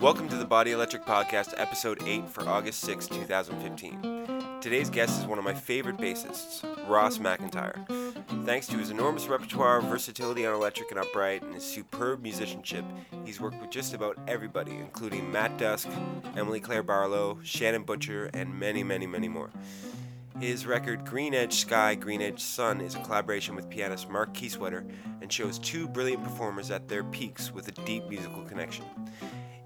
Welcome 0.00 0.30
to 0.30 0.36
the 0.36 0.46
Body 0.46 0.70
Electric 0.70 1.04
Podcast, 1.04 1.52
episode 1.58 2.02
8 2.06 2.26
for 2.30 2.48
August 2.48 2.80
6, 2.80 3.06
2015. 3.06 4.58
Today's 4.62 4.88
guest 4.88 5.20
is 5.20 5.26
one 5.26 5.38
of 5.38 5.44
my 5.44 5.52
favorite 5.52 5.98
bassists, 5.98 6.64
Ross 6.88 7.18
MacIntyre. 7.18 7.84
Thanks 8.46 8.66
to 8.68 8.78
his 8.78 8.88
enormous 8.88 9.26
repertoire, 9.26 9.82
versatility 9.82 10.46
on 10.46 10.54
electric 10.54 10.90
and 10.90 11.00
upright, 11.00 11.42
and 11.42 11.52
his 11.52 11.64
superb 11.64 12.22
musicianship, 12.22 12.86
he's 13.26 13.42
worked 13.42 13.60
with 13.60 13.68
just 13.68 13.92
about 13.92 14.16
everybody, 14.26 14.72
including 14.76 15.30
Matt 15.30 15.58
Dusk, 15.58 15.86
Emilie-Claire 16.34 16.82
Barlow, 16.82 17.38
Shannon 17.42 17.82
Butcher, 17.82 18.30
and 18.32 18.58
many, 18.58 18.82
many, 18.82 19.06
many 19.06 19.28
more. 19.28 19.50
His 20.40 20.64
record 20.64 21.04
Green 21.04 21.34
Edge 21.34 21.56
Sky, 21.56 21.94
Green 21.94 22.22
Edge 22.22 22.40
Sun 22.40 22.80
is 22.80 22.94
a 22.94 23.00
collaboration 23.00 23.54
with 23.54 23.68
pianist 23.68 24.08
Mark 24.08 24.32
Kieswetter 24.32 24.90
and 25.20 25.30
shows 25.30 25.58
two 25.58 25.86
brilliant 25.86 26.24
performers 26.24 26.70
at 26.70 26.88
their 26.88 27.04
peaks 27.04 27.52
with 27.52 27.68
a 27.68 27.72
deep 27.72 28.08
musical 28.08 28.42
connection. 28.44 28.86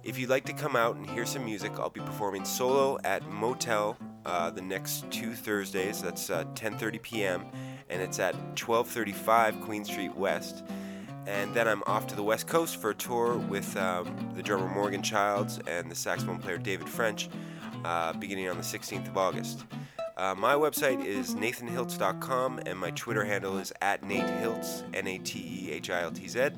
If 0.05 0.19
you'd 0.19 0.29
like 0.29 0.45
to 0.45 0.53
come 0.53 0.77
out 0.77 0.97
and 0.97 1.09
hear 1.09 1.25
some 1.25 1.47
music, 1.47 1.73
I'll 1.79 1.89
be 1.89 2.01
performing 2.01 2.45
solo 2.45 2.99
at 3.05 3.27
Motel 3.31 3.97
uh, 4.27 4.51
the 4.51 4.61
next 4.61 5.11
two 5.11 5.33
Thursdays. 5.33 6.03
That's 6.03 6.29
uh, 6.29 6.45
10:30 6.55 7.01
p.m. 7.01 7.47
and 7.89 8.03
it's 8.03 8.19
at 8.19 8.35
1235 8.35 9.63
Queen 9.63 9.83
Street 9.83 10.15
West. 10.15 10.63
And 11.27 11.55
then 11.55 11.67
I'm 11.67 11.83
off 11.87 12.07
to 12.09 12.17
the 12.17 12.23
West 12.23 12.47
Coast 12.47 12.77
for 12.77 12.91
a 12.91 12.95
tour 12.95 13.39
with 13.39 13.75
um, 13.79 14.33
the 14.37 14.43
drummer 14.43 14.69
Morgan 14.69 15.03
Childs 15.03 15.59
and 15.67 15.91
the 15.91 15.95
saxophone 15.95 16.39
player 16.39 16.59
David 16.59 16.87
French, 16.87 17.31
uh, 17.87 18.13
beginning 18.13 18.51
on 18.51 18.59
the 18.59 18.63
16th 18.63 19.09
of 19.09 19.17
August. 19.17 19.65
Uh, 20.19 20.35
my 20.35 20.53
website 20.53 21.03
is 21.03 21.35
nathanhiltz.com 21.35 22.61
and 22.67 22.79
my 22.79 22.91
Twitter 22.91 23.25
handle 23.25 23.57
is 23.57 23.73
at 23.81 24.03
natehiltz, 24.03 24.83
N 24.93 25.07
A 25.07 25.19
T 25.19 25.39
E 25.39 25.73
H 25.73 25.89
I 25.89 26.03
L 26.03 26.11
T 26.11 26.29
Z. 26.29 26.51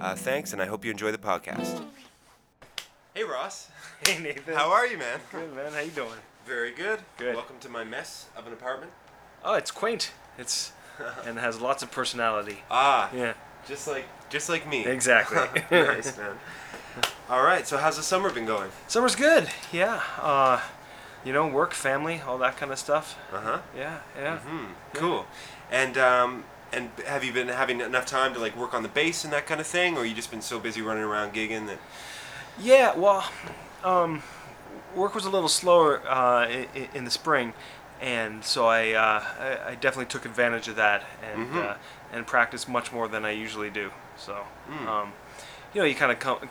Uh, 0.00 0.14
thanks, 0.14 0.54
and 0.54 0.62
I 0.62 0.64
hope 0.64 0.86
you 0.86 0.90
enjoy 0.90 1.12
the 1.12 1.18
podcast. 1.18 1.84
Hey, 3.18 3.24
Ross. 3.24 3.66
Hey 4.06 4.22
Nathan. 4.22 4.54
How 4.54 4.70
are 4.70 4.86
you, 4.86 4.96
man? 4.96 5.18
Good 5.32 5.52
man. 5.56 5.72
How 5.72 5.80
you 5.80 5.90
doing? 5.90 6.20
Very 6.46 6.70
good. 6.70 7.00
Good. 7.16 7.34
Welcome 7.34 7.56
to 7.62 7.68
my 7.68 7.82
mess 7.82 8.26
of 8.36 8.46
an 8.46 8.52
apartment. 8.52 8.92
Oh, 9.44 9.54
it's 9.54 9.72
quaint. 9.72 10.12
It's 10.38 10.70
and 11.26 11.36
has 11.36 11.60
lots 11.60 11.82
of 11.82 11.90
personality. 11.90 12.58
Ah, 12.70 13.10
Yeah. 13.12 13.32
just 13.66 13.88
like 13.88 14.04
just 14.30 14.48
like 14.48 14.68
me. 14.68 14.86
Exactly. 14.86 15.38
nice, 15.72 16.16
man. 16.16 16.36
All 17.28 17.42
right. 17.42 17.66
So, 17.66 17.76
how's 17.78 17.96
the 17.96 18.04
summer 18.04 18.30
been 18.30 18.46
going? 18.46 18.70
Summer's 18.86 19.16
good. 19.16 19.48
Yeah. 19.72 20.00
Uh, 20.22 20.60
you 21.24 21.32
know, 21.32 21.48
work, 21.48 21.74
family, 21.74 22.20
all 22.24 22.38
that 22.38 22.56
kind 22.56 22.70
of 22.70 22.78
stuff. 22.78 23.18
Uh 23.32 23.40
huh. 23.40 23.58
Yeah. 23.76 23.98
Yeah. 24.16 24.38
Hmm. 24.38 24.66
Cool. 24.94 25.26
And 25.72 25.98
um, 25.98 26.44
and 26.72 26.90
have 27.04 27.24
you 27.24 27.32
been 27.32 27.48
having 27.48 27.80
enough 27.80 28.06
time 28.06 28.32
to 28.34 28.38
like 28.38 28.56
work 28.56 28.74
on 28.74 28.84
the 28.84 28.88
bass 28.88 29.24
and 29.24 29.32
that 29.32 29.44
kind 29.48 29.60
of 29.60 29.66
thing, 29.66 29.96
or 29.98 30.04
you 30.06 30.14
just 30.14 30.30
been 30.30 30.40
so 30.40 30.60
busy 30.60 30.82
running 30.82 31.02
around 31.02 31.34
gigging 31.34 31.66
that? 31.66 31.78
Yeah. 32.60 32.94
Well, 32.96 33.28
um, 33.84 34.22
work 34.94 35.14
was 35.14 35.24
a 35.24 35.30
little 35.30 35.48
slower 35.48 36.00
uh, 36.08 36.48
in, 36.48 36.88
in 36.94 37.04
the 37.04 37.10
spring, 37.10 37.52
and 38.00 38.44
so 38.44 38.66
I, 38.66 38.92
uh, 38.92 39.24
I 39.40 39.70
I 39.70 39.74
definitely 39.74 40.06
took 40.06 40.24
advantage 40.24 40.68
of 40.68 40.76
that 40.76 41.04
and 41.32 41.48
Mhm. 41.48 41.56
uh, 41.70 41.74
and 42.12 42.26
practiced 42.26 42.68
much 42.68 42.92
more 42.92 43.06
than 43.08 43.24
I 43.24 43.30
usually 43.32 43.70
do. 43.70 43.90
So, 44.16 44.44
Mm. 44.70 44.86
um, 44.88 45.12
you 45.74 45.80
know, 45.80 45.86
you 45.86 45.94
kind 45.94 46.10
of 46.12 46.18
come. 46.18 46.48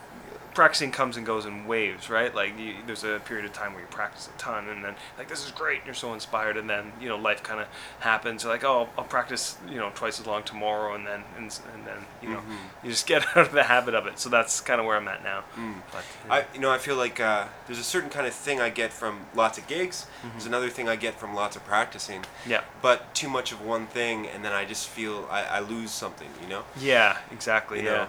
Practicing 0.58 0.91
comes 0.91 1.17
and 1.17 1.23
goes 1.23 1.45
in 1.45 1.67
waves, 1.67 2.09
right? 2.09 2.33
Like 2.33 2.58
you, 2.58 2.73
there's 2.88 3.03
a 3.03 3.19
period 3.23 3.45
of 3.45 3.53
time 3.53 3.73
where 3.73 3.81
you 3.83 3.88
practice 3.91 4.27
a 4.27 4.36
ton, 4.39 4.67
and 4.69 4.83
then 4.83 4.95
like 5.16 5.27
this 5.30 5.45
is 5.45 5.52
great, 5.52 5.77
and 5.77 5.86
you're 5.86 5.94
so 5.94 6.16
inspired, 6.16 6.58
and 6.58 6.67
then 6.67 6.94
you 7.00 7.08
know 7.08 7.16
life 7.16 7.44
kind 7.44 7.59
of 7.61 7.67
happens. 8.00 8.41
You're 8.41 8.52
like, 8.53 8.63
oh, 8.63 8.89
I'll 8.97 9.03
practice, 9.03 9.55
you 9.69 9.75
know, 9.75 9.91
twice 9.94 10.19
as 10.19 10.25
long 10.25 10.41
tomorrow, 10.41 10.95
and 10.95 11.05
then 11.05 11.23
and, 11.38 11.45
and 11.75 11.85
then 11.85 11.97
you 12.23 12.30
know 12.30 12.39
Mhm. 12.39 12.58
you 12.83 12.89
just 12.89 13.05
get 13.13 13.23
out 13.38 13.45
of 13.45 13.52
the 13.52 13.66
habit 13.66 13.94
of 13.94 14.08
it. 14.08 14.17
So 14.17 14.30
that's 14.30 14.59
kind 14.59 14.80
of 14.80 14.88
where 14.88 14.97
I'm 14.97 15.08
at 15.08 15.23
now. 15.23 15.44
Mm. 15.55 15.75
But 15.91 16.03
I, 16.28 16.45
you 16.55 16.59
know, 16.59 16.72
I 16.72 16.80
feel 16.80 16.95
like 16.95 17.19
uh, 17.19 17.45
there's 17.67 17.78
a 17.78 17.83
certain 17.83 18.09
kind 18.09 18.25
of 18.25 18.33
thing 18.33 18.59
I 18.59 18.72
get 18.72 18.91
from 18.91 19.28
lots 19.35 19.59
of 19.59 19.67
gigs. 19.67 20.08
There's 20.31 20.47
another 20.47 20.69
thing 20.69 20.89
I 20.89 20.95
get 20.95 21.13
from 21.19 21.35
lots 21.35 21.55
of 21.55 21.63
practicing. 21.66 22.25
yeah, 22.47 22.62
But 22.81 23.13
too 23.13 23.29
much 23.29 23.51
of 23.51 23.62
one 23.63 23.85
thing, 23.85 24.25
and 24.25 24.44
then 24.44 24.53
I 24.53 24.66
just 24.66 24.88
feel 24.89 25.28
I, 25.29 25.44
I 25.44 25.59
lose 25.59 25.91
something. 25.91 26.29
You 26.41 26.47
know? 26.50 26.63
yeah, 26.79 27.19
exactly, 27.31 27.81
You 27.81 27.85
yeah. 27.85 27.91
know? 27.91 28.07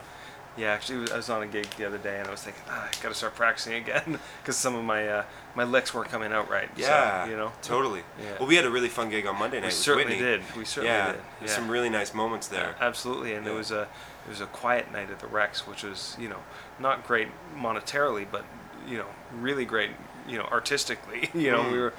Yeah, 0.58 0.72
actually, 0.72 1.10
I 1.12 1.16
was 1.16 1.30
on 1.30 1.42
a 1.42 1.46
gig 1.46 1.66
the 1.78 1.86
other 1.86 1.98
day, 1.98 2.18
and 2.18 2.26
I 2.26 2.30
was 2.32 2.42
thinking, 2.42 2.62
ah, 2.68 2.88
I 2.88 3.02
gotta 3.02 3.14
start 3.14 3.34
practicing 3.36 3.74
again 3.74 4.18
because 4.42 4.56
some 4.56 4.74
of 4.74 4.84
my 4.84 5.08
uh, 5.08 5.24
my 5.54 5.64
licks 5.64 5.94
weren't 5.94 6.08
coming 6.10 6.32
out 6.32 6.50
right. 6.50 6.68
so, 6.76 6.82
Yeah. 6.82 7.26
you 7.28 7.36
know. 7.36 7.52
Totally. 7.62 8.02
Yeah. 8.20 8.36
Well, 8.40 8.48
we 8.48 8.56
had 8.56 8.64
a 8.64 8.70
really 8.70 8.88
fun 8.88 9.08
gig 9.08 9.26
on 9.26 9.38
Monday 9.38 9.58
night 9.58 9.62
We 9.62 9.68
with 9.68 9.74
certainly 9.74 10.04
Whitney. 10.16 10.20
did. 10.20 10.42
We 10.56 10.64
certainly 10.64 10.88
yeah. 10.96 11.12
did. 11.12 11.20
Yeah. 11.42 11.46
some 11.48 11.68
really 11.70 11.90
nice 11.90 12.12
moments 12.12 12.48
there. 12.48 12.74
Absolutely, 12.80 13.34
and 13.34 13.46
Yeah. 13.46 13.52
it 13.52 13.54
was 13.56 13.70
a 13.70 13.82
it 13.82 14.28
was 14.30 14.40
a 14.40 14.46
quiet 14.46 14.90
night 14.92 15.10
at 15.10 15.20
the 15.20 15.26
Rex, 15.28 15.66
which 15.66 15.84
was 15.84 16.16
you 16.18 16.28
know 16.28 16.40
not 16.80 17.06
great 17.06 17.28
monetarily, 17.56 18.26
but 18.30 18.44
you 18.86 18.98
know 18.98 19.06
really 19.32 19.64
great 19.64 19.90
you 20.26 20.38
know 20.38 20.44
artistically. 20.50 21.30
you 21.34 21.50
know 21.52 21.62
Mm. 21.62 21.72
we 21.72 21.78
were 21.78 21.92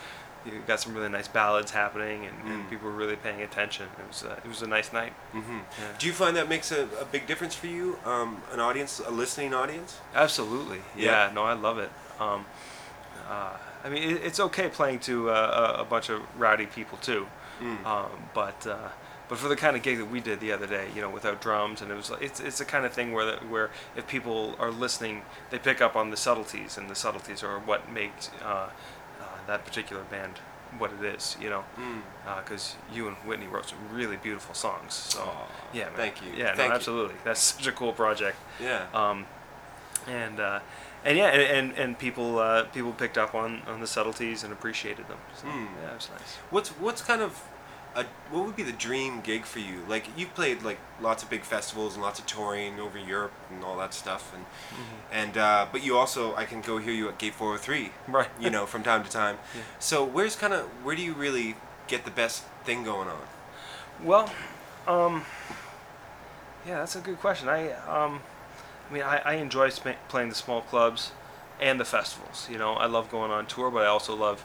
you 0.46 0.62
got 0.68 0.80
some 0.80 0.94
really 0.94 1.10
nice 1.10 1.28
ballads 1.28 1.72
happening, 1.72 2.26
and, 2.26 2.38
Mm. 2.44 2.50
and 2.54 2.70
people 2.70 2.88
were 2.90 2.96
really 2.96 3.16
paying 3.16 3.42
attention. 3.42 3.88
It 4.00 4.08
was 4.08 4.24
uh, 4.24 4.40
it 4.44 4.48
was 4.48 4.62
a 4.62 4.68
nice 4.68 4.92
night. 4.94 5.14
hmm 5.32 5.60
Yeah. 5.80 5.86
Do 5.98 6.08
you 6.08 6.14
find 6.14 6.36
that 6.38 6.48
makes 6.50 6.72
a, 6.72 6.84
a 7.02 7.06
big 7.06 7.28
difference 7.28 7.56
for 7.56 7.68
you? 7.68 7.98
Um, 8.06 8.42
an 8.54 8.60
audience, 8.60 9.00
a 9.00 9.12
listening 9.12 9.54
audience? 9.54 10.00
Absolutely. 10.16 10.80
Yeah. 10.96 11.28
Yeah. 11.28 11.34
No, 11.34 11.44
I 11.44 11.54
love 11.54 11.78
it. 11.80 11.92
Um, 12.20 12.46
uh, 13.30 13.58
I 13.84 13.90
mean, 13.90 14.04
it, 14.04 14.22
it's 14.24 14.40
okay 14.40 14.68
playing 14.70 15.00
to 15.02 15.30
uh, 15.30 15.76
a, 15.78 15.82
a 15.82 15.86
bunch 15.86 16.10
of 16.10 16.22
rowdy 16.38 16.66
people 16.66 16.98
too, 16.98 17.28
Mm. 17.62 17.86
um, 17.86 18.10
but 18.34 18.66
uh, 18.68 18.90
but 19.28 19.38
for 19.38 19.48
the 19.50 19.56
kind 19.56 19.76
of 19.76 19.84
gig 19.84 19.98
that 20.00 20.10
we 20.10 20.20
did 20.22 20.40
the 20.40 20.52
other 20.52 20.66
day, 20.66 20.88
you 20.96 21.02
know, 21.02 21.10
without 21.10 21.40
drums, 21.42 21.82
and 21.82 21.92
it 21.92 21.96
was 21.96 22.12
it's 22.20 22.40
it's 22.40 22.58
the 22.58 22.66
kind 22.66 22.84
of 22.86 22.94
thing 22.94 23.12
where 23.12 23.26
the, 23.26 23.38
where 23.48 23.70
if 23.96 24.08
people 24.08 24.56
are 24.60 24.72
listening, 24.72 25.22
they 25.52 25.60
pick 25.60 25.82
up 25.82 25.96
on 25.96 26.10
the 26.10 26.18
subtleties, 26.18 26.78
and 26.78 26.90
the 26.90 26.96
subtleties 26.96 27.44
are 27.44 27.60
what 27.60 27.92
makes 27.92 28.32
uh, 28.44 28.70
that 29.50 29.66
particular 29.66 30.04
band 30.04 30.40
what 30.78 30.92
it 30.94 31.04
is. 31.16 31.36
You 31.42 31.50
know, 31.50 31.64
Mm. 31.78 32.02
because 32.44 32.76
you 32.94 33.08
and 33.08 33.18
Whitney 33.28 33.48
wrote 33.48 33.68
some 33.70 33.80
really 33.92 34.18
beautiful 34.18 34.54
songs. 34.56 34.94
So 34.94 35.22
Aw, 35.22 35.48
yeah, 35.74 35.86
man. 35.86 35.94
thank 35.96 36.22
you. 36.24 36.32
Yeah, 36.36 36.48
Thank 36.56 36.58
no, 36.60 36.66
you. 36.66 36.72
absolutely. 36.74 37.16
That's 37.24 37.42
such 37.56 37.68
a 37.68 37.72
cool 37.72 37.94
project. 37.94 38.38
Yeah. 38.60 38.86
Um, 38.94 39.26
and 40.08 40.40
uh, 40.40 40.60
and 41.06 41.18
yeah, 41.18 41.28
and, 41.30 41.42
and, 41.72 41.78
and 41.78 42.00
people 42.00 42.40
uh, 42.40 42.64
people 42.66 42.92
picked 42.94 43.18
up 43.18 43.34
on, 43.36 43.62
on 43.68 43.80
the 43.82 43.88
subtleties 43.88 44.44
and 44.44 44.54
appreciated 44.54 45.08
them. 45.08 45.18
So 45.36 45.48
Hmm. 45.48 45.66
yeah, 45.82 45.92
it 45.92 45.96
was 45.96 46.10
nice. 46.12 46.36
What's 46.52 46.70
what's 46.80 47.02
kind 47.02 47.22
of 47.22 47.42
a 47.96 48.06
what 48.32 48.46
would 48.46 48.56
be 48.56 48.64
the 48.64 48.72
dream 48.72 49.22
gig 49.22 49.46
for 49.46 49.60
you? 49.60 49.84
Like 49.88 50.06
you've 50.18 50.34
played 50.36 50.62
like 50.62 50.78
lots 51.02 51.24
of 51.24 51.30
big 51.30 51.42
festivals 51.44 51.94
and 51.96 52.04
lots 52.04 52.20
of 52.20 52.26
touring 52.28 52.80
over 52.80 52.98
Europe 52.98 53.32
and 53.50 53.64
all 53.64 53.78
that 53.78 53.94
stuff, 53.94 54.34
and 54.34 54.46
and 55.12 55.38
uh, 55.38 55.66
but 55.72 55.84
you 55.84 55.98
also 55.98 56.36
I 56.36 56.46
can 56.46 56.62
go 56.62 56.78
hear 56.78 56.94
you 56.94 57.10
at 57.10 57.18
Gate 57.18 57.34
403, 57.34 57.92
Right. 58.08 58.28
you 58.40 58.50
know, 58.50 58.66
from 58.66 58.84
time 58.84 59.04
to 59.04 59.10
time. 59.10 59.38
Yeah. 59.56 59.62
So 59.80 60.04
where's 60.04 60.36
kind 60.36 60.54
of 60.54 60.66
where 60.84 60.96
do 60.96 61.02
you 61.02 61.14
really 61.14 61.56
get 61.88 62.06
the 62.06 62.12
best 62.12 62.44
thing 62.64 62.84
going 62.84 63.08
on? 63.08 63.22
Well, 64.04 64.32
um, 64.88 65.24
yeah, 66.68 66.80
that's 66.80 66.96
a 66.96 67.02
good 67.02 67.20
question. 67.20 67.50
I 67.50 67.72
um, 67.88 68.22
I 68.90 68.94
mean, 68.94 69.04
I, 69.04 69.18
I 69.26 69.34
enjoy 69.36 69.70
sp- 69.74 69.98
playing 70.10 70.30
the 70.30 70.36
small 70.36 70.62
clubs 70.62 71.12
and 71.60 71.80
the 71.80 71.86
festivals. 71.86 72.48
You 72.52 72.58
know, 72.58 72.74
I 72.74 72.86
love 72.86 73.10
going 73.10 73.32
on 73.32 73.46
tour, 73.48 73.70
but 73.72 73.84
I 73.84 73.88
also 73.88 74.16
love, 74.16 74.44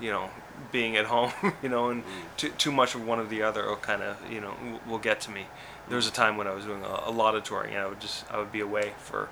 you 0.00 0.10
know, 0.10 0.30
being 0.72 0.96
at 0.96 1.06
home. 1.06 1.32
You 1.62 1.68
know, 1.68 1.90
and 1.90 2.02
Mm. 2.04 2.08
too 2.36 2.48
too 2.58 2.72
much 2.72 2.94
of 2.96 3.06
one 3.06 3.20
or 3.20 3.26
the 3.26 3.42
other 3.42 3.66
will 3.66 3.76
kind 3.76 4.02
of 4.02 4.16
you 4.30 4.40
know 4.40 4.54
will 4.86 4.98
get 4.98 5.20
to 5.22 5.30
me. 5.30 5.46
There 5.88 5.96
was 5.96 6.08
a 6.08 6.12
time 6.12 6.36
when 6.36 6.46
I 6.46 6.54
was 6.54 6.64
doing 6.64 6.82
a, 6.84 7.10
a 7.10 7.12
lot 7.22 7.34
of 7.36 7.44
touring, 7.44 7.74
and 7.74 7.82
I 7.84 7.86
would 7.86 8.00
just 8.00 8.24
I 8.32 8.38
would 8.38 8.50
be 8.52 8.60
away 8.60 8.92
for, 8.98 9.28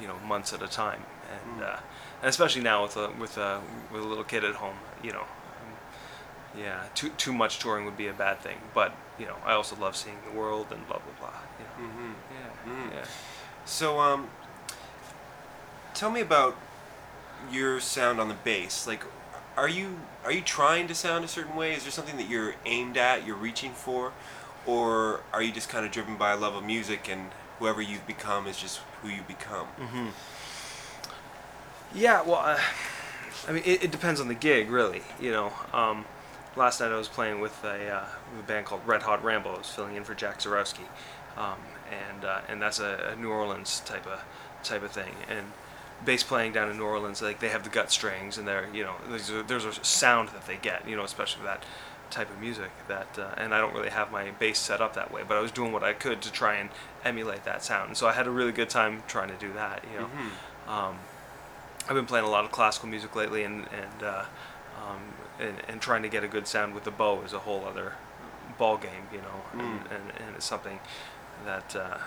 you 0.00 0.06
know, 0.08 0.16
months 0.26 0.52
at 0.52 0.62
a 0.62 0.68
time, 0.68 1.02
and 1.32 1.60
Mm. 1.62 1.66
uh, 1.72 1.80
and 2.22 2.28
especially 2.28 2.62
now 2.62 2.82
with 2.84 2.96
a 2.96 3.08
with 3.22 3.36
a 3.38 3.60
with 3.92 4.02
a 4.02 4.06
little 4.06 4.24
kid 4.24 4.44
at 4.44 4.54
home, 4.56 4.76
you 5.02 5.12
know. 5.12 5.26
um, 5.60 5.72
Yeah, 6.64 6.80
too 6.94 7.08
too 7.24 7.32
much 7.32 7.58
touring 7.58 7.84
would 7.86 7.96
be 7.96 8.08
a 8.08 8.12
bad 8.12 8.36
thing, 8.40 8.58
but 8.74 8.90
you 9.18 9.26
know 9.26 9.36
I 9.46 9.52
also 9.52 9.74
love 9.76 9.94
seeing 9.96 10.18
the 10.28 10.38
world 10.40 10.66
and 10.72 10.86
blah 10.88 10.98
blah 11.04 11.16
blah. 11.20 11.38
You 11.58 11.66
know. 11.68 11.76
Mm-hmm. 11.88 12.12
Yeah. 12.36 12.72
Mm. 12.72 12.90
Yeah. 12.94 13.06
So 13.64 13.98
um, 14.00 14.28
tell 15.94 16.10
me 16.10 16.20
about 16.20 16.56
your 17.50 17.80
sound 17.80 18.20
on 18.20 18.28
the 18.28 18.34
bass. 18.44 18.86
Like, 18.86 19.02
are 19.56 19.68
you 19.68 19.98
are 20.24 20.32
you 20.32 20.40
trying 20.40 20.88
to 20.88 20.94
sound 20.94 21.24
a 21.24 21.28
certain 21.28 21.56
way? 21.56 21.74
Is 21.74 21.82
there 21.82 21.92
something 21.92 22.16
that 22.16 22.28
you're 22.28 22.54
aimed 22.64 22.96
at, 22.96 23.26
you're 23.26 23.36
reaching 23.36 23.72
for, 23.72 24.12
or 24.66 25.20
are 25.32 25.42
you 25.42 25.52
just 25.52 25.68
kind 25.68 25.84
of 25.84 25.92
driven 25.92 26.16
by 26.16 26.32
a 26.32 26.36
love 26.36 26.54
of 26.54 26.64
music 26.64 27.08
and 27.10 27.30
whoever 27.58 27.82
you've 27.82 28.06
become 28.06 28.46
is 28.46 28.58
just 28.58 28.80
who 29.02 29.08
you 29.08 29.22
become? 29.26 29.66
Mm-hmm. 29.78 30.08
Yeah. 31.94 32.22
Well, 32.22 32.36
uh, 32.36 32.58
I 33.48 33.52
mean, 33.52 33.62
it, 33.66 33.84
it 33.84 33.90
depends 33.90 34.20
on 34.20 34.28
the 34.28 34.34
gig, 34.34 34.70
really. 34.70 35.02
You 35.20 35.32
know. 35.32 35.52
Um, 35.72 36.04
last 36.56 36.80
night 36.80 36.92
I 36.92 36.96
was 36.96 37.08
playing 37.08 37.40
with 37.40 37.62
a, 37.64 37.88
uh, 37.88 38.04
with 38.34 38.44
a 38.44 38.46
band 38.46 38.66
called 38.66 38.82
Red 38.86 39.02
Hot 39.02 39.22
Ramble. 39.24 39.52
I 39.52 39.58
was 39.58 39.70
filling 39.70 39.96
in 39.96 40.04
for 40.04 40.14
Jack 40.14 40.38
Zorawski, 40.38 40.86
um, 41.36 41.58
and 41.90 42.24
uh, 42.24 42.40
and 42.48 42.60
that's 42.60 42.80
a, 42.80 43.12
a 43.12 43.20
New 43.20 43.30
Orleans 43.30 43.80
type 43.80 44.06
of 44.06 44.22
type 44.62 44.82
of 44.82 44.92
thing. 44.92 45.14
And 45.28 45.46
bass 46.04 46.22
playing 46.22 46.52
down 46.52 46.70
in 46.70 46.76
New 46.78 46.84
Orleans, 46.84 47.22
like 47.22 47.40
they 47.40 47.48
have 47.50 47.62
the 47.64 47.70
gut 47.70 47.90
strings, 47.90 48.38
and 48.38 48.46
they're 48.46 48.68
you 48.72 48.82
know 48.84 48.94
there's 49.08 49.30
a, 49.30 49.42
there's 49.42 49.64
a 49.64 49.72
sound 49.84 50.30
that 50.30 50.46
they 50.46 50.56
get, 50.56 50.88
you 50.88 50.96
know, 50.96 51.04
especially 51.04 51.40
for 51.40 51.46
that 51.46 51.62
type 52.10 52.30
of 52.30 52.38
music. 52.40 52.70
That 52.88 53.18
uh, 53.18 53.34
and 53.36 53.54
I 53.54 53.58
don't 53.58 53.74
really 53.74 53.90
have 53.90 54.10
my 54.12 54.30
bass 54.32 54.58
set 54.58 54.80
up 54.80 54.94
that 54.94 55.12
way, 55.12 55.22
but 55.26 55.36
I 55.36 55.40
was 55.40 55.50
doing 55.52 55.72
what 55.72 55.82
I 55.82 55.92
could 55.92 56.20
to 56.22 56.32
try 56.32 56.54
and 56.56 56.70
emulate 57.04 57.44
that 57.44 57.62
sound. 57.64 57.88
And 57.88 57.96
so 57.96 58.06
I 58.06 58.12
had 58.12 58.26
a 58.26 58.30
really 58.30 58.52
good 58.52 58.68
time 58.70 59.02
trying 59.08 59.28
to 59.28 59.36
do 59.36 59.52
that, 59.54 59.82
you 59.92 59.98
know. 60.00 60.06
Mhm. 60.06 60.70
Um, 60.70 60.98
I've 61.88 61.94
been 61.96 62.06
playing 62.06 62.24
a 62.24 62.30
lot 62.30 62.44
of 62.44 62.52
classical 62.52 62.88
music 62.88 63.14
lately, 63.16 63.42
and 63.44 63.66
and, 63.72 64.02
uh, 64.02 64.24
um, 64.78 65.00
and 65.40 65.56
and 65.68 65.80
trying 65.80 66.02
to 66.02 66.08
get 66.08 66.22
a 66.24 66.28
good 66.28 66.46
sound 66.46 66.74
with 66.74 66.84
the 66.84 66.90
bow 66.90 67.22
is 67.22 67.32
a 67.32 67.40
whole 67.40 67.64
other 67.64 67.94
ball 68.58 68.76
game, 68.76 69.08
you 69.12 69.18
know, 69.18 69.42
and, 69.52 69.60
Mm. 69.62 69.90
and, 69.94 70.12
and 70.20 70.36
it's 70.36 70.44
something 70.44 70.78
that 71.44 71.74
uh, 71.74 71.98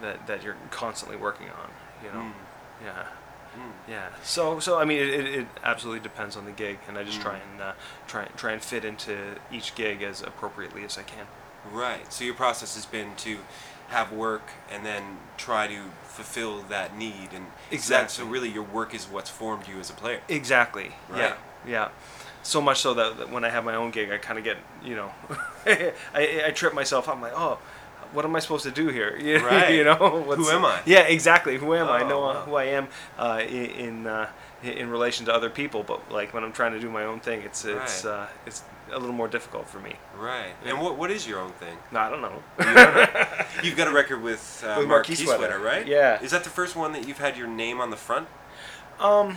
that 0.00 0.26
that 0.26 0.42
you're 0.42 0.56
constantly 0.70 1.16
working 1.16 1.48
on, 1.50 1.70
you 2.02 2.10
know. 2.12 2.24
Mm. 2.26 2.32
Yeah. 2.84 3.04
Mm. 3.56 3.72
Yeah. 3.88 4.08
So 4.22 4.60
so 4.60 4.78
I 4.78 4.84
mean 4.84 4.98
it, 5.00 5.08
it, 5.08 5.26
it 5.40 5.46
absolutely 5.64 6.00
depends 6.00 6.36
on 6.36 6.44
the 6.44 6.52
gig, 6.52 6.78
and 6.88 6.98
I 6.98 7.04
just 7.04 7.18
Mm. 7.20 7.22
try 7.22 7.38
and 7.38 7.60
uh, 7.60 7.72
try 8.06 8.24
try 8.36 8.52
and 8.52 8.62
fit 8.62 8.84
into 8.84 9.16
each 9.52 9.74
gig 9.74 10.02
as 10.02 10.20
appropriately 10.22 10.84
as 10.84 10.98
I 10.98 11.02
can. 11.02 11.26
Right. 11.72 12.12
So 12.12 12.24
your 12.24 12.34
process 12.34 12.74
has 12.76 12.86
been 12.86 13.14
to 13.16 13.38
have 13.88 14.12
work 14.12 14.48
and 14.70 14.84
then 14.84 15.18
try 15.36 15.66
to 15.68 15.78
fulfill 16.04 16.62
that 16.62 16.96
need 16.96 17.30
and 17.32 17.46
so 17.46 17.52
that- 17.68 17.72
Exactly. 17.72 18.24
So 18.24 18.26
really, 18.30 18.48
your 18.48 18.62
work 18.64 18.94
is 18.94 19.06
what's 19.06 19.30
formed 19.30 19.68
you 19.68 19.78
as 19.80 19.90
a 19.90 19.94
player. 19.94 20.20
Exactly. 20.28 20.92
Right. 21.08 21.18
Yeah. 21.18 21.36
Yeah. 21.66 21.88
So 22.42 22.60
much 22.60 22.78
so 22.80 22.94
that, 22.94 23.18
that 23.18 23.30
when 23.30 23.44
I 23.44 23.48
have 23.48 23.64
my 23.64 23.74
own 23.74 23.90
gig, 23.90 24.10
I 24.10 24.18
kind 24.18 24.38
of 24.38 24.44
get 24.44 24.56
you 24.84 24.94
know, 24.96 25.10
I, 25.66 25.92
I 26.46 26.50
trip 26.52 26.74
myself. 26.74 27.08
up. 27.08 27.16
I'm 27.16 27.20
like, 27.22 27.32
oh, 27.34 27.58
what 28.12 28.24
am 28.24 28.34
I 28.36 28.40
supposed 28.40 28.64
to 28.64 28.70
do 28.70 28.88
here? 28.88 29.16
You, 29.22 29.38
Right. 29.44 29.74
you 29.74 29.84
know, 29.84 30.22
what's, 30.26 30.48
am 30.50 30.64
I? 30.64 30.80
Yeah, 30.86 31.00
exactly. 31.00 31.56
Who 31.58 31.74
am 31.74 31.88
I? 31.88 31.98
I 31.98 32.02
Oh, 32.04 32.08
know 32.08 32.20
wow. 32.20 32.28
uh, 32.30 32.44
who 32.44 32.54
I 32.56 32.64
am 32.64 32.88
uh, 33.18 33.42
in 33.48 33.64
in, 33.86 34.06
uh, 34.06 34.28
in 34.62 34.90
relation 34.90 35.26
to 35.26 35.34
other 35.34 35.50
people, 35.50 35.82
but 35.82 36.00
like 36.10 36.32
when 36.34 36.42
I'm 36.44 36.52
trying 36.52 36.72
to 36.72 36.80
do 36.80 36.90
my 36.90 37.04
own 37.04 37.20
thing, 37.20 37.42
it's 37.42 37.64
it's 37.64 38.04
Right. 38.04 38.12
uh, 38.12 38.26
it's 38.46 38.62
a 38.92 38.98
little 38.98 39.14
more 39.14 39.28
difficult 39.28 39.68
for 39.68 39.80
me. 39.80 39.94
Right. 40.16 40.54
Yeah. 40.64 40.70
And 40.74 40.80
what 40.82 40.96
what 40.96 41.10
is 41.10 41.26
your 41.26 41.40
own 41.40 41.52
thing? 41.52 41.76
No, 41.90 42.00
I 42.00 42.08
don't 42.10 42.20
know. 42.22 42.42
You. 42.60 43.62
You've 43.64 43.76
got 43.76 43.88
a 43.88 43.92
record 43.92 44.22
with, 44.22 44.64
uh, 44.66 44.76
With 44.78 44.88
Mark 44.88 45.06
Kieswetter, 45.06 45.36
Sweater, 45.36 45.58
right? 45.58 45.86
yeah. 45.86 46.22
Is 46.22 46.30
that 46.30 46.44
the 46.44 46.50
first 46.50 46.76
one 46.76 46.92
that 46.92 47.06
you've 47.08 47.18
had 47.18 47.36
your 47.36 47.48
name 47.48 47.80
on 47.80 47.90
the 47.90 47.96
front? 47.96 48.28
Um, 49.00 49.36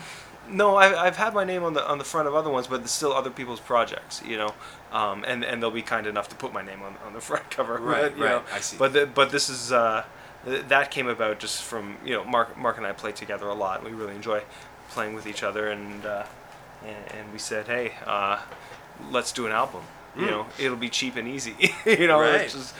no, 0.49 0.75
I, 0.75 1.05
I've 1.05 1.17
had 1.17 1.33
my 1.33 1.43
name 1.43 1.63
on 1.63 1.73
the 1.73 1.83
on 1.87 1.97
the 1.97 2.03
front 2.03 2.27
of 2.27 2.33
other 2.35 2.49
ones, 2.49 2.67
but 2.67 2.81
it's 2.81 2.91
still 2.91 3.13
other 3.13 3.29
people's 3.31 3.59
projects, 3.59 4.21
you 4.25 4.37
know. 4.37 4.53
Um, 4.91 5.23
and 5.27 5.43
and 5.45 5.61
they'll 5.61 5.69
be 5.71 5.83
kind 5.83 6.07
enough 6.07 6.29
to 6.29 6.35
put 6.35 6.51
my 6.51 6.63
name 6.63 6.81
on, 6.81 6.95
on 7.05 7.13
the 7.13 7.21
front 7.29 7.49
cover, 7.51 7.77
Right, 7.77 8.01
but, 8.11 8.17
you 8.17 8.23
right, 8.23 8.31
know. 8.31 8.43
I 8.53 8.59
see. 8.59 8.77
But 8.77 8.93
the, 8.93 9.05
but 9.05 9.29
this 9.31 9.49
is 9.49 9.71
uh, 9.71 10.03
th- 10.45 10.65
that 10.69 10.89
came 10.89 11.07
about 11.07 11.39
just 11.39 11.61
from 11.63 11.97
you 12.03 12.13
know 12.15 12.23
Mark 12.23 12.57
Mark 12.57 12.77
and 12.77 12.87
I 12.87 12.91
play 12.93 13.11
together 13.11 13.47
a 13.47 13.53
lot. 13.53 13.83
We 13.83 13.91
really 13.91 14.15
enjoy 14.15 14.41
playing 14.89 15.13
with 15.13 15.27
each 15.27 15.43
other, 15.43 15.67
and 15.69 16.05
uh, 16.05 16.23
and, 16.83 16.97
and 17.19 17.31
we 17.33 17.37
said, 17.39 17.67
hey, 17.67 17.93
uh, 18.07 18.39
let's 19.11 19.31
do 19.31 19.45
an 19.45 19.51
album. 19.51 19.81
You 20.15 20.23
Mm. 20.25 20.29
know, 20.31 20.45
it'll 20.57 20.75
be 20.75 20.89
cheap 20.89 21.15
and 21.17 21.27
easy. 21.27 21.55
you 21.85 22.07
know, 22.07 22.19
Right. 22.19 22.31
let's 22.41 22.53
just 22.53 22.73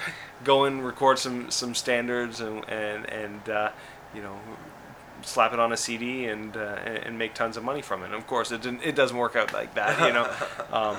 go 0.43 0.63
and 0.65 0.83
record 0.83 1.19
some 1.19 1.51
some 1.51 1.75
standards 1.75 2.41
and 2.41 2.67
and 2.67 3.05
and 3.05 3.49
uh, 3.49 3.69
you 4.15 4.23
know 4.23 4.35
slap 5.21 5.53
it 5.53 5.59
on 5.59 5.71
a 5.73 5.77
CD 5.77 6.25
and, 6.25 6.55
uh, 6.57 6.77
and 6.85 6.97
and 6.97 7.19
make 7.19 7.35
tons 7.35 7.55
of 7.55 7.63
money 7.63 7.83
from 7.83 8.01
it. 8.01 8.05
And 8.07 8.15
of 8.15 8.25
course, 8.25 8.51
it 8.51 8.61
didn't, 8.63 8.81
it 8.83 8.95
doesn't 8.95 9.15
work 9.17 9.35
out 9.35 9.53
like 9.53 9.75
that. 9.75 9.99
You 10.07 10.13
know, 10.13 10.27
um, 10.75 10.97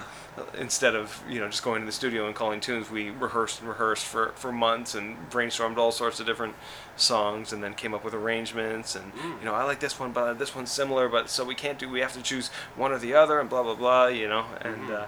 instead 0.56 0.94
of 0.94 1.22
you 1.28 1.40
know 1.40 1.48
just 1.48 1.62
going 1.62 1.80
to 1.82 1.86
the 1.86 1.92
studio 1.92 2.26
and 2.26 2.34
calling 2.34 2.60
tunes, 2.60 2.90
we 2.90 3.10
rehearsed 3.10 3.60
and 3.60 3.68
rehearsed 3.68 4.04
for, 4.06 4.30
for 4.36 4.52
months 4.52 4.94
and 4.94 5.16
brainstormed 5.30 5.76
all 5.76 5.92
sorts 5.92 6.20
of 6.20 6.26
different 6.26 6.54
songs 6.96 7.52
and 7.52 7.62
then 7.62 7.74
came 7.74 7.92
up 7.94 8.04
with 8.04 8.14
arrangements 8.14 8.94
and 8.94 9.12
Mm. 9.14 9.38
you 9.40 9.44
know 9.44 9.54
I 9.54 9.64
like 9.64 9.80
this 9.80 9.98
one, 9.98 10.12
but 10.12 10.38
this 10.38 10.54
one's 10.54 10.70
similar, 10.70 11.08
but 11.08 11.28
so 11.30 11.44
we 11.44 11.54
can't 11.54 11.78
do. 11.78 11.88
We 11.88 12.00
have 12.00 12.12
to 12.14 12.22
choose 12.22 12.48
one 12.76 12.92
or 12.92 12.98
the 12.98 13.14
other 13.14 13.40
and 13.40 13.48
blah 13.50 13.62
blah 13.62 13.74
blah. 13.74 14.06
You 14.06 14.28
know, 14.28 14.44
and 14.62 14.88
Mhm. 14.88 15.06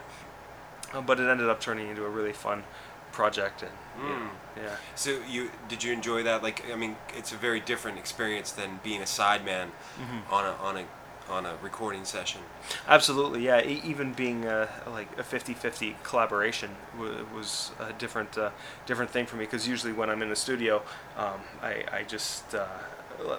uh, 0.94 1.00
but 1.02 1.18
it 1.20 1.28
ended 1.28 1.48
up 1.48 1.60
turning 1.60 1.88
into 1.88 2.04
a 2.04 2.08
really 2.10 2.32
fun 2.32 2.64
project 3.12 3.62
and 3.62 3.72
you 4.02 4.08
know, 4.08 4.14
Mm. 4.16 4.30
yeah. 4.56 4.76
So 4.94 5.20
you 5.28 5.50
did 5.68 5.84
you 5.84 5.92
enjoy 5.92 6.22
that? 6.24 6.42
Like, 6.42 6.64
I 6.72 6.76
mean, 6.76 6.96
it's 7.16 7.30
a 7.32 7.36
very 7.36 7.60
different 7.60 7.98
experience 7.98 8.50
than 8.52 8.80
being 8.82 9.00
a 9.02 9.06
sideman 9.06 9.68
Mhm. 10.00 10.30
on 10.32 10.44
a 10.46 10.52
on 10.60 10.76
a 10.78 10.84
on 11.32 11.46
a 11.46 11.54
recording 11.62 12.04
session. 12.04 12.40
Absolutely, 12.86 13.44
yeah. 13.44 13.60
E- 13.64 13.80
even 13.84 14.12
being 14.12 14.46
uh, 14.46 14.68
like 14.86 15.08
a 15.18 15.22
50-50 15.22 15.94
collaboration 16.04 16.70
w- 16.96 17.26
was 17.34 17.72
a 17.80 17.92
different 17.94 18.36
uh, 18.38 18.50
different 18.86 19.10
thing 19.10 19.26
for 19.26 19.36
me 19.36 19.44
because 19.44 19.66
usually 19.66 19.92
when 19.92 20.08
I'm 20.10 20.22
in 20.22 20.28
the 20.28 20.36
studio, 20.36 20.82
um, 21.16 21.40
I, 21.62 21.84
I 21.90 22.02
just 22.06 22.54
uh, 22.54 22.66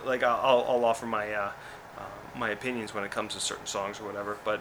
like 0.05 0.23
I'll, 0.23 0.65
I'll- 0.67 0.83
offer 0.85 1.05
my 1.05 1.31
uh, 1.33 1.51
uh, 1.97 2.01
my 2.35 2.49
opinions 2.49 2.93
when 2.93 3.03
it 3.03 3.11
comes 3.11 3.33
to 3.35 3.39
certain 3.39 3.65
songs 3.67 3.99
or 3.99 4.05
whatever, 4.05 4.37
but 4.43 4.59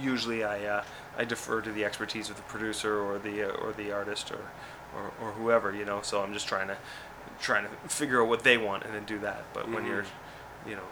usually 0.00 0.42
I 0.42 0.64
uh, 0.64 0.84
I 1.18 1.24
defer 1.24 1.60
to 1.60 1.70
the 1.70 1.84
expertise 1.84 2.30
of 2.30 2.36
the 2.36 2.42
producer 2.42 2.98
or 3.00 3.18
the 3.18 3.44
uh, 3.50 3.60
or 3.62 3.72
the 3.72 3.92
artist 3.92 4.32
or, 4.32 4.40
or 4.96 5.12
or 5.20 5.32
whoever 5.32 5.74
you 5.74 5.84
know. 5.84 6.00
So 6.02 6.22
I'm 6.22 6.32
just 6.32 6.48
trying 6.48 6.68
to 6.68 6.76
trying 7.40 7.64
to 7.64 7.88
figure 7.88 8.22
out 8.22 8.28
what 8.28 8.42
they 8.44 8.56
want 8.56 8.84
and 8.84 8.94
then 8.94 9.04
do 9.04 9.18
that. 9.20 9.44
But 9.52 9.68
when 9.70 9.84
Mhm. 9.84 9.88
you're 9.88 10.04
you 10.66 10.76
know 10.76 10.88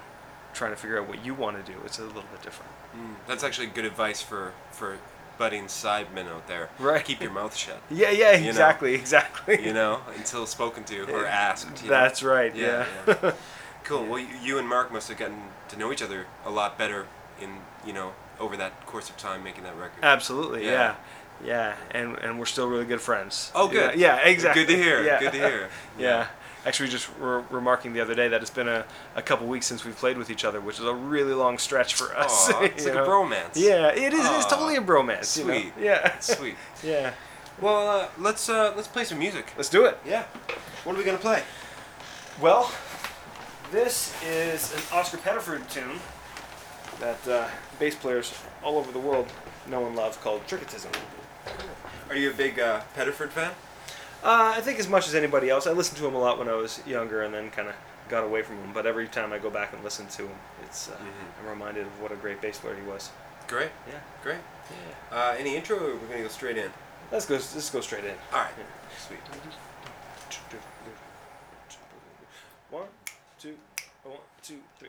trying 0.60 0.72
to 0.72 0.76
figure 0.76 1.00
out 1.00 1.08
what 1.08 1.24
you 1.24 1.32
want 1.32 1.56
to 1.64 1.72
do, 1.72 1.78
it's 1.86 1.98
a 1.98 2.02
little 2.04 2.20
bit 2.30 2.42
different. 2.42 2.70
Mm. 2.94 3.14
That's 3.26 3.42
actually 3.42 3.68
good 3.68 3.86
advice 3.86 4.20
for 4.20 4.52
for 4.72 4.98
budding 5.38 5.64
sidemen 5.64 6.28
out 6.28 6.46
there. 6.48 6.68
Right. 6.78 7.02
Keep 7.02 7.22
your 7.22 7.30
mouth 7.32 7.56
shut. 7.56 7.80
Yeah, 7.90 8.10
yeah, 8.10 8.32
You 8.36 8.42
know. 8.42 8.48
exactly, 8.50 8.94
exactly. 8.94 9.64
You 9.64 9.72
know, 9.72 10.00
until 10.18 10.44
spoken 10.44 10.84
to 10.84 11.10
or 11.14 11.24
asked. 11.26 11.82
you 11.82 11.88
know? 11.88 11.96
That's 11.96 12.22
right. 12.22 12.54
Yeah, 12.54 12.84
Yeah. 13.06 13.14
yeah. 13.22 13.32
Cool. 13.84 14.04
Well, 14.04 14.22
you, 14.44 14.58
and 14.58 14.68
Mark 14.68 14.92
must 14.92 15.08
have 15.08 15.16
gotten 15.18 15.40
to 15.70 15.76
know 15.78 15.90
each 15.90 16.02
other 16.02 16.26
a 16.44 16.50
lot 16.50 16.76
better 16.78 17.06
in 17.40 17.50
you 17.86 17.94
know 17.94 18.12
over 18.38 18.54
that 18.58 18.72
course 18.86 19.08
of 19.10 19.16
time 19.16 19.42
making 19.42 19.64
that 19.64 19.76
record. 19.76 20.02
Absolutely. 20.04 20.64
Yeah. 20.66 20.94
Yeah. 21.42 21.46
yeah. 21.52 21.76
And 21.98 22.18
and 22.18 22.38
we're 22.38 22.44
still 22.54 22.68
really 22.68 22.84
good 22.84 23.00
friends. 23.00 23.50
Oh, 23.54 23.66
good. 23.68 23.98
Yeah, 23.98 24.16
yeah, 24.20 24.28
exactly. 24.28 24.64
Good 24.66 24.72
to 24.76 24.82
hear. 24.84 25.02
Yeah. 25.10 25.20
Good 25.20 25.32
to 25.32 25.38
hear. 25.48 25.68
yeah. 25.98 26.26
Actually, 26.66 26.90
just 26.90 27.18
were 27.18 27.40
remarking 27.50 27.94
the 27.94 28.00
other 28.00 28.14
day 28.14 28.28
that 28.28 28.42
it's 28.42 28.50
been 28.50 28.68
a, 28.68 28.84
a 29.16 29.22
couple 29.22 29.46
weeks 29.46 29.66
since 29.66 29.84
we've 29.84 29.96
played 29.96 30.18
with 30.18 30.30
each 30.30 30.44
other, 30.44 30.60
which 30.60 30.78
is 30.78 30.84
a 30.84 30.94
really 30.94 31.32
long 31.32 31.56
stretch 31.56 31.94
for 31.94 32.14
us. 32.16 32.50
Aw, 32.52 32.62
it's 32.62 32.84
like 32.86 32.94
a 32.94 32.98
bromance. 32.98 33.52
Yeah, 33.54 33.88
it 33.88 34.12
is. 34.12 34.20
It's 34.20 34.46
totally 34.46 34.76
a 34.76 34.82
bromance. 34.82 35.38
you 35.38 35.44
know? 35.44 35.58
sweet. 35.58 35.72
Yeah. 35.80 36.18
Sweet. 36.18 36.56
yeah. 36.84 37.14
Well, 37.60 37.88
uh, 37.88 38.08
let's 38.18 38.48
uh, 38.48 38.74
let's 38.76 38.88
play 38.88 39.04
some 39.04 39.18
music. 39.18 39.52
Let's 39.56 39.70
do 39.70 39.86
it. 39.86 39.98
Yeah. 40.06 40.24
What 40.84 40.94
are 40.94 40.98
we 40.98 41.04
gonna 41.04 41.18
play? 41.18 41.42
Well, 42.40 42.70
this 43.70 44.14
is 44.22 44.74
an 44.74 44.82
Oscar 44.92 45.18
Pettiford 45.18 45.70
tune 45.70 45.98
that 47.00 47.26
uh, 47.28 47.48
bass 47.78 47.94
players 47.94 48.34
all 48.62 48.76
over 48.76 48.92
the 48.92 48.98
world 48.98 49.26
know 49.68 49.86
and 49.86 49.96
love 49.96 50.20
called 50.22 50.46
Tricotism. 50.46 50.94
Are 52.08 52.16
you 52.16 52.30
a 52.30 52.34
big 52.34 52.58
uh, 52.58 52.82
Pettiford 52.96 53.30
fan? 53.30 53.52
Uh, 54.22 54.52
I 54.56 54.60
think 54.60 54.78
as 54.78 54.88
much 54.88 55.08
as 55.08 55.14
anybody 55.14 55.48
else. 55.48 55.66
I 55.66 55.72
listened 55.72 55.98
to 55.98 56.06
him 56.06 56.14
a 56.14 56.18
lot 56.18 56.38
when 56.38 56.48
I 56.48 56.54
was 56.54 56.80
younger, 56.86 57.22
and 57.22 57.32
then 57.32 57.50
kind 57.50 57.68
of 57.68 57.74
got 58.08 58.22
away 58.24 58.42
from 58.42 58.56
him. 58.58 58.72
But 58.74 58.86
every 58.86 59.08
time 59.08 59.32
I 59.32 59.38
go 59.38 59.48
back 59.50 59.72
and 59.72 59.82
listen 59.82 60.06
to 60.08 60.22
him, 60.26 60.36
it's 60.64 60.88
uh, 60.88 60.92
Mhm. 60.92 61.40
I'm 61.42 61.48
reminded 61.48 61.86
of 61.86 62.00
what 62.00 62.12
a 62.12 62.16
great 62.16 62.40
bass 62.40 62.58
player 62.58 62.74
he 62.76 62.82
was. 62.82 63.10
Great. 63.48 63.70
Yeah. 63.88 64.00
Great. 64.22 64.38
Yeah. 65.10 65.16
Uh, 65.18 65.34
any 65.38 65.56
intro? 65.56 65.76
Or 65.78 65.94
we're 65.96 66.06
gonna 66.08 66.22
go 66.22 66.28
straight 66.28 66.58
in. 66.58 66.70
Let's 67.10 67.26
go. 67.26 67.34
Let's 67.34 67.70
go 67.70 67.80
straight 67.80 68.04
in. 68.04 68.14
All 68.32 68.40
right. 68.40 68.50
Yeah. 68.58 68.64
Sweet. 69.06 69.20
One, 72.70 72.86
two, 73.40 73.56
one, 74.04 74.18
two, 74.42 74.58
three. 74.78 74.88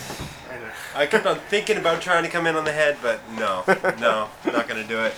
I 0.96 1.06
kept 1.08 1.26
on 1.26 1.40
thinking 1.50 1.78
about 1.78 2.02
trying 2.02 2.24
to 2.24 2.30
come 2.30 2.46
in 2.48 2.56
on 2.56 2.66
the 2.66 2.72
head, 2.72 2.98
but 3.02 3.20
no, 3.32 3.64
no, 4.00 4.30
not 4.52 4.68
gonna 4.68 4.84
do 4.88 5.00
it. 5.00 5.14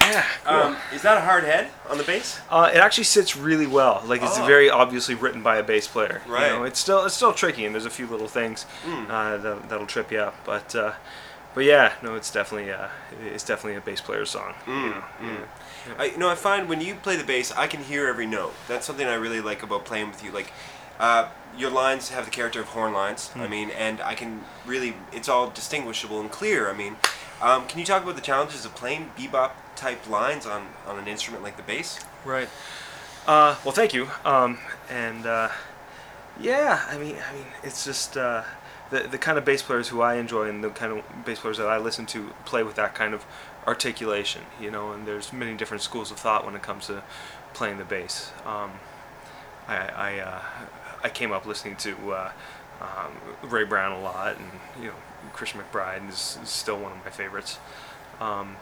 Yeah. 0.00 0.26
Um, 0.44 0.76
is 0.92 1.00
that 1.02 1.16
a 1.16 1.20
hard 1.20 1.44
head 1.44 1.70
on 1.88 1.96
the 1.96 2.04
bass? 2.04 2.38
Uh, 2.50 2.70
it 2.74 2.78
actually 2.78 3.04
sits 3.04 3.34
really 3.36 3.66
well. 3.66 4.02
Like 4.04 4.20
it's 4.22 4.38
Oh. 4.38 4.44
very 4.44 4.68
obviously 4.68 5.14
written 5.14 5.42
by 5.42 5.56
a 5.56 5.62
bass 5.62 5.86
player. 5.86 6.20
Right. 6.26 6.48
You 6.50 6.58
know, 6.58 6.64
it's 6.64 6.78
still 6.80 7.04
it's 7.06 7.14
still 7.14 7.32
tricky, 7.32 7.64
and 7.64 7.74
there's 7.74 7.86
a 7.86 7.90
few 7.90 8.06
little 8.06 8.28
things 8.28 8.66
Mm. 8.84 9.08
uh, 9.08 9.36
that, 9.38 9.68
that'll 9.70 9.86
trip 9.86 10.10
you 10.12 10.18
up. 10.18 10.34
But 10.44 10.74
uh, 10.74 10.92
but 11.54 11.64
yeah, 11.64 11.92
no, 12.02 12.14
it's 12.16 12.30
definitely 12.30 12.72
uh, 12.72 12.88
it's 13.32 13.44
definitely 13.44 13.76
a 13.76 13.80
bass 13.80 14.00
player's 14.02 14.30
song. 14.30 14.54
you 14.66 14.72
Mm, 14.72 14.90
know, 14.90 15.02
mm. 15.20 15.36
yeah. 15.88 15.94
I, 15.98 16.04
you 16.06 16.18
know, 16.18 16.28
I 16.28 16.34
find 16.34 16.68
when 16.68 16.80
you 16.82 16.94
play 16.96 17.16
the 17.16 17.24
bass, 17.24 17.50
I 17.52 17.66
can 17.66 17.82
hear 17.82 18.06
every 18.06 18.26
note. 18.26 18.52
That's 18.68 18.84
something 18.84 19.06
I 19.06 19.14
really 19.14 19.40
like 19.40 19.62
about 19.62 19.84
playing 19.86 20.08
with 20.08 20.22
you. 20.22 20.30
Like, 20.32 20.52
uh, 21.02 21.28
your 21.58 21.70
lines 21.70 22.08
have 22.10 22.24
the 22.24 22.30
character 22.30 22.60
of 22.60 22.68
horn 22.68 22.92
lines. 22.92 23.30
I 23.34 23.48
mean, 23.48 23.70
and 23.70 24.00
I 24.00 24.14
can 24.14 24.44
really, 24.64 24.94
it's 25.12 25.28
all 25.28 25.50
distinguishable 25.50 26.20
and 26.20 26.30
clear. 26.30 26.70
I 26.70 26.72
mean, 26.72 26.96
um, 27.42 27.66
can 27.66 27.80
you 27.80 27.84
talk 27.84 28.04
about 28.04 28.14
the 28.14 28.22
challenges 28.22 28.64
of 28.64 28.74
playing 28.76 29.10
bebop 29.18 29.50
type 29.74 30.08
lines 30.08 30.46
on, 30.46 30.68
on 30.86 30.98
an 31.00 31.08
instrument 31.08 31.42
like 31.42 31.56
the 31.56 31.64
bass? 31.64 31.98
Right. 32.24 32.48
Uh, 33.26 33.56
well, 33.64 33.72
thank 33.72 33.92
you. 33.92 34.08
Um, 34.24 34.58
and 34.88 35.26
uh, 35.26 35.48
yeah, 36.40 36.86
I 36.88 36.96
mean, 36.98 37.16
I 37.28 37.34
mean, 37.34 37.46
it's 37.64 37.84
just 37.84 38.16
uh, 38.16 38.44
the 38.90 39.00
the 39.00 39.18
kind 39.18 39.38
of 39.38 39.44
bass 39.44 39.62
players 39.62 39.88
who 39.88 40.00
I 40.00 40.14
enjoy 40.14 40.48
and 40.48 40.62
the 40.62 40.70
kind 40.70 40.92
of 40.92 41.24
bass 41.24 41.40
players 41.40 41.58
that 41.58 41.66
I 41.68 41.78
listen 41.78 42.06
to 42.06 42.30
play 42.44 42.62
with 42.62 42.76
that 42.76 42.94
kind 42.94 43.12
of 43.12 43.24
articulation. 43.66 44.42
You 44.60 44.70
know, 44.70 44.92
and 44.92 45.06
there's 45.06 45.32
many 45.32 45.56
different 45.56 45.82
schools 45.82 46.10
of 46.12 46.18
thought 46.18 46.44
when 46.44 46.54
it 46.54 46.62
comes 46.62 46.86
to 46.86 47.02
playing 47.54 47.78
the 47.78 47.84
bass. 47.84 48.32
Um, 48.46 48.72
I 49.68 49.76
I, 49.76 50.18
uh, 50.18 50.42
I 51.02 51.08
came 51.08 51.32
up 51.32 51.46
listening 51.46 51.76
to 51.76 52.12
uh, 52.12 52.32
um, 52.80 53.50
Ray 53.50 53.64
Brown 53.64 53.92
a 53.92 54.02
lot, 54.02 54.36
and 54.36 54.50
you 54.80 54.88
know, 54.88 54.94
Christian 55.32 55.60
McBride 55.60 56.08
is, 56.08 56.38
is 56.42 56.48
still 56.48 56.78
one 56.78 56.92
of 56.92 56.98
my 57.04 57.10
favorites. 57.10 57.58
Um, 58.20 58.56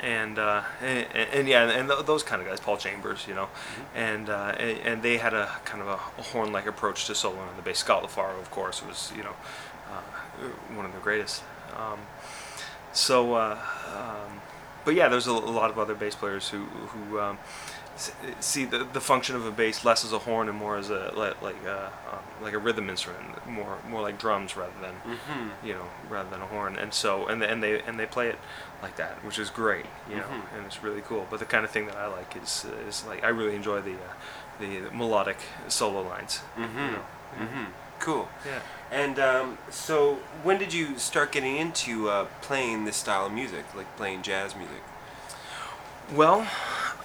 and, 0.00 0.38
uh, 0.38 0.62
and 0.82 1.06
and 1.14 1.48
yeah, 1.48 1.70
and 1.70 1.88
th- 1.88 2.04
those 2.04 2.22
kind 2.22 2.42
of 2.42 2.48
guys, 2.48 2.60
Paul 2.60 2.76
Chambers, 2.76 3.26
you 3.26 3.34
know, 3.34 3.48
and, 3.94 4.28
uh, 4.28 4.54
and 4.58 4.78
and 4.80 5.02
they 5.02 5.16
had 5.16 5.32
a 5.32 5.50
kind 5.64 5.80
of 5.80 5.88
a, 5.88 5.98
a 6.18 6.22
horn-like 6.22 6.66
approach 6.66 7.06
to 7.06 7.14
solo 7.14 7.38
on 7.38 7.56
the 7.56 7.62
bass. 7.62 7.78
Scott 7.78 8.02
LaFaro, 8.02 8.38
of 8.38 8.50
course, 8.50 8.84
was 8.84 9.10
you 9.16 9.22
know 9.22 9.34
uh, 9.90 10.48
one 10.74 10.84
of 10.84 10.92
the 10.92 11.00
greatest. 11.00 11.42
Um, 11.76 12.00
so, 12.92 13.34
uh, 13.34 13.58
um, 13.94 14.40
but 14.84 14.94
yeah, 14.94 15.08
there's 15.08 15.26
a, 15.26 15.32
a 15.32 15.32
lot 15.32 15.70
of 15.70 15.78
other 15.78 15.94
bass 15.94 16.14
players 16.14 16.48
who 16.50 16.64
who 16.64 17.20
um, 17.20 17.38
see 18.40 18.64
the, 18.64 18.84
the 18.92 19.00
function 19.00 19.36
of 19.36 19.44
a 19.46 19.50
bass 19.50 19.84
less 19.84 20.04
as 20.04 20.12
a 20.12 20.18
horn 20.18 20.48
and 20.48 20.56
more 20.58 20.76
as 20.76 20.90
a 20.90 21.12
like 21.16 21.40
like 21.42 21.62
a, 21.64 21.86
um, 22.12 22.18
like 22.42 22.52
a 22.54 22.58
rhythm 22.58 22.88
instrument, 22.90 23.46
more 23.46 23.78
more 23.88 24.02
like 24.02 24.18
drums 24.18 24.56
rather 24.56 24.72
than 24.80 24.94
Mm-hmm. 25.14 25.66
you 25.66 25.74
know, 25.74 25.86
rather 26.08 26.28
than 26.30 26.40
a 26.42 26.46
horn. 26.46 26.76
And 26.76 26.92
so, 26.92 27.26
and 27.26 27.40
they, 27.40 27.48
and 27.48 27.62
they 27.62 27.80
and 27.82 27.98
they 27.98 28.06
play 28.06 28.28
it 28.28 28.38
like 28.82 28.96
that, 28.96 29.24
which 29.24 29.38
is 29.38 29.50
great, 29.50 29.86
you 30.10 30.16
know, 30.16 30.22
Mhm. 30.24 30.56
and 30.56 30.66
it's 30.66 30.82
really 30.82 31.00
cool. 31.00 31.26
But 31.30 31.38
the 31.40 31.46
kind 31.46 31.64
of 31.64 31.70
thing 31.70 31.86
that 31.86 31.96
I 31.96 32.06
like 32.06 32.36
is 32.36 32.66
is 32.88 33.04
like 33.06 33.24
I 33.24 33.28
really 33.28 33.54
enjoy 33.56 33.80
the 33.80 33.92
uh, 33.94 34.60
the 34.60 34.90
melodic 34.94 35.38
solo 35.68 36.02
lines. 36.02 36.40
Mm-hmm. 36.56 36.78
You 36.78 36.90
know. 36.92 37.04
Mm-hmm. 37.38 37.64
Cool. 37.98 38.28
Yeah. 38.44 38.60
And 38.90 39.18
um, 39.18 39.58
so, 39.70 40.18
when 40.42 40.58
did 40.58 40.72
you 40.74 40.98
start 40.98 41.32
getting 41.32 41.56
into 41.56 42.08
uh, 42.10 42.26
playing 42.42 42.84
this 42.84 42.96
style 42.96 43.26
of 43.26 43.32
music, 43.32 43.64
like 43.74 43.96
playing 43.96 44.20
jazz 44.22 44.54
music? 44.54 44.82
Well, 46.14 46.46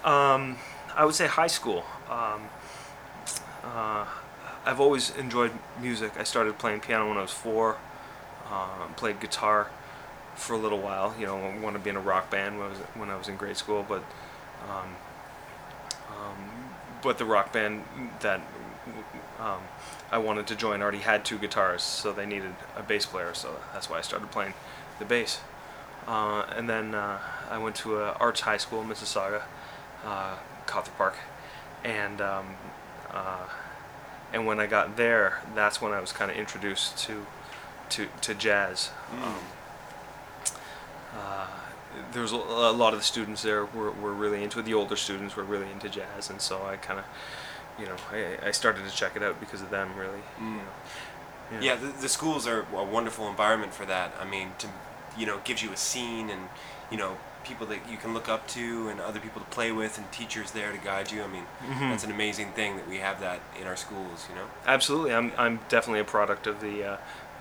um, 0.04 0.58
I 0.96 1.06
would 1.06 1.16
say 1.16 1.28
high 1.28 1.48
school. 1.48 1.84
Um, 2.10 2.50
uh, 3.64 4.06
I've 4.66 4.80
always 4.80 5.16
enjoyed 5.16 5.52
music. 5.82 6.14
I 6.20 6.24
started 6.24 6.58
playing 6.58 6.82
piano 6.82 7.08
when 7.08 7.18
I 7.18 7.22
was 7.22 7.32
four. 7.32 7.78
Uh, 8.50 8.88
played 8.98 9.20
guitar 9.20 9.70
for 10.36 10.54
a 10.54 10.58
little 10.58 10.80
while. 10.80 11.16
You 11.20 11.26
know, 11.26 11.38
I 11.38 11.58
wanted 11.60 11.80
to 11.80 11.84
be 11.84 11.90
in 11.90 11.96
a 11.96 12.02
rock 12.02 12.30
band 12.30 12.58
when 12.58 12.68
I 12.68 12.70
was 12.70 12.78
when 12.96 13.10
I 13.10 13.16
was 13.16 13.30
in 13.30 13.38
grade 13.38 13.58
school, 13.58 13.86
but 13.88 14.04
um, 14.70 14.96
um, 16.10 16.52
but 17.02 17.18
the 17.18 17.26
rock 17.26 17.54
band 17.54 17.84
that 18.20 18.42
um, 19.40 19.62
I 20.12 20.18
wanted 20.18 20.48
to 20.48 20.56
join 20.56 20.82
already 20.82 21.00
had 21.00 21.24
two 21.24 21.38
guitars, 21.38 21.82
so 21.82 22.12
they 22.12 22.26
needed 22.26 22.56
a 22.76 22.84
bass 22.84 23.06
player. 23.06 23.34
So 23.34 23.60
that's 23.74 23.90
why 23.90 24.00
I 24.00 24.02
started 24.02 24.30
playing 24.32 24.54
the 25.00 25.06
bass. 25.06 25.40
Uh, 26.08 26.46
and 26.56 26.70
then 26.70 26.94
uh, 26.94 27.20
I 27.50 27.58
went 27.58 27.76
to 27.78 28.00
a 28.00 28.12
arts 28.14 28.42
high 28.42 28.58
school 28.58 28.82
in 28.82 28.88
Mississauga, 28.88 29.44
uh, 30.68 30.82
Park, 30.98 31.16
and 31.84 32.22
um, 32.22 32.56
uh, 33.12 33.48
and 34.34 34.46
when 34.46 34.60
I 34.60 34.68
got 34.68 34.98
there, 34.98 35.42
that's 35.56 35.82
when 35.82 35.92
I 35.92 36.00
was 36.00 36.12
kind 36.12 36.32
of 36.32 36.38
introduced 36.38 36.98
to 37.06 37.26
to 37.90 38.08
to 38.22 38.34
jazz. 38.34 38.92
Mm. 39.14 39.24
Um, 39.24 39.36
uh, 41.18 41.48
there 42.14 42.22
was 42.22 42.32
a, 42.32 42.38
a 42.38 42.72
lot 42.72 42.94
of 42.94 43.00
the 43.00 43.06
students 43.06 43.42
there 43.44 43.66
were, 43.66 43.92
were 43.92 44.14
really 44.14 44.44
into 44.44 44.60
it. 44.60 44.66
The 44.66 44.74
older 44.74 44.96
students 44.96 45.36
were 45.36 45.44
really 45.44 45.70
into 45.72 45.90
jazz, 45.90 46.30
and 46.30 46.40
so 46.42 46.66
I 46.66 46.78
kind 46.78 47.00
of, 47.00 47.06
you 47.78 47.86
know, 47.86 47.96
I, 48.12 48.48
I 48.48 48.52
started 48.52 48.88
to 48.90 48.96
check 48.96 49.16
it 49.16 49.24
out 49.24 49.40
because 49.40 49.62
of 49.62 49.70
them. 49.70 49.96
Really, 49.98 50.22
Mm. 50.40 50.60
you 51.52 51.58
know. 51.58 51.64
Yeah, 51.64 51.76
the, 51.76 51.88
the 51.88 52.08
schools 52.08 52.48
are 52.48 52.66
a 52.74 52.84
wonderful 52.84 53.28
environment 53.28 53.74
for 53.74 53.86
that. 53.86 54.14
I 54.18 54.24
mean, 54.24 54.54
to 54.60 54.68
you 55.18 55.26
know, 55.26 55.40
gives 55.44 55.62
you 55.64 55.72
a 55.72 55.78
scene 55.78 56.30
and 56.30 56.50
you 56.92 56.98
know 56.98 57.18
people 57.44 57.66
that 57.68 57.80
you 57.90 57.98
can 57.98 58.14
look 58.14 58.30
up 58.30 58.48
to 58.48 58.88
and 58.90 59.00
other 59.02 59.20
people 59.20 59.42
to 59.42 59.48
play 59.48 59.72
with 59.72 59.98
and 59.98 60.10
teachers 60.12 60.52
there 60.52 60.72
to 60.72 60.78
guide 60.78 61.12
you. 61.12 61.24
I 61.24 61.28
mean, 61.28 61.46
Mhm. 61.68 61.90
that's 61.90 62.04
an 62.04 62.12
amazing 62.12 62.52
thing 62.52 62.78
that 62.78 62.88
we 62.88 62.98
have 63.00 63.20
that 63.22 63.40
in 63.60 63.66
our 63.68 63.76
schools. 63.76 64.28
You 64.30 64.36
know. 64.36 64.46
Absolutely, 64.68 65.14
I'm 65.14 65.32
I'm 65.38 65.60
definitely 65.70 66.02
a 66.02 66.06
product 66.06 66.46
of 66.48 66.62
the 66.62 66.84
uh, 66.86 66.98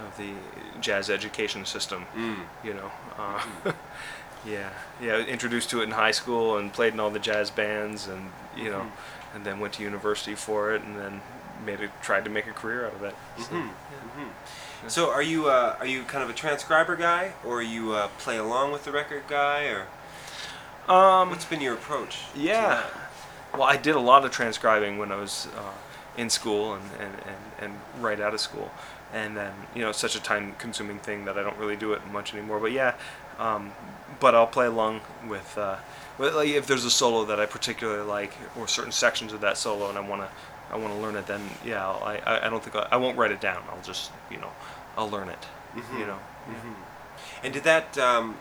of 0.06 0.16
the 0.16 0.32
jazz 0.80 1.10
education 1.10 1.66
system. 1.66 2.06
Mm. 2.16 2.36
You 2.64 2.74
know, 2.74 2.90
uh, 3.18 3.42
yeah, 4.46 4.70
yeah. 5.00 5.18
Introduced 5.18 5.68
to 5.70 5.80
it 5.80 5.84
in 5.84 5.90
high 5.90 6.12
school 6.12 6.56
and 6.56 6.72
played 6.72 6.94
in 6.94 7.00
all 7.00 7.10
the 7.10 7.18
jazz 7.18 7.50
bands, 7.50 8.06
and 8.08 8.32
you 8.56 8.70
know, 8.70 8.80
Mhm. 8.80 8.90
and 9.34 9.44
then 9.46 9.60
went 9.60 9.74
to 9.74 9.82
university 9.82 10.34
for 10.34 10.72
it, 10.74 10.82
and 10.82 10.96
then 10.98 11.20
made 11.66 11.80
it 11.80 11.90
tried 12.00 12.24
to 12.24 12.30
make 12.30 12.46
a 12.46 12.52
career 12.52 12.86
out 12.86 12.94
of 12.94 13.02
it. 13.04 13.14
So, 13.38 13.52
Mhm. 13.52 13.68
yeah. 14.16 14.24
So, 14.88 15.10
are 15.10 15.22
you 15.22 15.48
uh, 15.48 15.76
are 15.78 15.86
you 15.86 16.02
kind 16.04 16.24
of 16.24 16.30
a 16.30 16.32
transcriber 16.32 16.96
guy, 16.96 17.32
or 17.44 17.58
are 17.58 17.62
you 17.62 17.92
uh, 17.92 18.08
play 18.18 18.38
along 18.38 18.72
with 18.72 18.84
the 18.84 18.92
record 18.92 19.24
guy, 19.28 19.64
or 19.66 19.86
Um, 20.88 21.30
what's 21.30 21.44
been 21.44 21.60
your 21.60 21.74
approach? 21.74 22.18
Yeah. 22.34 22.82
Well, 23.52 23.62
I 23.62 23.76
did 23.76 23.94
a 23.94 24.00
lot 24.00 24.24
of 24.24 24.32
transcribing 24.32 24.98
when 24.98 25.12
I 25.12 25.16
was 25.16 25.46
uh, 25.56 25.72
in 26.16 26.30
school 26.30 26.74
and, 26.74 26.82
and, 26.98 27.14
and, 27.26 27.36
and 27.60 28.02
right 28.02 28.20
out 28.20 28.34
of 28.34 28.40
school. 28.40 28.70
And 29.12 29.36
then, 29.36 29.52
you 29.74 29.82
know, 29.82 29.90
it's 29.90 29.98
such 29.98 30.16
a 30.16 30.20
time 30.22 30.54
consuming 30.58 30.98
thing 30.98 31.24
that 31.24 31.36
I 31.38 31.42
don't 31.42 31.56
really 31.58 31.76
do 31.76 31.92
it 31.92 32.00
much 32.12 32.32
anymore. 32.34 32.60
But 32.60 32.72
yeah, 32.72 32.94
um, 33.38 33.72
but 34.20 34.34
I'll 34.34 34.46
play 34.46 34.66
along 34.66 35.00
with, 35.28 35.56
uh, 35.58 35.76
with, 36.18 36.34
like, 36.34 36.48
if 36.48 36.66
there's 36.66 36.84
a 36.84 36.90
solo 36.90 37.24
that 37.26 37.40
I 37.40 37.46
particularly 37.46 38.04
like 38.06 38.32
or 38.56 38.68
certain 38.68 38.92
sections 38.92 39.32
of 39.32 39.40
that 39.40 39.56
solo 39.58 39.88
and 39.88 39.98
I 39.98 40.00
want 40.00 40.22
to 40.22 40.28
I 40.72 40.76
want 40.76 40.94
to 40.94 41.00
learn 41.00 41.16
it, 41.16 41.26
then 41.26 41.40
yeah, 41.64 41.84
I'll, 41.84 42.00
I, 42.04 42.18
I 42.18 42.46
I 42.46 42.50
don't 42.50 42.62
think 42.62 42.76
I, 42.76 42.86
I 42.92 42.96
won't 42.96 43.18
write 43.18 43.32
it 43.32 43.40
down. 43.40 43.60
I'll 43.70 43.82
just, 43.82 44.12
you 44.30 44.38
know, 44.38 44.52
I'll 44.96 45.10
learn 45.10 45.28
it, 45.28 45.46
Mhm. 45.76 45.98
you 45.98 46.06
know. 46.06 46.18
Mhm. 46.48 46.74
And 47.42 47.52
did 47.52 47.64
that 47.64 47.96
um, 47.98 48.36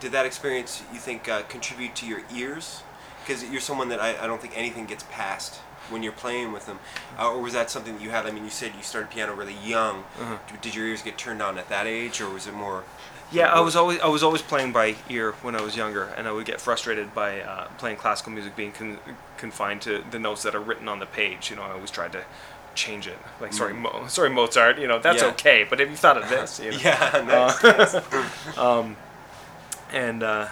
did 0.00 0.12
that 0.12 0.26
experience 0.26 0.82
you 0.92 0.98
think 0.98 1.28
uh, 1.28 1.42
contribute 1.42 1.94
to 1.96 2.06
your 2.06 2.22
ears? 2.34 2.82
Because 3.24 3.42
you're 3.44 3.60
someone 3.60 3.88
that 3.88 4.00
I, 4.00 4.10
I 4.22 4.26
don't 4.26 4.40
think 4.40 4.56
anything 4.56 4.86
gets 4.86 5.04
past 5.10 5.56
when 5.90 6.02
you're 6.02 6.12
playing 6.12 6.52
with 6.52 6.66
them, 6.66 6.78
uh, 7.18 7.28
or 7.30 7.40
was 7.40 7.52
that 7.54 7.70
something 7.70 7.94
that 7.96 8.02
you 8.02 8.10
had? 8.10 8.26
I 8.26 8.30
mean, 8.30 8.44
you 8.44 8.50
said 8.50 8.72
you 8.76 8.82
started 8.82 9.10
piano 9.10 9.34
really 9.34 9.54
young. 9.64 10.04
Uh-huh. 10.20 10.36
Did 10.60 10.74
your 10.74 10.86
ears 10.86 11.02
get 11.02 11.16
turned 11.18 11.40
on 11.42 11.58
at 11.58 11.68
that 11.68 11.86
age, 11.86 12.20
or 12.20 12.28
was 12.30 12.46
it 12.46 12.54
more? 12.54 12.84
Yeah, 13.32 13.52
I 13.52 13.58
was 13.60 13.74
always 13.74 14.00
I 14.00 14.06
was 14.06 14.22
always 14.22 14.42
playing 14.42 14.72
by 14.72 14.94
ear 15.08 15.32
when 15.42 15.56
I 15.56 15.60
was 15.60 15.76
younger, 15.76 16.04
and 16.16 16.28
I 16.28 16.32
would 16.32 16.46
get 16.46 16.60
frustrated 16.60 17.12
by 17.14 17.40
uh, 17.40 17.66
playing 17.78 17.96
classical 17.96 18.32
music 18.32 18.54
being 18.54 18.70
con- 18.72 18.98
confined 19.36 19.82
to 19.82 20.04
the 20.10 20.18
notes 20.20 20.42
that 20.44 20.54
are 20.54 20.60
written 20.60 20.86
on 20.88 21.00
the 21.00 21.06
page. 21.06 21.50
You 21.50 21.56
know, 21.56 21.62
I 21.62 21.72
always 21.72 21.90
tried 21.90 22.12
to 22.12 22.24
change 22.76 23.06
it. 23.06 23.18
Like, 23.40 23.52
sorry, 23.52 23.72
Mm. 23.74 23.78
Mo- 23.82 24.04
sorry, 24.08 24.30
Mozart. 24.30 24.78
You 24.78 24.86
know, 24.86 24.98
that's 24.98 25.22
Yeah. 25.22 25.28
okay. 25.30 25.66
But 25.68 25.80
if 25.80 25.90
you 25.90 25.96
thought 25.96 26.16
of 26.16 26.28
this? 26.28 26.60
You 26.60 26.70
know? 26.72 26.78
Yeah, 26.78 27.24
nice. 27.26 27.64
Uh, 27.64 28.02
nice. 28.12 28.58
um, 28.58 28.96
and 29.92 30.22
uh, 30.22 30.48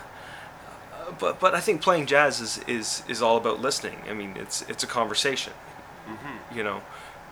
but 1.18 1.38
but 1.40 1.54
I 1.54 1.60
think 1.60 1.80
playing 1.82 2.06
jazz 2.06 2.40
is, 2.40 2.58
is 2.66 3.02
is 3.08 3.22
all 3.22 3.36
about 3.36 3.60
listening. 3.60 3.98
I 4.10 4.14
mean, 4.14 4.34
it's 4.36 4.62
it's 4.68 4.82
a 4.82 4.86
conversation. 4.86 5.52
Mhm. 6.08 6.56
You 6.56 6.62
know, 6.64 6.82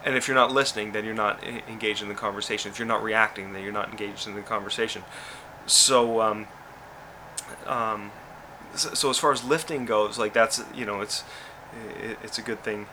and 0.05 0.17
if 0.17 0.29
you're 0.29 0.35
not 0.37 0.53
listening, 0.53 0.93
then 0.93 1.05
you're 1.05 1.15
not 1.15 1.43
e- 1.45 1.63
engaged 1.69 2.03
in 2.03 2.09
the 2.09 2.15
conversation. 2.15 2.71
If 2.71 2.79
you're 2.79 2.89
not 2.89 3.03
reacting, 3.03 3.53
then 3.53 3.63
you're 3.63 3.73
not 3.73 3.89
engaged 3.91 4.27
in 4.27 4.35
the 4.35 4.43
conversation. 4.43 5.03
So 5.67 6.21
um, 6.21 6.47
um, 7.67 8.11
so, 8.75 8.95
so 8.95 9.11
as 9.11 9.19
far 9.19 9.33
as 9.33 9.45
lifting 9.45 9.85
goes, 9.85 10.19
like 10.19 10.33
that's 10.33 10.63
you 10.75 10.85
know 10.87 11.01
it's 11.01 11.25
it, 12.03 12.19
it's 12.23 12.39
a 12.39 12.43
good 12.43 12.63
thing 12.63 12.87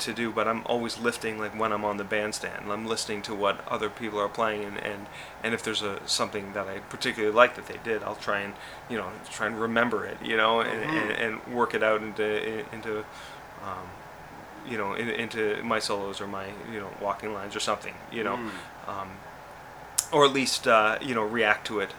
to 0.00 0.12
do. 0.12 0.30
But 0.32 0.46
I'm 0.48 0.62
always 0.66 0.98
lifting 0.98 1.38
like 1.38 1.58
when 1.58 1.72
I'm 1.72 1.84
on 1.84 1.96
the 1.96 2.04
bandstand. 2.04 2.70
I'm 2.72 2.86
listening 2.86 3.22
to 3.22 3.34
what 3.34 3.66
other 3.68 3.88
people 3.90 4.18
are 4.20 4.28
playing, 4.28 4.64
and 4.64 4.78
and, 4.78 5.06
and 5.42 5.54
if 5.54 5.62
there's 5.62 5.82
a 5.82 6.00
something 6.06 6.52
that 6.54 6.66
I 6.68 6.78
particularly 6.78 7.34
like 7.34 7.54
that 7.56 7.66
they 7.66 7.78
did, 7.84 8.02
I'll 8.02 8.16
try 8.16 8.40
and 8.40 8.54
you 8.88 8.96
know 8.96 9.08
try 9.30 9.46
and 9.46 9.60
remember 9.60 10.04
it, 10.06 10.18
you 10.22 10.36
know, 10.36 10.60
and, 10.60 10.80
Mhm. 10.90 11.02
and, 11.02 11.10
and 11.46 11.54
work 11.54 11.74
it 11.74 11.82
out 11.82 12.02
into 12.02 12.64
into 12.72 12.98
um, 13.64 13.86
you 14.66 14.76
know 14.78 14.94
in, 14.94 15.08
into 15.08 15.62
my 15.62 15.78
solos 15.78 16.20
or 16.20 16.26
my 16.26 16.46
you 16.72 16.80
know 16.80 16.90
walking 17.00 17.32
lines 17.32 17.56
or 17.56 17.60
something 17.60 17.94
you 18.12 18.22
know 18.24 18.36
Mm. 18.36 18.50
um, 18.88 19.08
or 20.12 20.24
at 20.24 20.32
least 20.32 20.66
uh, 20.66 20.98
you 21.00 21.14
know 21.14 21.22
react 21.22 21.66
to 21.68 21.80
it 21.80 21.90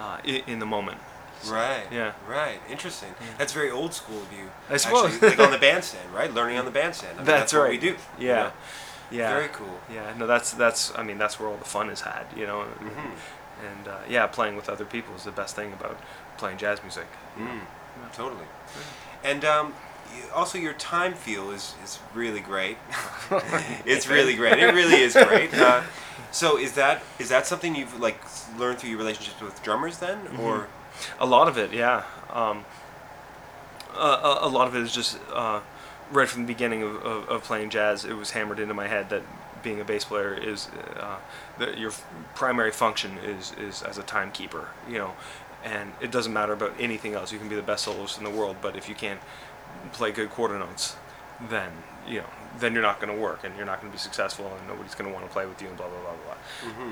uh, 0.00 0.18
in, 0.24 0.42
in 0.46 0.58
the 0.58 0.66
moment 0.66 0.98
Right. 1.48 1.84
Yeah. 1.92 2.12
Right. 2.28 2.60
Interesting. 2.70 3.14
That's 3.38 3.52
very 3.52 3.70
old 3.70 3.92
school 3.94 4.18
of 4.22 4.32
you. 4.32 4.50
I 4.70 4.76
suppose. 4.78 5.12
Actually, 5.14 5.28
like 5.30 5.38
on 5.40 5.50
the 5.50 5.58
bandstand, 5.68 6.12
right? 6.14 6.32
Learning 6.32 6.58
on 6.58 6.64
the 6.64 6.70
bandstand. 6.70 7.14
I 7.14 7.18
mean, 7.18 7.26
That's 7.26 7.52
what 7.52 7.60
right. 7.62 7.70
we 7.70 7.78
do. 7.78 7.86
you 8.18 8.28
Yeah. 8.28 8.34
know? 8.34 8.52
yeah 9.10 9.30
Very 9.32 9.48
cool. 9.52 9.78
yeah 9.88 10.12
no 10.18 10.26
that's 10.26 10.50
that's 10.50 10.90
i 10.98 11.02
mean 11.04 11.16
that's 11.16 11.38
where 11.38 11.48
all 11.48 11.56
the 11.58 11.64
fun 11.64 11.90
is 11.90 12.00
had 12.00 12.24
you 12.36 12.44
know 12.44 12.64
Mhm. 12.80 13.10
and 13.68 13.86
uh, 13.86 13.98
yeah 14.08 14.26
playing 14.26 14.56
with 14.56 14.68
other 14.68 14.84
people 14.84 15.14
is 15.14 15.22
the 15.22 15.30
best 15.30 15.54
thing 15.54 15.72
about 15.72 15.96
playing 16.38 16.58
jazz 16.58 16.82
music 16.82 17.06
Mm, 17.38 17.60
totally. 18.12 18.46
And 19.22 19.44
um, 19.44 19.74
also, 20.34 20.58
your 20.58 20.72
time 20.72 21.14
feel 21.14 21.50
is, 21.52 21.74
is 21.84 21.98
really 22.14 22.40
great. 22.40 22.78
it's 23.84 24.08
really 24.08 24.34
great. 24.34 24.58
It 24.58 24.72
really 24.74 25.00
is 25.02 25.12
great. 25.14 25.50
Uh, 25.66 25.82
so, 26.32 26.58
is 26.58 26.72
that 26.72 27.02
is 27.18 27.28
that 27.28 27.46
something 27.46 27.74
you've 27.76 27.98
like 28.00 28.18
learned 28.58 28.78
through 28.78 28.90
your 28.90 28.98
relationships 28.98 29.40
with 29.40 29.62
drummers 29.62 29.98
then, 29.98 30.18
or 30.40 30.66
A 31.18 31.26
lot 31.26 31.48
of 31.48 31.58
it, 31.58 31.72
yeah. 31.72 32.04
Um, 32.30 32.64
a, 33.94 34.38
a, 34.42 34.48
lot 34.48 34.68
of 34.68 34.76
it 34.76 34.82
is 34.82 34.92
just 34.92 35.18
uh, 35.32 35.60
right 36.10 36.28
from 36.28 36.42
the 36.42 36.46
beginning 36.46 36.82
of, 36.82 36.96
of, 36.96 37.28
of 37.28 37.44
playing 37.44 37.70
jazz. 37.70 38.04
It 38.04 38.14
was 38.14 38.32
hammered 38.32 38.58
into 38.58 38.74
my 38.74 38.88
head 38.88 39.10
that 39.10 39.22
being 39.62 39.80
a 39.80 39.84
bass 39.84 40.04
player 40.04 40.34
is 40.34 40.68
uh, 40.96 41.18
that 41.58 41.78
your 41.78 41.92
primary 42.34 42.70
function 42.70 43.18
is 43.18 43.52
is 43.58 43.82
as 43.82 43.98
a 43.98 44.02
timekeeper. 44.02 44.68
You 44.88 44.98
know, 44.98 45.12
and 45.64 45.92
it 46.00 46.10
doesn't 46.10 46.32
matter 46.32 46.52
about 46.52 46.74
anything 46.78 47.14
else. 47.14 47.32
You 47.32 47.38
can 47.38 47.48
be 47.48 47.56
the 47.56 47.62
best 47.62 47.84
soloist 47.84 48.18
in 48.18 48.24
the 48.24 48.30
world, 48.30 48.56
but 48.60 48.76
if 48.76 48.88
you 48.88 48.94
can't 48.94 49.20
play 49.92 50.12
good 50.12 50.30
quarter 50.30 50.58
notes, 50.58 50.96
then 51.50 51.70
you 52.06 52.20
know 52.20 52.30
then 52.58 52.72
you're 52.72 52.82
not 52.82 53.00
going 53.00 53.14
to 53.14 53.20
work 53.20 53.44
and 53.44 53.54
you're 53.56 53.66
not 53.66 53.80
going 53.80 53.90
to 53.90 53.94
be 53.94 53.98
successful 53.98 54.46
and 54.46 54.68
nobody's 54.68 54.94
going 54.94 55.10
to 55.10 55.14
want 55.14 55.26
to 55.26 55.32
play 55.32 55.44
with 55.44 55.60
you 55.60 55.68
and 55.68 55.76
blah 55.76 55.88
blah 55.88 56.00
blah 56.00 56.14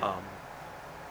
blah. 0.01 0.09
Um, 0.09 0.25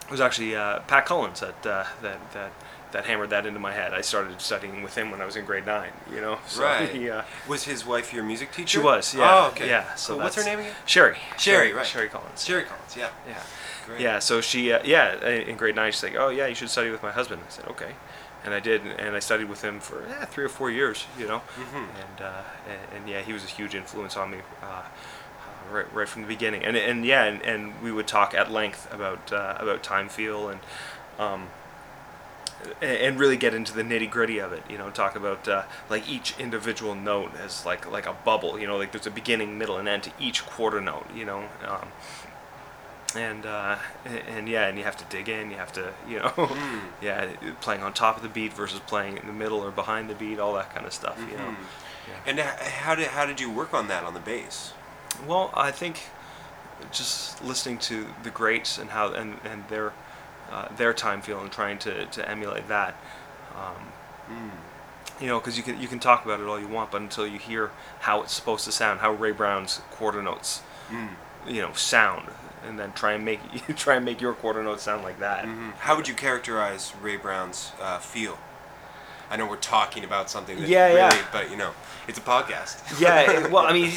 it 0.04 0.10
was 0.10 0.20
actually 0.20 0.54
uh, 0.54 0.80
Pat 0.80 1.06
Collins 1.06 1.40
that 1.40 1.66
uh, 1.66 1.84
that 2.02 2.32
that 2.32 2.52
that 2.94 3.04
hammered 3.04 3.28
that 3.30 3.44
into 3.44 3.60
my 3.60 3.72
head. 3.72 3.92
I 3.92 4.00
started 4.00 4.40
studying 4.40 4.82
with 4.82 4.96
him 4.96 5.10
when 5.10 5.20
I 5.20 5.26
was 5.26 5.36
in 5.36 5.44
grade 5.44 5.66
nine. 5.66 5.90
You 6.14 6.20
know, 6.20 6.38
so 6.46 6.62
right? 6.62 6.88
He, 6.94 7.10
uh, 7.10 7.22
was 7.48 7.64
his 7.64 7.84
wife 7.84 8.12
your 8.14 8.24
music 8.24 8.50
teacher? 8.52 8.78
she 8.78 8.84
was, 8.84 9.14
yeah, 9.14 9.30
Oh, 9.44 9.48
okay. 9.48 9.68
yeah. 9.68 9.94
So 9.96 10.14
Cool. 10.14 10.22
what's 10.22 10.36
her 10.36 10.44
name 10.44 10.60
again? 10.60 10.72
Sherry. 10.86 11.18
Sherry, 11.36 11.72
right. 11.72 11.84
Sherry 11.86 12.08
Collins. 12.08 12.44
Sherry 12.44 12.62
Collins. 12.64 12.96
Yeah. 12.96 13.10
Yeah. 13.28 13.42
Great. 13.86 14.00
Yeah. 14.00 14.18
So 14.20 14.40
she, 14.40 14.72
uh, 14.72 14.80
yeah, 14.84 15.20
in 15.28 15.56
grade 15.56 15.74
nine, 15.76 15.92
she's 15.92 16.02
like, 16.02 16.14
"Oh 16.16 16.30
yeah, 16.30 16.46
you 16.46 16.54
should 16.54 16.70
study 16.70 16.90
with 16.90 17.02
my 17.02 17.10
husband." 17.12 17.42
I 17.46 17.50
said, 17.50 17.66
"Okay," 17.68 17.92
and 18.44 18.54
I 18.54 18.60
did, 18.60 18.80
and 18.86 19.14
I 19.14 19.18
studied 19.18 19.48
with 19.50 19.60
him 19.62 19.78
for 19.80 20.06
eh, 20.06 20.24
three 20.26 20.44
or 20.44 20.48
four 20.48 20.70
years. 20.70 21.04
You 21.18 21.26
know, 21.26 21.42
Mhm. 21.58 21.86
and, 22.02 22.20
uh, 22.22 22.42
and 22.70 22.80
and 22.96 23.08
yeah, 23.08 23.20
he 23.20 23.32
was 23.34 23.44
a 23.44 23.48
huge 23.58 23.74
influence 23.74 24.16
on 24.16 24.30
me. 24.30 24.38
Uh, 24.62 24.66
uh, 24.66 24.82
Right, 25.70 25.92
right 25.94 26.08
from 26.08 26.22
the 26.22 26.28
beginning, 26.28 26.64
and 26.64 26.76
and 26.76 27.04
yeah, 27.04 27.24
and, 27.24 27.42
and 27.42 27.82
we 27.82 27.90
would 27.90 28.06
talk 28.06 28.32
at 28.34 28.50
length 28.50 28.86
about 28.92 29.32
uh, 29.32 29.56
about 29.58 29.82
time 29.82 30.08
feel 30.08 30.48
and 30.48 30.60
um, 31.18 31.48
and 32.82 33.18
really 33.18 33.36
get 33.36 33.54
into 33.54 33.72
the 33.72 33.82
nitty 33.82 34.10
gritty 34.10 34.38
of 34.38 34.52
it. 34.52 34.62
You 34.68 34.78
know, 34.78 34.90
talk 34.90 35.16
about 35.16 35.46
uh, 35.48 35.62
like 35.90 36.08
each 36.08 36.34
individual 36.38 36.94
note 36.94 37.32
as 37.36 37.64
like 37.66 37.90
like 37.90 38.06
a 38.06 38.12
bubble. 38.24 38.58
You 38.58 38.66
know, 38.66 38.76
like 38.76 38.92
there's 38.92 39.06
a 39.06 39.10
beginning, 39.10 39.58
middle, 39.58 39.76
and 39.78 39.88
end 39.88 40.02
to 40.04 40.10
each 40.18 40.44
quarter 40.46 40.80
note. 40.80 41.06
You 41.14 41.24
know, 41.24 41.44
um, 41.66 41.88
and 43.16 43.46
uh, 43.46 43.76
and 44.04 44.48
yeah, 44.48 44.66
and 44.66 44.76
you 44.76 44.84
have 44.84 44.96
to 44.96 45.04
dig 45.04 45.28
in. 45.28 45.50
You 45.50 45.56
have 45.56 45.72
to 45.74 45.92
you 46.08 46.18
know, 46.18 46.28
Mm. 46.36 46.80
yeah, 47.00 47.28
playing 47.60 47.82
on 47.82 47.92
top 47.92 48.16
of 48.16 48.22
the 48.22 48.28
beat 48.28 48.52
versus 48.52 48.80
playing 48.80 49.18
in 49.18 49.26
the 49.26 49.32
middle 49.32 49.58
or 49.60 49.70
behind 49.70 50.10
the 50.10 50.14
beat, 50.14 50.38
all 50.38 50.54
that 50.54 50.74
kind 50.74 50.86
of 50.86 50.92
stuff. 50.92 51.18
You 51.30 51.36
know. 51.36 51.44
Mhm. 51.50 51.56
And 52.26 52.38
how 52.40 52.94
did 52.94 53.08
how 53.08 53.24
did 53.26 53.40
you 53.40 53.50
work 53.50 53.72
on 53.72 53.88
that 53.88 54.04
on 54.04 54.14
the 54.14 54.20
bass? 54.20 54.72
Well, 55.26 55.50
I 55.54 55.70
think 55.70 56.00
just 56.92 57.42
listening 57.42 57.78
to 57.78 58.06
the 58.24 58.30
greats 58.30 58.78
and 58.78 58.90
how 58.90 59.12
and, 59.12 59.38
and 59.44 59.68
their 59.68 59.92
uh, 60.54 60.68
their 60.76 60.92
time 60.94 61.20
feel 61.20 61.40
and 61.40 61.50
trying 61.50 61.78
to, 61.78 62.06
to 62.06 62.20
emulate 62.28 62.68
that. 62.68 62.94
Um, 63.56 63.88
Mm. 64.30 64.50
you 65.20 65.26
know, 65.26 65.38
because 65.38 65.56
you 65.58 65.62
can 65.62 65.78
you 65.78 65.86
can 65.86 65.98
talk 66.00 66.24
about 66.24 66.40
it 66.40 66.46
all 66.46 66.58
you 66.58 66.66
want, 66.66 66.90
but 66.90 67.00
until 67.02 67.26
you 67.26 67.38
hear 67.38 67.70
how 68.00 68.22
it's 68.22 68.32
supposed 68.32 68.64
to 68.64 68.72
sound, 68.72 69.00
how 69.00 69.12
Ray 69.12 69.32
Brown's 69.32 69.82
quarter 69.90 70.22
notes, 70.22 70.62
Mm. 70.90 71.08
you 71.46 71.60
know, 71.60 71.72
sound, 71.74 72.28
and 72.66 72.78
then 72.78 72.92
try 72.94 73.12
and 73.12 73.22
make 73.24 73.40
try 73.76 73.96
and 73.96 74.04
make 74.04 74.20
your 74.22 74.32
quarter 74.32 74.62
notes 74.62 74.82
sound 74.82 75.02
like 75.02 75.18
that. 75.20 75.44
Mhm. 75.44 75.74
How 75.80 75.94
would 75.96 76.08
you 76.08 76.14
characterize 76.14 76.92
Ray 77.02 77.16
Brown's 77.18 77.72
uh, 77.82 77.98
feel? 77.98 78.38
I 79.30 79.36
know 79.36 79.46
we're 79.46 79.56
talking 79.76 80.04
about 80.04 80.30
something 80.30 80.58
that 80.60 80.68
Yeah, 80.68 80.86
really, 80.86 80.98
yeah. 80.98 81.24
but 81.32 81.50
you 81.50 81.56
know, 81.56 81.72
it's 82.08 82.18
a 82.18 82.22
podcast. 82.22 82.98
yeah 83.00 83.46
well 83.48 83.66
i 83.66 83.72
mean 83.78 83.92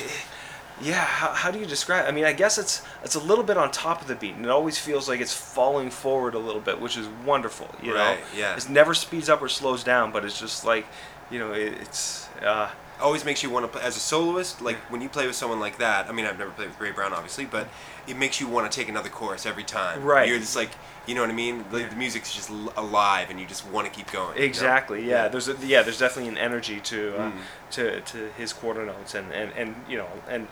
yeah 0.82 0.94
how, 1.06 1.34
how 1.34 1.50
do 1.52 1.58
you 1.60 1.66
describe 1.66 2.06
i 2.08 2.12
mean 2.12 2.24
i 2.26 2.34
guess 2.34 2.58
it's 2.58 2.82
it's 3.04 3.16
a 3.16 3.20
little 3.20 3.44
bit 3.44 3.58
on 3.58 3.72
top 3.72 4.02
of 4.02 4.08
the 4.08 4.16
beat 4.16 4.36
and 4.36 4.46
it 4.46 4.52
always 4.52 4.78
feels 4.78 5.10
like 5.10 5.20
it's 5.20 5.34
falling 5.34 5.90
forward 5.90 6.36
a 6.36 6.40
little 6.40 6.62
bit 6.62 6.80
which 6.80 6.98
is 6.98 7.08
wonderful 7.26 7.68
you 7.82 7.96
Right, 7.96 8.20
know 8.20 8.26
yeah. 8.38 8.56
it 8.56 8.70
never 8.70 8.94
speeds 8.94 9.28
up 9.30 9.42
or 9.42 9.50
slows 9.50 9.84
down 9.84 10.12
but 10.12 10.24
it's 10.24 10.40
just 10.40 10.66
like 10.66 10.86
you 11.32 11.40
know 11.40 11.52
it, 11.54 11.74
it's 11.82 12.28
uh 12.44 12.70
always 13.02 13.24
makes 13.26 13.44
you 13.44 13.50
want 13.50 13.64
to 13.66 13.68
play 13.72 13.82
as 13.82 13.96
a 13.98 14.00
soloist. 14.00 14.62
Like 14.62 14.78
when 14.92 15.02
you 15.02 15.10
play 15.10 15.28
with 15.28 15.36
someone 15.36 15.60
like 15.60 15.78
that. 15.78 16.08
I 16.08 16.12
mean, 16.12 16.26
I've 16.26 16.38
never 16.40 16.52
played 16.52 16.70
with 16.70 16.80
Ray 16.80 16.92
Brown, 16.92 17.14
obviously, 17.14 17.46
but 17.46 17.68
it 18.08 18.18
makes 18.18 18.40
you 18.42 18.48
want 18.48 18.72
to 18.72 18.76
take 18.76 18.90
another 18.90 19.10
chorus 19.10 19.46
every 19.46 19.64
time. 19.64 20.04
Right. 20.04 20.28
You're 20.30 20.40
just 20.40 20.56
like, 20.56 20.70
you 21.06 21.16
know 21.16 21.22
what 21.22 21.30
I 21.30 21.34
mean? 21.34 21.64
Like, 21.72 21.90
the 21.90 21.96
music's 21.96 22.34
just 22.34 22.50
alive, 22.76 23.30
and 23.30 23.40
you 23.40 23.46
just 23.46 23.66
want 23.68 23.88
to 23.88 23.94
keep 23.94 24.12
going. 24.12 24.36
you 24.36 24.42
know? 24.42 24.46
exactly 24.46 25.02
yeah. 25.02 25.24
Yeah. 25.24 25.28
there's 25.30 25.48
a, 25.48 25.56
yeah 25.66 25.82
there's 25.84 26.00
definitely 26.00 26.30
an 26.30 26.38
energy 26.38 26.80
to 26.82 27.16
uh, 27.18 27.32
Mm. 27.32 27.34
to 27.72 28.02
to 28.02 28.18
his 28.38 28.52
quarter 28.54 28.86
notes 28.86 29.14
and 29.16 29.32
and 29.34 29.52
and 29.56 29.76
you 29.90 29.98
know 29.98 30.08
and 30.30 30.48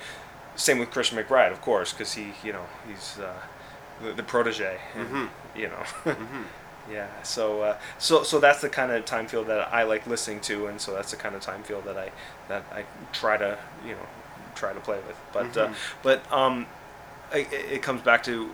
same 0.55 0.79
with 0.79 0.89
christian 0.91 1.17
mcbride 1.17 1.51
of 1.51 1.59
course 1.61 1.91
because 1.93 2.13
he 2.13 2.33
you 2.43 2.53
know 2.53 2.65
he's 2.87 3.17
uh 3.19 3.33
the, 4.03 4.13
the 4.13 4.23
protege 4.23 4.77
and, 4.95 5.07
Mhm. 5.09 5.29
you 5.55 5.67
know 5.67 5.83
Mhm. 6.05 6.43
Yeah, 6.91 7.07
so 7.23 7.61
uh, 7.61 7.77
so 7.97 8.23
so 8.23 8.39
that's 8.39 8.61
the 8.61 8.69
kind 8.69 8.91
of 8.91 9.05
time 9.05 9.25
feel 9.27 9.43
that 9.45 9.73
I 9.73 9.83
like 9.83 10.05
listening 10.05 10.39
to, 10.41 10.67
and 10.67 10.79
so 10.79 10.93
that's 10.93 11.11
the 11.11 11.17
kind 11.17 11.33
of 11.35 11.41
time 11.41 11.63
feel 11.63 11.81
that 11.81 11.97
I 11.97 12.11
that 12.47 12.63
I 12.71 12.85
try 13.11 13.37
to 13.37 13.57
you 13.83 13.91
know 13.93 14.07
try 14.53 14.71
to 14.73 14.79
play 14.79 14.97
with. 15.07 15.17
But 15.33 15.57
uh, 15.57 15.67
Mhm. 15.67 15.73
but 16.03 16.31
um, 16.31 16.67
it, 17.33 17.47
it 17.51 17.81
comes 17.81 18.01
back 18.01 18.23
to 18.23 18.49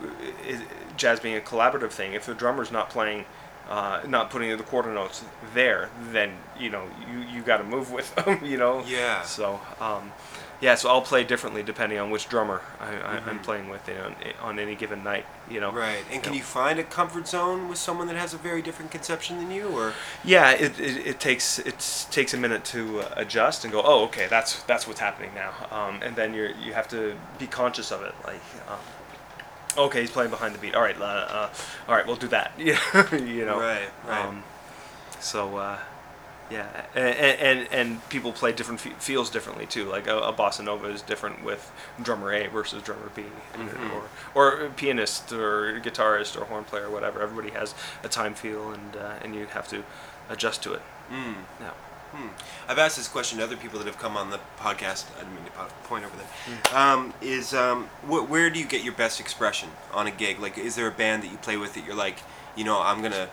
uh, 0.49 0.53
jazz 0.95 1.19
being 1.19 1.35
a 1.35 1.41
collaborative 1.41 1.91
thing. 1.91 2.13
If 2.13 2.25
the 2.25 2.33
drummer's 2.33 2.71
not 2.71 2.89
playing, 2.89 3.25
uh, 3.69 4.01
not 4.07 4.29
putting 4.29 4.55
the 4.55 4.63
quarter 4.63 4.93
notes 4.93 5.23
there, 5.53 5.89
then 6.11 6.31
you 6.57 6.69
know 6.69 6.83
you 7.11 7.19
you 7.19 7.41
got 7.41 7.57
to 7.57 7.63
move 7.65 7.91
with 7.91 8.15
them. 8.25 8.39
You 8.45 8.57
know. 8.57 8.83
Yeah. 8.87 9.23
So 9.23 9.59
um, 9.81 10.13
yeah, 10.61 10.75
so 10.75 10.89
I'll 10.89 11.01
play 11.01 11.23
differently 11.23 11.63
depending 11.63 11.97
on 11.99 12.11
which 12.11 12.29
drummer 12.29 12.61
I, 12.79 12.91
I'm 13.17 13.39
Mhm. 13.39 13.43
playing 13.43 13.69
with 13.69 13.87
you 13.87 13.95
know, 13.95 14.13
on 14.41 14.59
any 14.59 14.75
given 14.75 15.03
night. 15.03 15.25
You 15.49 15.59
know. 15.59 15.71
Right. 15.71 16.03
And 16.11 16.23
can 16.23 16.33
Yeah. 16.33 16.37
you 16.39 16.43
find 16.45 16.79
a 16.79 16.83
comfort 16.83 17.27
zone 17.27 17.67
with 17.67 17.77
someone 17.79 18.07
that 18.07 18.15
has 18.15 18.33
a 18.33 18.37
very 18.37 18.61
different 18.61 18.91
conception 18.91 19.37
than 19.39 19.51
you, 19.51 19.67
or? 19.67 19.93
Yeah, 20.23 20.51
it, 20.51 20.79
it, 20.79 21.07
it 21.07 21.19
takes 21.19 21.59
it 21.59 22.07
takes 22.11 22.33
a 22.33 22.37
minute 22.37 22.63
to 22.65 23.01
uh, 23.01 23.13
adjust 23.17 23.63
and 23.65 23.73
go, 23.73 23.81
oh, 23.83 24.03
okay, 24.05 24.27
that's 24.29 24.61
that's 24.63 24.87
what's 24.87 24.99
happening 25.01 25.31
now, 25.35 25.51
um, 25.71 25.99
and 26.03 26.15
then 26.15 26.33
you 26.33 26.53
you 26.61 26.73
have 26.73 26.87
to 26.89 27.15
be 27.39 27.47
conscious 27.47 27.91
of 27.91 28.01
it. 28.03 28.13
Like, 28.25 28.41
um, 28.69 28.79
okay, 29.85 30.01
he's 30.01 30.11
playing 30.11 30.29
behind 30.29 30.53
the 30.55 30.59
beat. 30.59 30.75
All 30.75 30.81
right, 30.83 30.99
uh, 30.99 31.03
uh, 31.03 31.49
all 31.89 31.95
right, 31.95 32.05
we'll 32.07 32.15
do 32.15 32.27
that. 32.29 32.51
Yeah, 32.57 32.79
you 33.15 33.45
know. 33.45 33.59
Right. 33.59 33.89
Right. 34.07 34.25
Um, 34.25 34.43
so 35.19 35.57
uh, 35.57 35.77
yeah, 36.51 36.85
and, 36.95 37.39
and 37.39 37.67
and 37.71 38.09
people 38.09 38.31
play 38.33 38.51
different 38.51 38.79
fe- 38.81 38.93
feels 38.99 39.29
differently 39.29 39.65
too. 39.65 39.85
Like 39.85 40.07
a, 40.07 40.17
a 40.19 40.33
bossa 40.33 40.63
nova 40.63 40.87
is 40.89 41.01
different 41.01 41.43
with 41.43 41.71
drummer 42.01 42.33
A 42.33 42.47
versus 42.47 42.83
drummer 42.83 43.09
B, 43.15 43.23
Mhm. 43.55 43.91
or 43.95 44.03
or 44.63 44.69
pianist 44.75 45.31
or 45.31 45.79
guitarist 45.79 46.39
or 46.39 46.45
horn 46.45 46.63
player 46.65 46.87
or 46.87 46.89
whatever. 46.91 47.21
Everybody 47.21 47.51
has 47.51 47.73
a 48.03 48.09
time 48.09 48.33
feel, 48.33 48.71
and 48.71 48.95
uh, 48.95 49.13
and 49.23 49.33
you 49.35 49.45
have 49.47 49.67
to 49.69 49.83
adjust 50.29 50.61
to 50.63 50.73
it. 50.73 50.81
Mm. 51.11 51.35
Yeah. 51.59 51.71
Hmm. 52.11 52.27
I've 52.67 52.77
asked 52.77 52.97
this 52.97 53.07
question 53.07 53.37
to 53.37 53.45
other 53.45 53.55
people 53.55 53.79
that 53.79 53.87
have 53.87 53.97
come 53.97 54.17
on 54.17 54.31
the 54.31 54.39
podcast. 54.59 55.05
I 55.15 55.19
didn't 55.19 55.35
mean 55.35 55.45
to 55.45 55.73
point 55.87 56.03
over 56.03 56.15
there. 56.17 56.27
Hmm. 56.45 56.75
Um, 56.75 57.13
is 57.21 57.53
um, 57.53 57.85
wh- 58.05 58.29
where 58.29 58.49
do 58.49 58.59
you 58.59 58.65
get 58.65 58.83
your 58.83 58.91
best 58.93 59.21
expression 59.21 59.69
on 59.93 60.07
a 60.07 60.11
gig? 60.11 60.37
Like, 60.41 60.57
is 60.57 60.75
there 60.75 60.87
a 60.87 60.91
band 60.91 61.23
that 61.23 61.31
you 61.31 61.37
play 61.37 61.55
with 61.55 61.73
that 61.75 61.85
you're 61.85 61.95
like, 61.95 62.17
you 62.57 62.65
know, 62.65 62.81
I'm 62.81 63.01
gonna, 63.01 63.29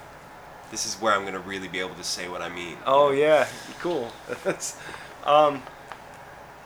this 0.71 0.87
is 0.87 0.95
where 0.97 1.13
I'm 1.15 1.25
gonna 1.25 1.39
really 1.39 1.69
be 1.69 1.81
able 1.81 1.95
to 1.95 2.05
say 2.05 2.29
what 2.29 2.43
I 2.43 2.49
mean. 2.49 2.77
Oh 2.87 3.11
yeah, 3.11 3.47
cool. 3.81 4.13
That's, 4.45 4.77
um, 5.25 5.63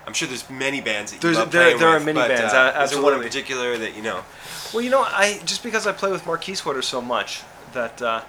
I'm 0.06 0.12
sure 0.12 0.26
there's 0.28 0.48
many 0.50 0.80
bands 0.80 1.12
that 1.12 1.22
you 1.22 1.30
love 1.32 1.52
there- 1.52 1.62
playing 1.62 1.78
there 1.78 1.88
are 1.88 2.00
many 2.00 2.18
but, 2.18 2.28
bands, 2.28 2.52
Uh, 2.52 2.80
is 2.84 2.90
there 2.90 3.02
one 3.02 3.14
in 3.14 3.22
particular 3.22 3.78
that 3.78 3.94
you 3.94 4.02
know? 4.02 4.24
well, 4.72 4.82
you 4.82 4.90
know, 4.90 5.02
I 5.02 5.40
just 5.44 5.62
because 5.62 5.86
I 5.86 5.92
play 5.92 6.10
with 6.10 6.26
Mark 6.26 6.42
Kieswetter 6.42 6.82
so 6.82 7.00
much 7.00 7.42
that 7.72 8.00
uh, 8.02 8.22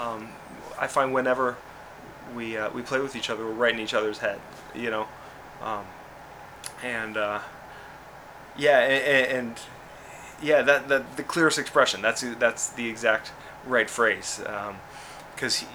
um, 0.00 0.28
I 0.78 0.86
find 0.86 1.12
whenever 1.12 1.56
we 2.34 2.56
uh, 2.56 2.70
we 2.70 2.82
play 2.82 3.00
with 3.00 3.16
each 3.16 3.30
other, 3.30 3.44
we're 3.44 3.52
right 3.52 3.74
in 3.74 3.80
each 3.80 3.94
other's 3.94 4.18
head. 4.18 4.40
You 4.74 4.90
know, 4.90 5.08
um, 5.62 5.84
and 6.82 7.16
uh, 7.16 7.40
yeah, 8.56 8.78
and, 8.80 9.26
and 9.48 9.60
yeah, 10.42 10.62
that, 10.62 10.88
that 10.88 11.16
the 11.16 11.22
clearest 11.22 11.58
expression. 11.58 12.02
That's 12.02 12.22
that's 12.38 12.68
the 12.70 12.88
exact 12.88 13.32
right 13.66 13.88
phrase. 13.90 14.40
Because 15.36 15.56
he, 15.58 15.66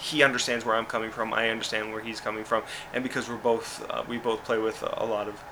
he 0.00 0.22
understands 0.22 0.64
where 0.66 0.76
I'm 0.76 0.84
coming 0.86 1.10
from, 1.10 1.32
I 1.32 1.48
understand 1.48 1.90
where 1.92 2.02
he's 2.02 2.20
coming 2.20 2.44
from, 2.44 2.62
and 2.92 3.02
because 3.02 3.28
we're 3.28 3.36
both 3.36 3.86
uh, 3.88 4.02
we 4.06 4.18
both 4.18 4.44
play 4.44 4.58
with 4.58 4.82
a 4.82 5.04
lot 5.06 5.28
of 5.28 5.42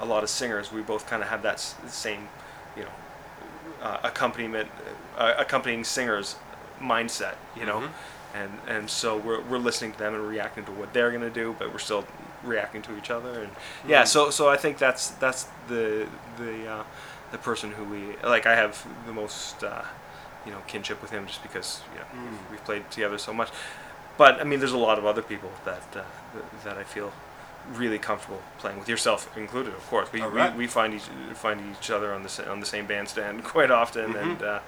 a, 0.00 0.04
lot 0.06 0.22
of 0.24 0.30
singers, 0.30 0.72
we 0.72 0.80
both 0.80 1.06
kind 1.08 1.22
of 1.22 1.28
have 1.28 1.42
that 1.42 1.54
s- 1.54 1.74
same, 1.88 2.28
you 2.76 2.82
know, 2.84 2.90
uh, 3.82 3.98
accompaniment, 4.04 4.68
uh, 5.18 5.34
accompanying 5.38 5.84
singers 5.84 6.36
mindset, 6.80 7.34
you 7.56 7.66
know, 7.66 7.80
Mhm. 7.80 7.90
and 8.34 8.50
and 8.66 8.90
so 8.90 9.16
we're 9.16 9.40
we're 9.42 9.58
listening 9.58 9.92
to 9.92 9.98
them 9.98 10.14
and 10.14 10.26
reacting 10.28 10.64
to 10.64 10.72
what 10.72 10.92
they're 10.92 11.10
gonna 11.12 11.30
do, 11.30 11.54
but 11.58 11.70
we're 11.72 11.78
still 11.78 12.04
reacting 12.44 12.82
to 12.82 12.96
each 12.96 13.10
other, 13.10 13.42
and 13.42 13.50
yeah, 13.86 14.02
Mhm. 14.02 14.08
so 14.08 14.30
so 14.30 14.48
I 14.48 14.56
think 14.56 14.78
that's 14.78 15.08
that's 15.20 15.46
the 15.68 16.06
the 16.38 16.66
uh, 16.66 16.84
the 17.30 17.38
person 17.38 17.72
who 17.72 17.84
we 17.84 18.16
like. 18.22 18.46
I 18.46 18.54
have 18.56 18.84
the 19.06 19.12
most. 19.12 19.62
You 20.46 20.52
know, 20.52 20.58
kinship 20.66 21.00
with 21.02 21.10
him 21.10 21.26
just 21.26 21.42
because 21.42 21.82
you 21.92 22.00
know 22.00 22.06
Mm. 22.28 22.50
we've 22.50 22.64
played 22.64 22.90
together 22.90 23.18
so 23.18 23.32
much. 23.32 23.50
But 24.18 24.40
I 24.40 24.44
mean, 24.44 24.58
there's 24.60 24.72
a 24.72 24.78
lot 24.88 24.98
of 24.98 25.06
other 25.06 25.22
people 25.22 25.50
that 25.64 25.82
uh, 25.96 26.02
th- 26.32 26.44
that 26.64 26.76
I 26.78 26.84
feel 26.84 27.12
really 27.74 27.98
comfortable 27.98 28.42
playing 28.58 28.78
with, 28.80 28.88
yourself 28.88 29.34
included, 29.36 29.72
of 29.72 29.86
course. 29.88 30.12
We, 30.12 30.20
right. 30.20 30.52
we, 30.52 30.58
we 30.64 30.66
find 30.66 30.94
each 30.94 31.08
find 31.34 31.60
each 31.80 31.90
other 31.90 32.12
on 32.12 32.22
the 32.24 32.50
on 32.50 32.60
the 32.60 32.66
same 32.66 32.86
bandstand 32.86 33.44
quite 33.54 33.70
often, 33.70 34.12
Mhm. 34.14 34.22
and, 34.22 34.42
uh, 34.42 34.58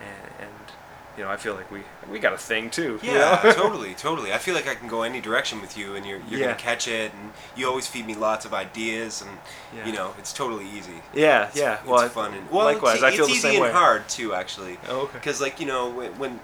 and 0.00 0.48
and 0.48 0.72
you 1.16 1.24
know, 1.24 1.30
I 1.30 1.36
feel 1.36 1.54
like 1.54 1.70
we 1.70 1.80
we 2.10 2.18
got 2.18 2.32
a 2.32 2.38
thing 2.38 2.70
too. 2.70 2.98
you 3.02 3.12
Yeah, 3.12 3.40
know? 3.44 3.52
totally, 3.62 3.94
totally. 3.94 4.32
I 4.32 4.38
feel 4.38 4.54
like 4.54 4.66
I 4.66 4.74
can 4.74 4.88
go 4.88 5.02
any 5.02 5.20
direction 5.20 5.60
with 5.60 5.76
you, 5.76 5.94
and 5.94 6.06
you're 6.06 6.20
you're 6.28 6.40
Yeah. 6.40 6.46
gonna 6.46 6.58
catch 6.58 6.88
it, 6.88 7.12
and 7.12 7.32
you 7.56 7.68
always 7.68 7.86
feed 7.86 8.06
me 8.06 8.14
lots 8.14 8.44
of 8.44 8.54
ideas, 8.54 9.22
and 9.22 9.30
Yeah. 9.76 9.86
you 9.86 9.92
know 9.92 10.14
it's 10.18 10.32
totally 10.32 10.66
easy. 10.68 11.02
yeah, 11.14 11.48
It's, 11.48 11.56
yeah. 11.58 11.78
it's 11.80 11.86
well, 11.88 12.08
fun 12.08 12.34
and 12.34 12.50
well, 12.50 12.64
likewise, 12.64 12.96
it's, 12.96 13.04
I 13.04 13.10
feel 13.10 13.20
it's 13.24 13.28
the 13.28 13.32
easy 13.34 13.40
same 13.48 13.54
and 13.62 13.64
way. 13.64 13.72
hard 13.72 14.08
too, 14.08 14.32
actually. 14.34 14.78
Oh, 14.88 15.00
okay. 15.02 15.14
Because 15.18 15.40
like 15.40 15.60
you 15.60 15.66
know 15.66 15.90
when, 15.90 16.18
when 16.18 16.40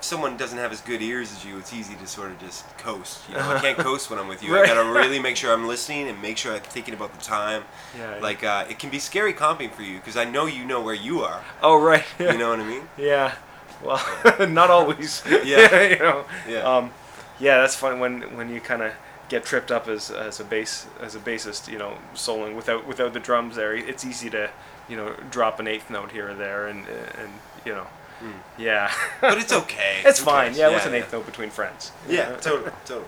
someone 0.00 0.36
doesn't 0.36 0.58
have 0.58 0.72
as 0.72 0.80
good 0.82 1.02
ears 1.02 1.32
as 1.32 1.44
you, 1.44 1.58
it's 1.58 1.72
easy 1.72 1.94
to 1.94 2.06
sort 2.06 2.30
of 2.30 2.38
just 2.38 2.64
coast. 2.78 3.20
You 3.28 3.34
know, 3.34 3.48
I 3.50 3.58
can't 3.60 3.78
coast 3.88 4.08
when 4.10 4.18
I'm 4.18 4.28
with 4.28 4.42
you. 4.42 4.54
Right. 4.54 4.64
I 4.64 4.74
gotta 4.74 4.88
really 5.00 5.18
make 5.18 5.36
sure 5.36 5.52
I'm 5.52 5.66
listening 5.66 6.08
and 6.08 6.20
make 6.22 6.36
sure 6.38 6.54
I'm 6.54 6.60
thinking 6.60 6.94
about 6.94 7.12
the 7.18 7.24
time. 7.24 7.64
Yeah. 7.98 8.18
Like 8.20 8.44
uh, 8.44 8.66
it 8.68 8.78
can 8.78 8.90
be 8.90 8.98
scary 8.98 9.32
comping 9.34 9.72
for 9.72 9.82
you 9.82 9.96
because 9.98 10.16
I 10.16 10.24
know 10.24 10.46
you 10.46 10.64
know 10.64 10.80
where 10.80 10.94
you 10.94 11.20
are. 11.22 11.42
oh 11.62 11.76
right. 11.80 12.04
You 12.18 12.36
know 12.38 12.50
what 12.50 12.60
I 12.60 12.64
mean? 12.64 12.82
Yeah. 12.96 13.34
Well, 13.82 14.00
not 14.48 14.70
always. 14.70 15.22
Yeah. 15.44 15.82
you 15.84 15.98
know. 15.98 16.24
Yeah. 16.48 16.58
Um, 16.76 16.90
yeah, 17.38 17.58
that's 17.58 17.76
fun 17.76 18.00
when 18.00 18.22
when 18.36 18.48
you 18.48 18.60
kind 18.60 18.82
of 18.82 18.92
get 19.28 19.44
tripped 19.44 19.70
up 19.70 19.88
as 19.88 20.10
as 20.10 20.40
a 20.40 20.44
bass 20.44 20.86
as 21.00 21.14
a 21.14 21.18
bassist, 21.18 21.70
you 21.70 21.78
know, 21.78 21.98
soloing 22.14 22.54
without 22.56 22.86
without 22.86 23.12
the 23.12 23.20
drums 23.20 23.56
there. 23.56 23.74
It's 23.74 24.04
easy 24.04 24.30
to 24.30 24.50
you 24.88 24.96
know 24.96 25.14
drop 25.30 25.60
an 25.60 25.66
eighth 25.66 25.90
note 25.90 26.12
here 26.12 26.30
or 26.30 26.34
there, 26.34 26.66
and 26.68 26.86
and 27.20 27.30
you 27.64 27.72
know, 27.74 27.86
Mm. 28.22 28.32
yeah. 28.56 28.90
But 29.20 29.36
it's 29.36 29.52
okay. 29.52 30.00
it's 30.04 30.20
Who 30.20 30.24
fine. 30.24 30.46
cares? 30.46 30.56
Yeah, 30.58 30.70
what's 30.70 30.86
an 30.86 30.94
eighth 30.94 31.12
note 31.12 31.26
between 31.26 31.50
friends? 31.50 31.92
Yeah, 32.08 32.34
totally, 32.36 32.70
totally. 32.86 33.06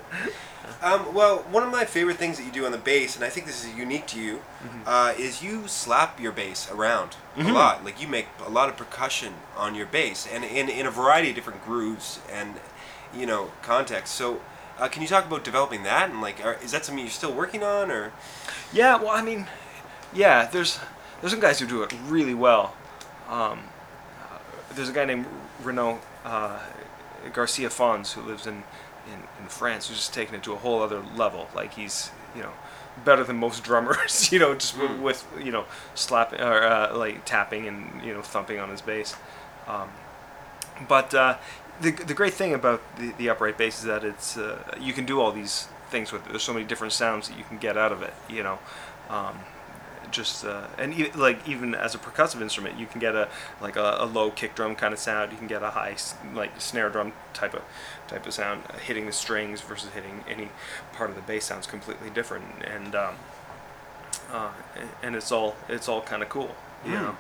Um, 0.83 1.14
well, 1.14 1.38
one 1.51 1.62
of 1.62 1.71
my 1.71 1.85
favorite 1.85 2.16
things 2.18 2.37
that 2.38 2.44
you 2.44 2.53
do 2.53 2.66
on 2.66 2.73
the 2.73 2.79
bass, 2.79 3.16
and 3.16 3.25
I 3.25 3.29
think 3.31 3.47
this 3.47 3.64
is 3.64 3.75
unique 3.75 4.07
to 4.09 4.21
you, 4.21 4.40
Mm-hmm. 4.62 4.81
uh, 4.87 5.14
is 5.18 5.42
you 5.42 5.66
slap 5.68 6.21
your 6.21 6.33
bass 6.33 6.71
around 6.71 7.16
Mhm. 7.37 7.51
a 7.51 7.53
lot. 7.53 7.85
Like 7.85 8.01
you 8.01 8.09
make 8.09 8.27
a 8.44 8.51
lot 8.51 8.68
of 8.68 8.77
percussion 8.77 9.35
on 9.57 9.75
your 9.75 9.87
bass, 9.87 10.27
and 10.33 10.44
in 10.44 10.68
in 10.68 10.87
a 10.87 10.90
variety 10.90 11.31
of 11.31 11.35
different 11.37 11.64
grooves 11.64 12.18
and 12.31 12.57
you 13.14 13.27
know 13.27 13.51
contexts. 13.62 14.14
So, 14.16 14.40
uh, 14.79 14.88
can 14.88 15.03
you 15.03 15.09
talk 15.09 15.25
about 15.27 15.42
developing 15.44 15.83
that, 15.85 16.11
and 16.11 16.21
like, 16.21 16.44
are, 16.44 16.55
is 16.62 16.71
that 16.73 16.85
something 16.85 17.03
you're 17.05 17.11
still 17.11 17.33
working 17.33 17.62
on, 17.62 17.90
or? 17.90 18.12
Yeah, 18.73 18.97
well, 18.97 19.11
I 19.11 19.23
mean, 19.23 19.47
yeah, 20.12 20.47
there's 20.47 20.79
there's 21.21 21.33
some 21.33 21.40
guys 21.40 21.59
who 21.61 21.66
do 21.66 21.83
it 21.83 21.92
really 22.09 22.35
well. 22.35 22.75
Um, 23.29 23.61
there's 24.75 24.88
a 24.88 24.92
guy 24.92 25.05
named 25.05 25.27
Renaud 25.62 25.99
uh, 26.25 26.59
Garcia 27.33 27.71
Fons 27.71 28.12
who 28.12 28.23
lives 28.23 28.47
in, 28.47 28.62
in, 29.12 29.42
in 29.42 29.49
France 29.49 29.88
who's 29.88 29.97
just 29.99 30.14
taken 30.14 30.35
it 30.35 30.42
to 30.44 30.53
a 30.53 30.57
whole 30.57 30.83
other 30.83 31.03
level. 31.16 31.49
Like 31.55 31.75
he's 31.75 32.11
you 32.37 32.42
know 32.42 32.53
better 33.05 33.25
than 33.25 33.37
most 33.37 33.62
drummers. 33.68 34.31
You 34.33 34.38
know, 34.38 34.55
just 34.55 34.77
Mm. 34.77 35.01
with 35.01 35.27
you 35.42 35.51
know 35.53 35.64
slapping 35.94 36.40
or 36.40 36.62
uh, 36.62 36.97
like 36.97 37.25
tapping 37.25 37.66
and 37.68 38.03
you 38.05 38.12
know 38.14 38.23
thumping 38.23 38.59
on 38.61 38.68
his 38.71 38.81
bass. 38.83 39.16
Um, 39.66 39.90
but 40.88 41.12
uh, 41.14 41.37
the, 41.81 41.90
the 41.90 42.14
great 42.14 42.35
thing 42.35 42.55
about 42.55 42.81
the, 42.99 43.12
the 43.18 43.29
upright 43.31 43.59
bass 43.59 43.79
is 43.79 43.85
that 43.85 44.05
it's 44.05 44.37
uh, 44.37 44.62
you 44.81 44.92
can 44.92 45.05
do 45.05 45.21
all 45.21 45.33
these 45.33 45.68
things 45.90 46.12
with 46.12 46.27
it. 46.27 46.31
There's 46.31 46.42
so 46.42 46.53
many 46.53 46.64
different 46.64 46.92
sounds 46.92 47.29
that 47.29 47.38
you 47.38 47.44
can 47.44 47.59
get 47.59 47.77
out 47.77 47.92
of 47.92 48.03
it. 48.03 48.14
You 48.29 48.42
know, 48.42 48.59
um, 49.11 49.38
just 50.11 50.44
uh, 50.44 50.66
and 50.79 50.92
e- 50.99 51.11
like 51.14 51.47
even 51.49 51.75
as 51.75 51.94
a 51.94 51.99
percussive 51.99 52.40
instrument, 52.40 52.79
you 52.79 52.87
can 52.87 53.01
get 53.01 53.14
a 53.14 53.29
like 53.61 53.77
a, 53.77 53.97
a 54.01 54.07
low 54.07 54.31
kick 54.31 54.55
drum 54.55 54.75
kind 54.75 54.92
of 54.92 54.99
sound. 55.01 55.33
You 55.33 55.38
can 55.38 55.47
get 55.47 55.62
a 55.62 55.71
high 55.71 55.97
like 56.35 56.61
snare 56.61 56.90
drum 56.90 57.12
type 57.35 57.55
of 57.55 57.62
type 58.07 58.27
of 58.27 58.33
sound. 58.35 58.62
Uh, 58.71 58.79
hitting 58.79 59.07
the 59.07 59.12
strings 59.12 59.61
versus 59.61 59.90
hitting 59.90 60.25
any 60.29 60.49
part 60.92 61.11
of 61.11 61.16
the 61.16 61.23
bass 61.23 61.44
sounds 61.47 61.66
completely 61.66 62.11
different. 62.11 62.44
And 62.64 62.94
um, 62.94 63.14
uh, 64.33 64.51
and 65.03 65.14
it's 65.16 65.33
all 65.33 65.57
it's 65.68 65.88
all 65.88 66.03
kind 66.03 66.23
of 66.23 66.29
cool. 66.29 66.55
You 66.85 66.90
Hmm. 66.97 67.05
know. 67.05 67.16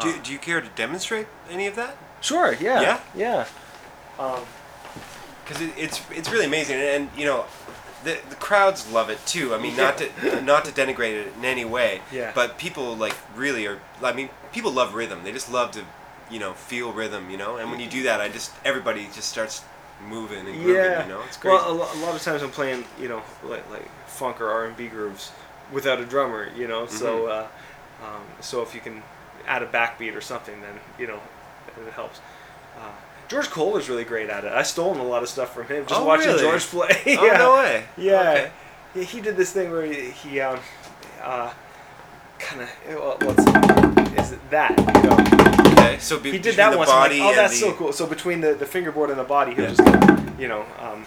Do, 0.00 0.08
Uh, 0.10 0.18
do 0.22 0.32
you 0.32 0.38
care 0.38 0.60
to 0.60 0.68
demonstrate 0.70 1.26
any 1.50 1.66
of 1.66 1.76
that? 1.76 1.96
Sure. 2.20 2.54
Yeah. 2.60 2.80
Yeah? 2.80 3.00
Yeah. 3.14 3.46
Um, 4.18 4.40
because 5.44 5.62
it, 5.62 5.70
it's 5.76 6.00
it's 6.10 6.30
really 6.30 6.46
amazing, 6.46 6.76
and, 6.80 7.08
you 7.16 7.24
know, 7.24 7.44
the 8.06 8.18
the 8.30 8.36
crowds 8.36 8.90
love 8.90 9.10
it 9.10 9.18
too. 9.26 9.54
I 9.54 9.58
mean, 9.58 9.76
not 9.76 9.98
to 9.98 10.40
not 10.42 10.64
to 10.64 10.72
denigrate 10.72 11.14
it 11.20 11.32
in 11.36 11.44
any 11.44 11.64
way, 11.64 12.00
Yeah. 12.12 12.32
but 12.34 12.56
people 12.56 12.96
like 12.96 13.14
really 13.34 13.66
are. 13.66 13.78
I 14.02 14.12
mean, 14.12 14.28
people 14.52 14.70
love 14.72 14.94
rhythm. 14.94 15.24
They 15.24 15.32
just 15.32 15.50
love 15.52 15.70
to, 15.72 15.82
you 16.30 16.38
know, 16.38 16.52
feel 16.54 16.92
rhythm. 16.92 17.28
You 17.30 17.36
know, 17.36 17.56
and 17.56 17.70
when 17.70 17.80
you 17.80 17.88
do 17.88 18.02
that, 18.04 18.20
I 18.20 18.28
just 18.28 18.52
everybody 18.64 19.04
just 19.14 19.28
starts 19.28 19.62
moving 20.08 20.46
and 20.46 20.54
grooving. 20.62 20.74
yeah. 20.74 21.02
You 21.02 21.08
know, 21.12 21.22
it's 21.28 21.36
great. 21.36 21.52
Well, 21.54 21.70
a, 21.70 21.74
lo- 21.74 21.88
a 21.92 21.98
lot 22.04 22.14
of 22.14 22.22
times 22.22 22.42
I'm 22.42 22.50
playing, 22.50 22.84
you 23.00 23.08
know, 23.08 23.22
like, 23.42 23.68
like 23.70 23.88
funk 24.06 24.40
or 24.40 24.48
R 24.50 24.66
and 24.66 24.76
B 24.76 24.86
grooves 24.88 25.32
without 25.72 25.98
a 26.00 26.04
drummer. 26.04 26.48
You 26.56 26.68
know, 26.68 26.86
so 26.86 27.10
Mhm. 27.26 27.28
uh, 27.30 28.06
um, 28.06 28.22
so 28.40 28.62
if 28.62 28.74
you 28.74 28.80
can 28.80 29.02
add 29.46 29.62
a 29.62 29.66
backbeat 29.66 30.14
or 30.14 30.20
something, 30.20 30.60
then 30.62 30.78
you 30.98 31.06
know, 31.06 31.20
it 31.86 31.92
helps. 31.92 32.20
Uh, 32.78 32.92
George 33.28 33.50
Cole 33.50 33.76
is 33.76 33.88
really 33.88 34.04
great 34.04 34.30
at 34.30 34.44
it. 34.44 34.52
I 34.52 34.62
stolen 34.62 34.98
a 35.00 35.04
lot 35.04 35.22
of 35.22 35.28
stuff 35.28 35.52
from 35.54 35.66
him 35.66 35.84
just 35.86 36.00
Oh, 36.00 36.04
watching 36.04 36.28
really? 36.28 36.40
George 36.42 36.62
play. 36.66 36.88
oh 37.18 37.26
yeah. 37.26 37.36
no 37.38 37.52
way. 37.54 37.84
Yeah. 37.96 38.30
Okay. 38.30 38.50
He, 38.94 39.04
he 39.04 39.20
did 39.20 39.36
this 39.36 39.52
thing 39.52 39.70
where 39.70 39.84
he, 39.84 40.10
he 40.10 40.40
um, 40.40 40.60
uh, 41.22 41.52
kind 42.38 42.62
of 42.62 42.68
what's 43.22 44.18
is 44.20 44.32
it 44.32 44.50
that 44.50 44.78
you 44.78 45.10
know 45.10 45.72
Okay. 45.72 45.98
So 45.98 46.18
be, 46.18 46.30
he 46.32 46.38
did 46.38 46.56
that 46.56 46.70
the 46.70 46.78
once. 46.78 46.90
Like, 46.90 47.12
oh, 47.14 47.34
that's 47.34 47.52
the, 47.52 47.66
so 47.66 47.72
cool. 47.74 47.92
So 47.92 48.06
between 48.06 48.40
the, 48.40 48.54
the 48.54 48.66
fingerboard 48.66 49.10
and 49.10 49.18
the 49.18 49.24
body, 49.24 49.54
he'll 49.54 49.64
Yeah. 49.64 49.74
just, 49.74 50.38
you 50.38 50.48
know, 50.48 50.64
um, 50.80 51.04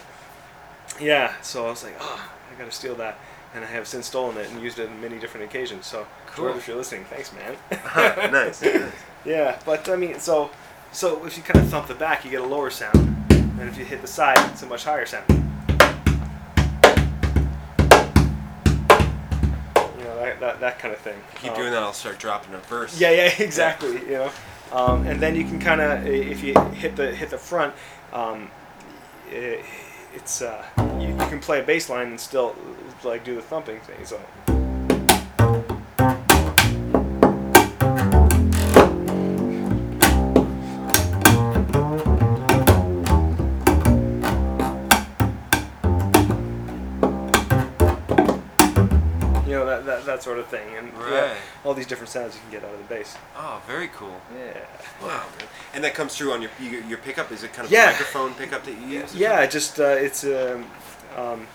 yeah. 1.00 1.34
So 1.42 1.66
I 1.66 1.70
was 1.70 1.82
like, 1.84 1.96
oh, 2.00 2.30
I 2.54 2.58
gotta 2.58 2.70
steal 2.70 2.94
that, 2.96 3.18
and 3.54 3.64
I 3.64 3.68
have 3.68 3.86
since 3.88 4.06
stolen 4.06 4.36
it 4.36 4.48
and 4.50 4.62
used 4.62 4.78
it 4.78 4.88
on 4.88 5.00
many 5.00 5.18
different 5.18 5.46
occasions. 5.46 5.86
So 5.86 6.06
Cool. 6.28 6.46
George, 6.46 6.56
if 6.58 6.68
you're 6.68 6.76
listening, 6.76 7.04
thanks, 7.06 7.32
man. 7.32 7.56
nice. 8.32 8.62
nice. 8.62 8.92
yeah, 9.24 9.58
but 9.66 9.88
I 9.88 9.96
mean, 9.96 10.18
so 10.20 10.50
so 10.92 11.24
if 11.26 11.36
you 11.36 11.42
kind 11.42 11.64
of 11.64 11.70
thump 11.70 11.86
the 11.86 11.94
back, 11.94 12.24
you 12.24 12.30
get 12.30 12.40
a 12.40 12.46
lower 12.46 12.70
sound, 12.70 12.96
and 13.30 13.60
if 13.68 13.78
you 13.78 13.84
hit 13.84 14.00
the 14.02 14.08
side, 14.08 14.38
it's 14.50 14.62
a 14.62 14.66
much 14.66 14.84
higher 14.84 15.06
sound. 15.06 15.24
You 15.30 15.36
know 20.04 20.16
that 20.16 20.40
that, 20.40 20.60
that 20.60 20.78
kind 20.78 20.92
of 20.94 21.00
thing. 21.00 21.18
Keep 21.40 21.52
Um, 21.52 21.56
doing 21.56 21.70
that, 21.72 21.82
I'll 21.82 21.92
start 21.92 22.18
dropping 22.18 22.54
a 22.54 22.58
verse. 22.58 23.00
yeah, 23.00 23.10
yeah, 23.10 23.32
exactly. 23.38 23.92
You 24.00 24.10
know, 24.18 24.30
um, 24.72 25.06
and 25.06 25.20
then 25.20 25.36
you 25.36 25.44
can 25.44 25.58
kind 25.60 25.80
of, 25.80 26.06
if 26.06 26.42
you 26.42 26.54
hit 26.74 26.96
the 26.96 27.14
hit 27.14 27.30
the 27.30 27.38
front, 27.38 27.74
um, 28.12 28.50
i 29.30 29.62
it's 30.12 30.42
uh, 30.42 30.64
you, 30.98 31.08
you 31.10 31.16
can 31.16 31.38
play 31.38 31.60
a 31.60 31.62
bass 31.62 31.88
line 31.88 32.08
and 32.08 32.18
still 32.18 32.56
like 33.04 33.22
do 33.24 33.36
the 33.36 33.42
thumping 33.42 33.78
thing. 33.80 34.04
So. 34.04 34.20
That, 50.06 50.22
sort 50.22 50.38
of 50.38 50.46
thing, 50.46 50.76
and 50.76 50.92
yeah, 51.10 51.34
all 51.64 51.74
these 51.74 51.86
different 51.86 52.10
sounds 52.10 52.34
you 52.34 52.40
can 52.42 52.50
get 52.50 52.64
out 52.64 52.72
of 52.74 52.78
the 52.78 52.94
bass. 52.94 53.16
Oh, 53.36 53.60
very 53.66 53.88
cool. 53.88 54.20
Yeah. 54.36 54.58
Wow. 55.02 55.24
And 55.74 55.82
that 55.84 55.94
comes 55.94 56.16
through 56.16 56.32
on 56.32 56.42
your 56.42 56.50
your, 56.60 56.98
pickup. 56.98 57.30
Is 57.32 57.42
it 57.42 57.52
kind 57.52 57.66
of 57.66 57.72
Yeah. 57.72 57.88
a 57.88 57.92
microphone 57.92 58.34
pickup 58.34 58.64
that 58.64 58.74
you 58.80 58.86
use? 59.00 59.14
Yeah, 59.14 59.44
just 59.46 59.78
uh, 59.80 59.84
it's 59.84 60.24
um, 60.24 60.66
um, 61.16 61.46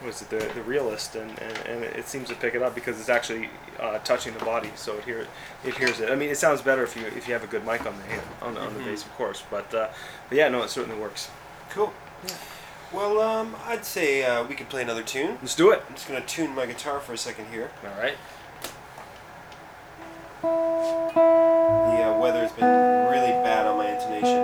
what 0.00 0.10
is 0.10 0.22
it 0.22 0.30
the 0.30 0.38
the 0.54 0.62
realist, 0.62 1.16
and, 1.16 1.30
and, 1.40 1.58
and 1.66 1.84
it 1.84 2.06
seems 2.08 2.28
to 2.28 2.34
pick 2.34 2.54
it 2.54 2.62
up 2.62 2.74
because 2.74 2.98
it's 3.00 3.08
actually 3.08 3.48
uh, 3.80 3.98
touching 4.00 4.34
the 4.34 4.44
body, 4.44 4.70
so 4.76 4.96
it 4.98 5.04
hear 5.04 5.26
it 5.64 5.74
hears 5.76 6.00
it. 6.00 6.10
I 6.10 6.16
mean, 6.16 6.30
it 6.30 6.36
sounds 6.38 6.62
better 6.62 6.82
if 6.82 6.96
you 6.96 7.02
if 7.16 7.26
you 7.26 7.34
have 7.34 7.44
a 7.44 7.48
good 7.48 7.64
mic 7.64 7.86
on 7.86 7.96
the 7.96 8.02
hand, 8.04 8.22
on, 8.42 8.56
on 8.58 8.74
the 8.74 8.80
Mhm. 8.80 8.86
bass, 8.86 9.02
of 9.04 9.14
course. 9.16 9.42
But 9.50 9.72
uh, 9.74 9.88
but 10.28 10.38
yeah, 10.38 10.48
no, 10.48 10.62
it 10.62 10.70
certainly 10.70 10.98
works. 11.00 11.28
Cool. 11.70 11.92
Well, 12.94 13.20
um, 13.20 13.56
I'd 13.66 13.84
say 13.84 14.22
uh, 14.22 14.44
we 14.44 14.54
could 14.54 14.68
play 14.68 14.80
another 14.80 15.02
tune. 15.02 15.36
Let's 15.42 15.56
do 15.56 15.72
it. 15.72 15.82
I'm 15.88 15.96
just 15.96 16.06
going 16.06 16.22
to 16.22 16.28
tune 16.28 16.54
my 16.54 16.64
guitar 16.64 17.00
for 17.00 17.12
a 17.12 17.18
second 17.18 17.46
here. 17.50 17.72
All 17.82 18.00
right. 18.00 18.14
The 20.42 22.04
uh, 22.04 22.16
weather's 22.20 22.52
been 22.52 22.64
really 23.10 23.32
bad 23.42 23.66
on 23.66 23.78
my 23.78 23.90
intonation. 23.90 24.38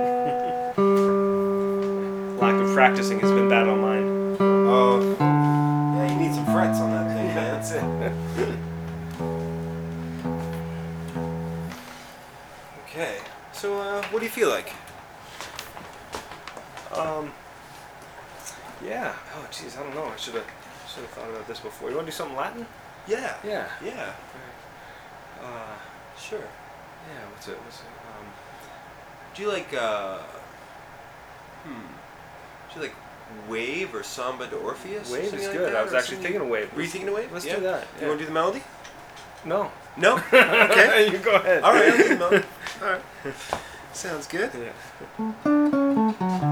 Lack 2.38 2.60
of 2.60 2.74
practicing 2.74 3.20
has 3.20 3.30
been 3.30 3.48
bad 3.48 3.68
on 3.68 3.80
mine. 3.80 4.36
Oh, 4.40 5.16
yeah, 5.20 6.12
you 6.12 6.18
need 6.18 6.34
some 6.34 6.46
frets 6.46 6.80
on 6.80 6.90
that 6.90 7.06
thing, 7.14 7.26
yeah, 7.28 7.34
man. 7.36 7.54
That's 7.54 7.70
it. 7.70 7.84
okay, 12.88 13.18
so 13.52 13.78
uh, 13.78 14.02
what 14.08 14.18
do 14.18 14.24
you 14.24 14.32
feel 14.32 14.48
like? 14.48 14.72
Um. 16.92 17.30
Yeah. 18.84 19.14
Oh, 19.36 19.46
jeez. 19.50 19.78
I 19.78 19.82
don't 19.82 19.94
know. 19.94 20.06
I 20.06 20.16
should 20.16 20.34
have 20.34 20.46
should 20.88 21.02
have 21.02 21.10
thought 21.10 21.28
about 21.30 21.46
this 21.46 21.60
before. 21.60 21.90
You 21.90 21.96
want 21.96 22.06
to 22.06 22.12
do 22.12 22.16
something 22.16 22.36
Latin? 22.36 22.66
Yeah. 23.06 23.34
Yeah. 23.44 23.68
Yeah. 23.84 24.12
Uh. 25.42 25.76
Sure. 26.18 26.38
Yeah. 26.38 27.28
What's 27.32 27.48
it? 27.48 27.56
What's 27.64 27.80
it? 27.80 27.86
Um. 27.86 28.26
Do 29.34 29.42
you 29.42 29.48
like, 29.48 29.72
uh, 29.74 30.18
hmm. 31.64 31.70
Do 32.72 32.76
you 32.76 32.82
like 32.82 32.94
Wave 33.48 33.94
or 33.94 34.02
Samba 34.02 34.46
de 34.48 34.56
Orpheus? 34.56 35.10
Wave 35.10 35.32
is 35.32 35.46
like 35.46 35.52
good. 35.52 35.74
I 35.74 35.82
was 35.82 35.94
actually 35.94 36.18
thinking 36.18 36.40
of 36.40 36.48
Wave. 36.48 36.74
Were 36.74 36.82
you 36.82 36.88
thinking 36.88 37.08
of 37.08 37.14
Wave? 37.14 37.32
Let's 37.32 37.46
Yeah? 37.46 37.56
do 37.56 37.62
that. 37.62 37.86
You 38.00 38.08
want 38.08 38.18
to 38.18 38.24
do 38.24 38.28
the 38.28 38.34
melody? 38.34 38.62
No. 39.44 39.70
No? 39.96 40.16
okay. 40.32 41.10
you 41.12 41.18
go 41.18 41.36
ahead. 41.36 41.62
All 41.62 41.72
right, 41.72 41.90
I'll 41.90 41.96
do 41.96 42.08
the 42.08 42.16
melody. 42.16 42.44
All 42.82 42.88
right. 42.88 43.02
Sounds 43.92 44.26
good. 44.26 44.50
Yeah. 44.54 46.46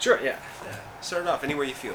Sure. 0.00 0.20
Yeah. 0.22 0.36
Start 1.00 1.22
it 1.22 1.28
off 1.28 1.44
anywhere 1.44 1.64
you 1.64 1.74
feel 1.74 1.94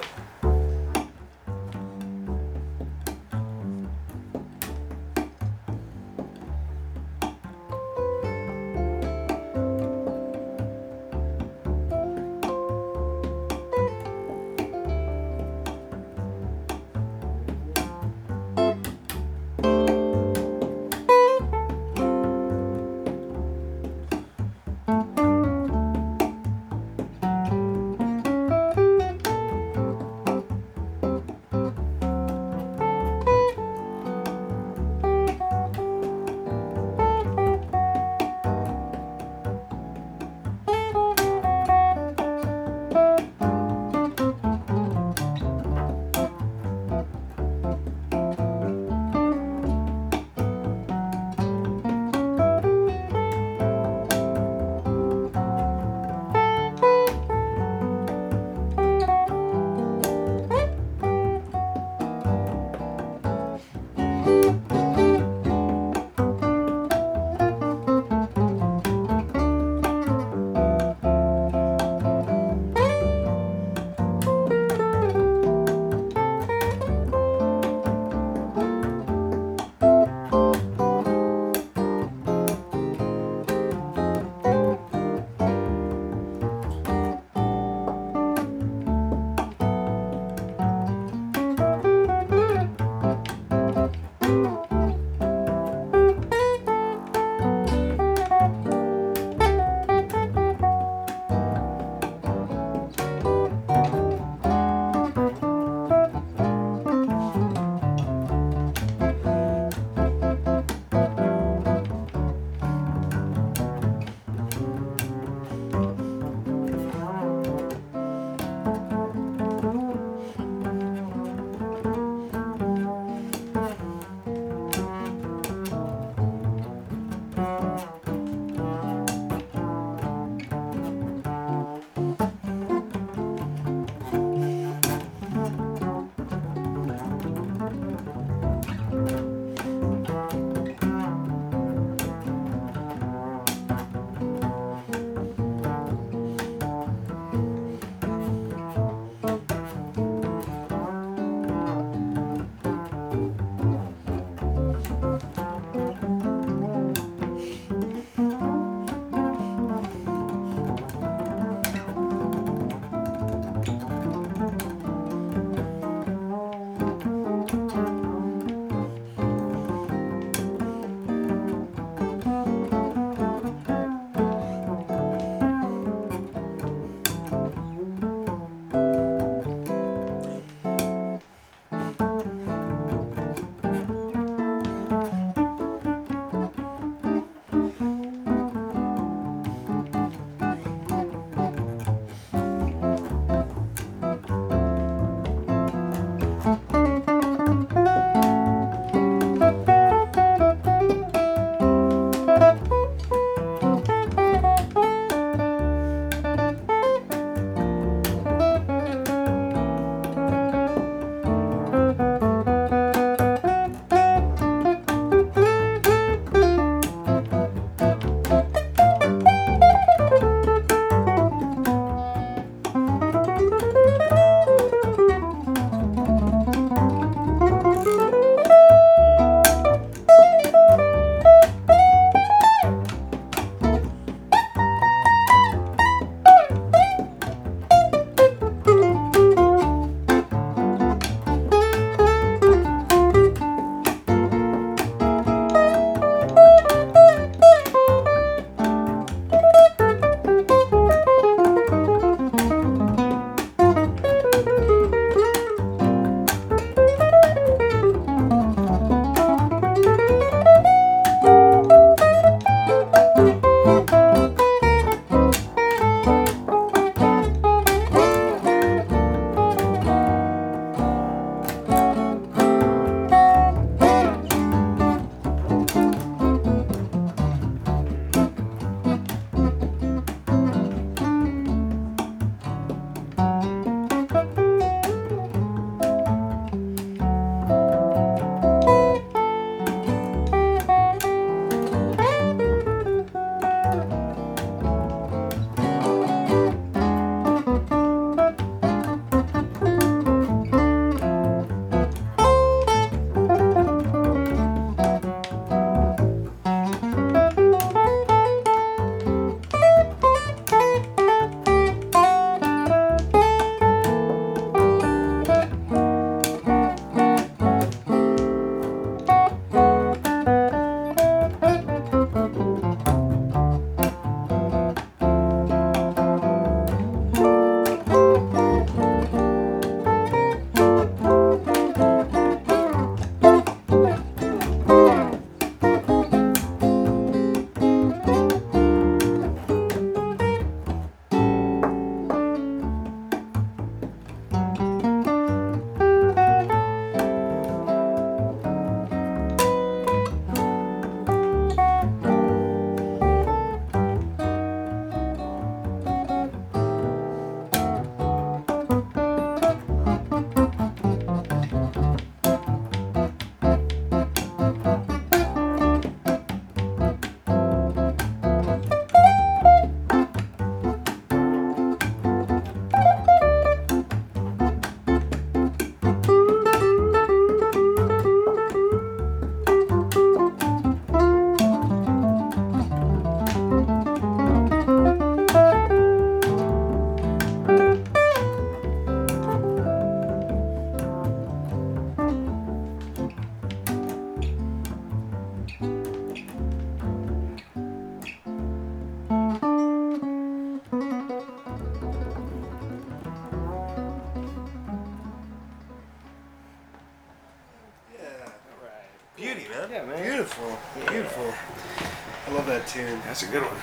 That's 413.15 413.23
a 413.23 413.31
good 413.31 413.43
one. 413.43 413.55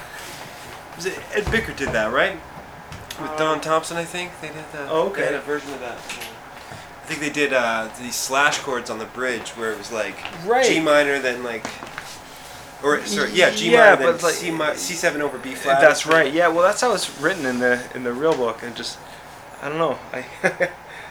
Was 0.97 1.05
it 1.05 1.19
Ed 1.35 1.45
Bickert 1.45 1.77
did 1.77 1.91
that, 1.91 2.11
right? 2.11 2.41
With 3.21 3.33
Uh, 3.33 3.37
Don 3.37 3.61
Thompson, 3.61 3.99
I 3.99 4.05
think 4.07 4.31
they 4.41 4.49
did 4.49 4.65
that. 4.73 4.89
Oh, 4.91 5.09
okay. 5.09 5.21
They 5.21 5.27
had 5.27 5.35
a 5.35 5.41
version 5.43 5.75
of 5.75 5.81
that. 5.81 5.99
I 5.99 7.05
think 7.05 7.21
they 7.21 7.29
did 7.29 7.53
uh, 7.53 7.91
these 8.01 8.15
slash 8.15 8.61
chords 8.61 8.89
on 8.89 8.99
the 8.99 9.05
bridge 9.05 9.51
where 9.51 9.71
it 9.71 9.77
was 9.77 9.93
like 9.93 10.17
Right. 10.47 10.65
G 10.65 10.81
minor, 10.81 11.19
then 11.19 11.43
like, 11.45 11.67
or 12.83 13.05
sorry, 13.05 13.33
yeah, 13.33 13.51
G 13.51 13.73
yeah, 13.73 13.95
minor, 13.95 14.13
then 14.13 14.23
like, 14.23 14.33
C, 14.33 14.51
mi- 14.51 14.75
C 14.77 14.95
seven 14.95 15.21
over 15.21 15.37
B 15.37 15.55
flat. 15.55 15.83
That's 15.83 16.07
right. 16.07 16.33
Yeah. 16.33 16.49
Well, 16.49 16.63
that's 16.63 16.81
how 16.81 16.95
it's 16.95 17.21
written 17.21 17.45
in 17.45 17.59
the 17.59 17.79
in 17.95 18.05
the 18.05 18.13
real 18.15 18.35
book, 18.35 18.63
and 18.63 18.75
just 18.75 18.99
I 19.61 19.69
don't 19.69 19.77
know. 19.77 19.99
I 20.15 20.25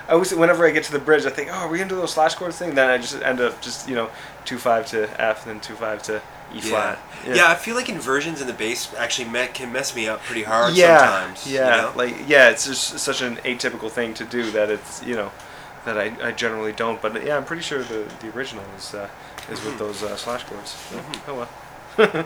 I 0.09 0.13
always 0.13 0.33
whenever 0.33 0.65
I 0.65 0.71
get 0.71 0.83
to 0.85 0.91
the 0.91 0.97
bridge, 0.97 1.27
I 1.27 1.29
think, 1.29 1.49
oh, 1.51 1.57
are 1.57 1.67
we 1.69 1.77
gonna 1.77 1.91
do 1.91 1.95
those 1.97 2.13
slash 2.13 2.33
chords 2.33 2.57
thing? 2.57 2.73
Then 2.73 2.89
I 2.89 2.97
just 2.97 3.21
end 3.21 3.39
up 3.39 3.61
just 3.61 3.87
you 3.87 3.93
know 3.93 4.09
two 4.45 4.57
five 4.57 4.87
to 4.87 5.07
F, 5.21 5.45
then 5.45 5.59
two 5.59 5.75
five 5.75 6.01
to 6.03 6.23
E 6.54 6.62
flat. 6.62 6.99
Yeah. 7.28 7.49
I 7.52 7.56
feel 7.56 7.76
like 7.76 7.88
inversions 7.89 8.41
in 8.41 8.47
the 8.47 8.54
bass 8.54 8.93
actually 8.95 9.30
me- 9.30 9.47
can 9.54 9.72
mess 9.72 9.95
me 9.95 10.08
up 10.08 10.22
pretty 10.24 10.43
hard 10.43 10.74
yeah, 10.74 10.97
sometimes. 10.97 11.47
you 11.47 11.56
Yeah, 11.60 11.70
know? 11.78 11.93
like 11.95 12.16
yeah, 12.28 12.49
it's 12.49 12.66
just 12.66 12.97
such 12.99 13.22
an 13.22 13.38
atypical 13.38 13.89
thing 13.91 14.14
to 14.16 14.26
do 14.26 14.49
that 14.52 14.70
it's 14.72 15.04
you 15.04 15.16
know 15.16 15.32
that 15.86 15.97
I, 15.97 16.14
I 16.22 16.32
generally 16.32 16.74
don't. 16.74 17.02
But 17.02 17.24
yeah, 17.26 17.38
I'm 17.38 17.45
pretty 17.45 17.62
sure 17.64 17.84
the 17.84 18.06
the 18.22 18.30
original 18.36 18.64
is 18.78 18.93
uh, 18.93 19.08
is 19.52 19.60
Mhm. 19.60 19.66
with 19.66 19.78
those 19.80 20.04
uh, 20.04 20.16
slash 20.18 20.43
chords. 20.45 20.76
Mhm. 20.91 21.20
Oh 21.28 21.36
well. 21.36 21.49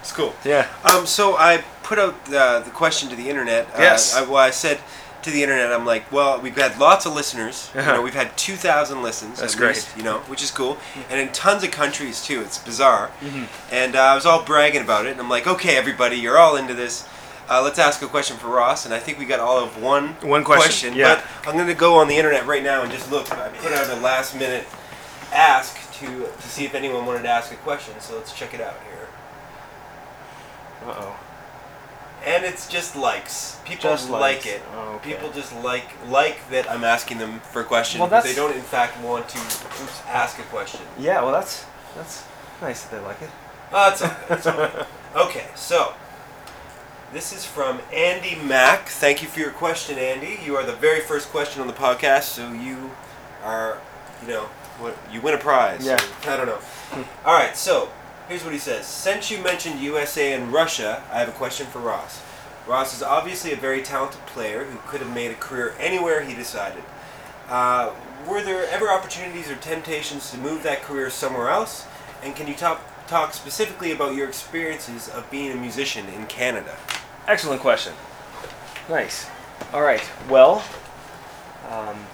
it's 0.00 0.12
cool. 0.12 0.34
Yeah. 0.44 0.66
Um, 0.84 1.06
so 1.06 1.36
I 1.36 1.64
put 1.82 1.98
out 1.98 2.24
the, 2.26 2.62
the 2.64 2.70
question 2.70 3.08
to 3.10 3.16
the 3.16 3.28
internet. 3.28 3.66
Uh, 3.74 3.78
Yes. 3.80 4.14
I, 4.14 4.22
well, 4.22 4.36
I 4.36 4.50
said 4.50 4.78
to 5.22 5.30
the 5.30 5.42
internet, 5.42 5.72
I'm 5.72 5.86
like, 5.86 6.10
well, 6.12 6.40
we've 6.40 6.56
had 6.56 6.78
lots 6.78 7.06
of 7.06 7.14
listeners. 7.14 7.70
You 7.74 7.80
Uh-huh. 7.80 7.92
know, 7.96 8.02
we've 8.02 8.14
had 8.14 8.36
2,000 8.36 9.02
listens. 9.02 9.40
That's 9.40 9.54
at 9.54 9.58
great. 9.58 9.74
Least, 9.76 9.96
you 9.96 10.02
know, 10.02 10.18
which 10.28 10.42
is 10.42 10.50
cool, 10.50 10.78
and 11.10 11.20
in 11.20 11.30
tons 11.32 11.62
of 11.64 11.70
countries 11.70 12.22
too. 12.24 12.40
It's 12.40 12.58
bizarre. 12.58 13.10
Mhm. 13.20 13.46
And 13.70 13.96
uh, 13.96 14.00
I 14.00 14.14
was 14.14 14.26
all 14.26 14.42
bragging 14.42 14.82
about 14.82 15.06
it, 15.06 15.12
and 15.12 15.20
I'm 15.20 15.28
like, 15.30 15.46
okay, 15.46 15.76
everybody, 15.76 16.16
you're 16.16 16.38
all 16.38 16.56
into 16.56 16.74
this. 16.74 17.04
Uh, 17.48 17.60
let's 17.62 17.78
ask 17.78 18.00
a 18.02 18.06
question 18.06 18.36
for 18.36 18.46
Ross, 18.48 18.84
and 18.86 18.94
I 18.94 18.98
think 18.98 19.18
we 19.18 19.24
got 19.24 19.40
all 19.40 19.58
of 19.58 19.80
one 19.82 20.16
One 20.22 20.44
question, 20.44 20.94
yeah. 20.94 21.16
But 21.44 21.48
I'm 21.50 21.56
gonna 21.58 21.74
go 21.74 21.96
on 21.96 22.08
the 22.08 22.16
internet 22.16 22.46
right 22.46 22.62
now 22.62 22.82
and 22.82 22.90
just 22.92 23.10
look. 23.10 23.30
I 23.32 23.48
put 23.48 23.72
out 23.72 23.88
a 23.90 23.96
last 24.00 24.34
minute 24.34 24.66
ask 25.32 25.76
to 25.98 26.06
to 26.40 26.48
see 26.48 26.64
if 26.64 26.74
anyone 26.74 27.04
wanted 27.06 27.22
to 27.22 27.28
ask 27.28 27.52
a 27.52 27.56
question. 27.56 27.94
So 28.00 28.14
let's 28.16 28.32
check 28.32 28.54
it 28.54 28.60
out 28.60 28.76
here. 28.88 29.08
Uh 30.86 30.94
oh. 30.98 31.16
And 32.24 32.44
it's 32.44 32.68
just 32.68 32.94
likes. 32.94 33.58
People 33.64 33.90
Just 33.90 34.08
like 34.10 34.20
likes. 34.20 34.46
it. 34.46 34.62
Oh, 34.74 34.94
okay. 34.96 35.12
People 35.14 35.30
just 35.32 35.52
like 35.56 35.86
like 36.08 36.48
that 36.50 36.70
I'm 36.70 36.84
asking 36.84 37.18
them 37.18 37.40
for 37.40 37.62
a 37.62 37.64
question, 37.64 38.00
Well, 38.00 38.08
but 38.10 38.24
they 38.24 38.34
don't 38.34 38.54
in 38.54 38.62
fact 38.62 39.00
want 39.00 39.28
to 39.30 39.38
oops, 39.38 40.02
ask 40.06 40.38
a 40.38 40.42
question. 40.44 40.80
Yeah. 40.98 41.22
Well, 41.22 41.32
that's 41.32 41.64
that's 41.96 42.24
nice 42.60 42.84
that 42.84 42.90
they 42.96 43.04
like 43.04 43.20
it. 43.22 43.30
Oh, 43.72 43.90
it's 43.90 44.02
okay. 44.02 44.16
It's 44.30 44.46
okay. 44.46 44.84
okay, 45.16 45.46
so 45.54 45.94
this 47.12 47.32
is 47.32 47.44
from 47.44 47.80
Andy 47.92 48.36
Mack. 48.36 48.88
Thank 48.88 49.22
you 49.22 49.28
for 49.28 49.40
your 49.40 49.50
question, 49.50 49.98
Andy. 49.98 50.38
You 50.44 50.56
are 50.56 50.64
the 50.64 50.72
very 50.74 51.00
first 51.00 51.28
question 51.30 51.60
on 51.60 51.66
the 51.66 51.72
podcast, 51.74 52.22
so 52.24 52.52
you 52.52 52.90
are, 53.42 53.78
you 54.22 54.28
know, 54.28 54.42
what 54.78 54.96
you 55.10 55.20
win 55.20 55.34
a 55.34 55.38
prize. 55.38 55.84
Yeah. 55.84 56.00
I 56.26 56.36
don't 56.36 56.46
know. 56.46 56.58
All 57.24 57.34
right, 57.34 57.56
so 57.56 57.90
here's 58.32 58.44
what 58.44 58.54
he 58.54 58.58
says. 58.58 58.86
Since 58.86 59.30
you 59.30 59.42
mentioned 59.42 59.78
USA 59.80 60.32
and 60.32 60.50
Russia, 60.50 61.02
I 61.12 61.18
have 61.18 61.28
a 61.28 61.32
question 61.32 61.66
for 61.66 61.80
Ross. 61.80 62.22
Ross 62.66 62.96
is 62.96 63.02
obviously 63.02 63.52
a 63.52 63.56
very 63.56 63.82
talented 63.82 64.24
player 64.24 64.64
who 64.64 64.78
could 64.86 65.00
have 65.00 65.14
made 65.14 65.30
a 65.30 65.34
career 65.34 65.74
anywhere 65.78 66.22
he 66.22 66.34
decided. 66.34 66.82
Uh, 67.50 67.92
were 68.26 68.42
there 68.42 68.66
ever 68.70 68.88
opportunities 68.88 69.50
or 69.50 69.56
temptations 69.56 70.30
to 70.30 70.38
move 70.38 70.62
that 70.62 70.80
career 70.80 71.10
somewhere 71.10 71.50
else? 71.50 71.86
And 72.22 72.34
can 72.34 72.46
you 72.46 72.54
talk 72.54 72.80
talk 73.06 73.34
specifically 73.34 73.92
about 73.92 74.14
your 74.14 74.26
experiences 74.28 75.10
of 75.10 75.30
being 75.30 75.52
a 75.52 75.56
musician 75.56 76.06
in 76.08 76.24
Canada? 76.26 76.78
Excellent 77.26 77.60
question. 77.60 77.92
Nice. 78.88 79.26
All 79.74 79.82
right. 79.82 80.08
Well, 80.30 80.64
um, 81.68 82.06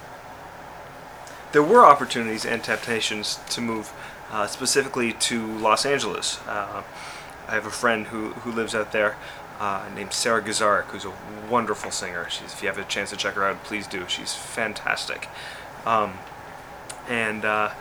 there 1.53 1.63
were 1.63 1.85
opportunities 1.85 2.45
and 2.45 2.61
temptations 2.61 3.39
to 3.51 3.61
move 3.61 3.93
uh, 4.31 4.47
specifically 4.47 5.13
to 5.13 5.45
Los 5.57 5.85
Angeles. 5.85 6.39
Uh, 6.47 6.83
I 7.47 7.51
have 7.51 7.65
a 7.65 7.71
friend 7.71 8.07
who, 8.07 8.29
who 8.29 8.51
lives 8.51 8.75
out 8.75 8.91
there 8.91 9.15
uh, 9.59 9.87
named 9.93 10.13
Sara 10.13 10.41
Gazarek, 10.41 10.85
who's 10.85 11.05
a 11.05 11.13
wonderful 11.49 11.91
singer. 11.91 12.29
She's, 12.29 12.53
if 12.53 12.61
you 12.61 12.67
have 12.67 12.77
a 12.77 12.83
chance 12.83 13.09
to 13.09 13.17
check 13.17 13.33
her 13.33 13.43
out, 13.43 13.63
please 13.63 13.87
do. 13.87 14.05
She's 14.07 14.33
fantastic. 14.33 15.27
Um, 15.85 16.13
and 17.09 17.43
uh, 17.43 17.71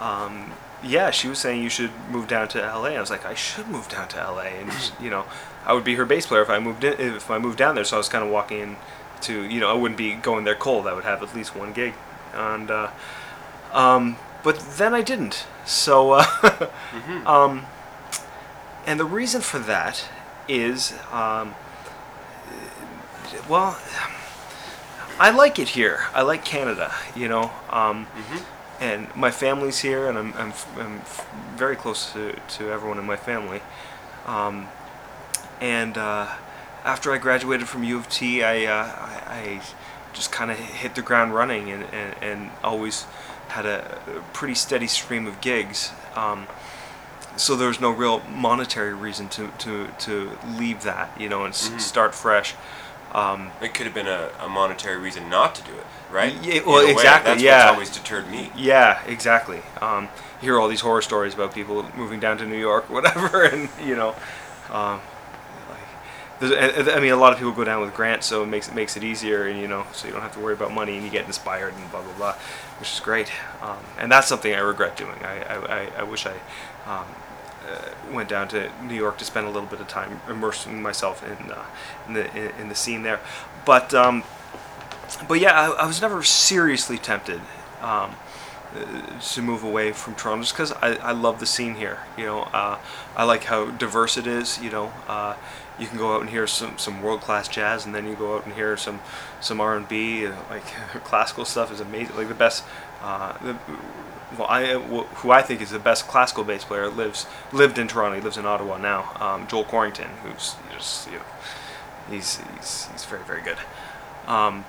um, 0.00 0.52
yeah, 0.82 1.10
she 1.10 1.28
was 1.28 1.38
saying 1.38 1.62
you 1.62 1.68
should 1.68 1.90
move 2.10 2.28
down 2.28 2.48
to 2.48 2.58
LA. 2.58 2.90
I 2.90 3.00
was 3.00 3.10
like, 3.10 3.24
I 3.24 3.34
should 3.34 3.68
move 3.68 3.88
down 3.88 4.08
to 4.08 4.16
LA, 4.16 4.42
and 4.42 4.92
you 5.00 5.10
know, 5.10 5.24
I 5.64 5.72
would 5.72 5.84
be 5.84 5.94
her 5.94 6.04
bass 6.04 6.26
player 6.26 6.42
if 6.42 6.50
I 6.50 6.58
moved 6.58 6.84
in, 6.84 6.94
if 6.98 7.30
I 7.30 7.38
moved 7.38 7.58
down 7.58 7.74
there. 7.74 7.84
So 7.84 7.96
I 7.96 7.98
was 7.98 8.08
kind 8.08 8.24
of 8.24 8.30
walking 8.30 8.60
in 8.60 8.76
to, 9.22 9.44
you 9.44 9.60
know, 9.60 9.70
I 9.70 9.74
wouldn't 9.74 9.98
be 9.98 10.14
going 10.14 10.44
there 10.44 10.54
cold. 10.54 10.86
I 10.86 10.94
would 10.94 11.04
have 11.04 11.22
at 11.22 11.34
least 11.34 11.54
one 11.54 11.72
gig, 11.72 11.94
and 12.32 12.70
uh, 12.70 12.90
um, 13.72 14.16
but 14.44 14.60
then 14.78 14.94
I 14.94 15.02
didn't. 15.02 15.46
So 15.66 16.12
uh, 16.12 16.22
Mm-hmm. 16.24 17.26
um, 17.34 17.66
and 18.86 19.00
the 19.00 19.04
reason 19.06 19.40
for 19.40 19.58
that 19.60 20.04
is, 20.46 20.92
um, 21.10 21.54
well, 23.48 23.78
I 25.18 25.30
like 25.30 25.58
it 25.58 25.70
here. 25.70 26.00
I 26.14 26.22
like 26.22 26.44
Canada. 26.44 26.92
You 27.16 27.28
know. 27.28 27.50
Um, 27.70 28.06
Mm-hmm. 28.06 28.38
and 28.82 29.16
my 29.16 29.30
family's 29.30 29.78
here, 29.80 30.08
and 30.08 30.18
I'm, 30.18 30.34
I'm, 30.34 30.52
I'm 30.78 31.00
very 31.56 31.76
close 31.76 32.12
to, 32.12 32.34
to 32.58 32.70
everyone 32.70 32.98
in 32.98 33.06
my 33.06 33.16
family. 33.16 33.60
Um, 34.26 34.66
and 35.60 35.96
uh, 35.96 36.26
after 36.84 37.12
I 37.12 37.18
graduated 37.18 37.68
from 37.68 37.84
U 37.84 37.96
of 37.96 38.08
T, 38.08 38.42
I, 38.42 38.64
uh, 38.66 38.84
I, 38.84 39.22
I 39.28 39.62
just 40.12 40.32
kind 40.32 40.50
of 40.50 40.58
hit 40.58 40.94
the 40.96 41.02
ground 41.02 41.34
running 41.34 41.70
and, 41.70 41.84
and, 41.92 42.14
and 42.22 42.50
always 42.62 43.06
had 43.54 43.66
a, 43.66 44.00
pretty 44.32 44.54
steady 44.54 44.86
stream 44.88 45.26
of 45.26 45.40
gigs. 45.40 45.90
Um, 46.16 46.46
so 47.36 47.54
there 47.56 47.68
was 47.68 47.80
no 47.80 47.90
real 47.90 48.20
monetary 48.28 48.94
reason 48.94 49.28
to, 49.30 49.48
to, 49.58 49.88
to 50.00 50.30
leave 50.58 50.82
that, 50.82 51.10
you 51.20 51.28
know, 51.28 51.44
and 51.44 51.54
s- 51.54 51.68
Mhm. 51.68 51.80
start 51.80 52.14
fresh. 52.14 52.54
Um, 53.12 53.50
It 53.60 53.74
could 53.74 53.86
have 53.86 53.94
been 53.94 54.08
a, 54.08 54.30
a 54.40 54.48
monetary 54.48 54.96
reason 54.98 55.28
not 55.28 55.54
to 55.54 55.62
do 55.62 55.72
it, 55.72 55.86
right? 56.12 56.34
Yeah, 56.42 56.62
well, 56.66 56.84
way, 56.84 56.90
exactly, 56.90 57.30
That's 57.32 57.42
yeah. 57.42 57.64
what's 57.66 57.72
always 57.74 57.90
deterred 57.90 58.28
me. 58.30 58.50
Yeah, 58.56 59.00
exactly. 59.06 59.62
Um, 59.80 60.08
you 60.40 60.46
hear 60.50 60.58
all 60.60 60.68
these 60.68 60.80
horror 60.80 61.02
stories 61.02 61.32
about 61.34 61.54
people 61.54 61.84
moving 61.96 62.18
down 62.20 62.38
to 62.38 62.46
New 62.46 62.58
York, 62.58 62.90
whatever, 62.96 63.44
and 63.44 63.68
you 63.84 63.94
know, 63.94 64.10
um, 64.70 65.00
like, 65.70 65.86
there's- 66.40 66.54
and- 66.76 66.88
and- 66.88 66.96
I 66.96 67.00
mean, 67.00 67.12
a 67.12 67.16
lot 67.16 67.32
of 67.32 67.38
people 67.38 67.52
go 67.52 67.62
down 67.64 67.80
with 67.82 67.94
grants, 67.94 68.26
so 68.26 68.42
it 68.42 68.46
makes 68.46 68.66
it 68.68 68.74
makes 68.74 68.96
it 68.96 69.04
easier, 69.04 69.46
and 69.48 69.60
you 69.60 69.68
know, 69.68 69.86
so 69.92 70.06
you 70.06 70.12
don't 70.12 70.22
have 70.22 70.34
to 70.34 70.40
worry 70.40 70.54
about 70.54 70.72
money, 70.72 70.94
and 70.96 71.04
you 71.04 71.10
get 71.10 71.26
inspired, 71.26 71.72
and 71.74 71.90
blah 71.92 72.02
blah 72.02 72.12
blah, 72.14 72.34
which 72.78 72.92
is 72.92 73.00
great. 73.00 73.30
Um, 73.62 73.78
and 73.98 74.10
that's 74.10 74.28
something 74.28 74.54
I 74.54 74.60
regret 74.60 74.96
doing. 74.96 75.18
I 75.22 75.44
I, 75.44 75.88
I, 75.98 76.02
wish 76.02 76.26
I. 76.26 76.34
Um, 76.86 77.06
uh, 77.66 78.12
went 78.12 78.28
down 78.28 78.46
to 78.46 78.70
New 78.82 78.94
York 78.94 79.16
to 79.16 79.24
spend 79.24 79.46
a 79.46 79.50
little 79.50 79.66
bit 79.66 79.80
of 79.80 79.88
time 79.88 80.20
immersing 80.28 80.82
myself 80.82 81.24
in 81.24 81.50
uh, 81.50 81.64
in 82.06 82.12
the 82.12 82.36
in, 82.36 82.60
in 82.60 82.68
the 82.68 82.74
scene 82.74 83.02
there, 83.02 83.20
but 83.64 83.94
um, 83.94 84.22
but 85.26 85.40
yeah, 85.40 85.58
I, 85.58 85.84
I 85.84 85.86
was 85.86 86.02
never 86.02 86.22
seriously 86.22 86.98
tempted 86.98 87.40
um, 87.80 88.16
to 89.20 89.42
move 89.42 89.62
away 89.62 89.92
from 89.92 90.14
Toronto 90.14 90.42
just 90.42 90.54
because 90.54 90.72
I, 90.72 90.94
I 90.96 91.12
love 91.12 91.40
the 91.40 91.46
scene 91.46 91.74
here. 91.74 92.00
You 92.18 92.26
know, 92.26 92.40
uh, 92.42 92.78
I 93.16 93.24
like 93.24 93.44
how 93.44 93.70
diverse 93.70 94.16
it 94.16 94.26
is. 94.26 94.60
You 94.60 94.70
know, 94.70 94.92
uh, 95.06 95.36
you 95.78 95.86
can 95.86 95.98
go 95.98 96.14
out 96.14 96.20
and 96.20 96.30
hear 96.30 96.46
some, 96.46 96.78
some 96.78 97.02
world 97.02 97.20
class 97.20 97.48
jazz, 97.48 97.86
and 97.86 97.94
then 97.94 98.06
you 98.06 98.14
go 98.14 98.36
out 98.36 98.44
and 98.44 98.54
hear 98.54 98.76
some 98.76 99.00
some 99.40 99.60
R 99.60 99.76
and 99.76 99.88
B. 99.88 100.28
Like 100.50 100.64
classical 101.04 101.44
stuff 101.44 101.72
is 101.72 101.80
amazing. 101.80 102.16
Like 102.16 102.28
the 102.28 102.34
best. 102.34 102.64
Uh, 103.02 103.36
the, 103.38 103.56
well, 104.38 104.48
I 104.48 104.74
who 104.74 105.30
I 105.30 105.42
think 105.42 105.60
is 105.60 105.70
the 105.70 105.78
best 105.78 106.08
classical 106.08 106.42
bass 106.42 106.64
player 106.64 106.88
lives 106.88 107.26
lived 107.52 107.78
in 107.78 107.86
Toronto. 107.86 108.16
He 108.16 108.22
lives 108.22 108.36
in 108.36 108.46
Ottawa 108.46 108.78
now. 108.78 109.12
Um, 109.20 109.46
Joel 109.46 109.64
Quarrington, 109.64 110.08
who's 110.24 110.56
just 110.72 111.06
you 111.10 111.18
know, 111.18 111.24
he's 112.10 112.40
he's 112.56 112.88
he's 112.90 113.04
very 113.04 113.22
very 113.22 113.42
good. 113.42 113.58
Um, 114.26 114.64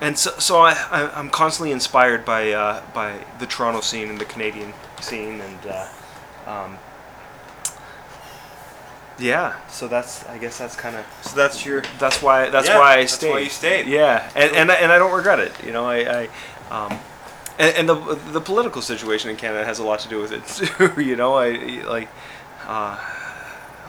and 0.00 0.18
so, 0.18 0.30
so 0.38 0.58
I, 0.60 0.72
I, 0.90 1.18
I'm 1.18 1.30
constantly 1.30 1.72
inspired 1.72 2.24
by 2.24 2.52
uh, 2.52 2.82
by 2.94 3.24
the 3.38 3.46
Toronto 3.46 3.80
scene 3.80 4.08
and 4.08 4.18
the 4.20 4.24
Canadian 4.24 4.74
scene, 5.00 5.40
and 5.40 5.66
uh, 5.66 5.88
um, 6.46 6.78
yeah. 9.18 9.66
So 9.68 9.88
that's 9.88 10.24
I 10.26 10.38
guess 10.38 10.58
that's 10.58 10.76
kind 10.76 10.96
of 10.96 11.06
So 11.22 11.36
that's 11.36 11.64
your. 11.64 11.82
that's 11.98 12.20
why 12.22 12.50
that's 12.50 12.68
Yeah, 12.68 12.78
why 12.78 12.94
I 12.94 12.96
that's 13.00 13.12
stayed. 13.14 13.30
why 13.30 13.38
you 13.40 13.48
stayed. 13.50 13.86
Yeah, 13.86 14.30
and 14.34 14.54
and 14.54 14.70
I, 14.70 14.74
and 14.74 14.92
I 14.92 14.98
don't 14.98 15.12
regret 15.14 15.38
it. 15.38 15.52
You 15.64 15.72
know, 15.72 15.86
I, 15.86 16.24
I 16.24 16.28
um, 16.70 16.98
and, 17.58 17.74
and 17.76 17.88
the 17.88 17.94
the 18.32 18.40
political 18.40 18.82
situation 18.82 19.30
in 19.30 19.36
Canada 19.36 19.64
has 19.64 19.78
a 19.78 19.84
lot 19.84 20.00
to 20.00 20.08
do 20.08 20.20
with 20.20 20.32
it 20.32 20.46
too. 20.94 21.00
You 21.02 21.16
know, 21.16 21.34
I 21.34 21.50
like, 21.86 22.08
uh, 22.66 22.98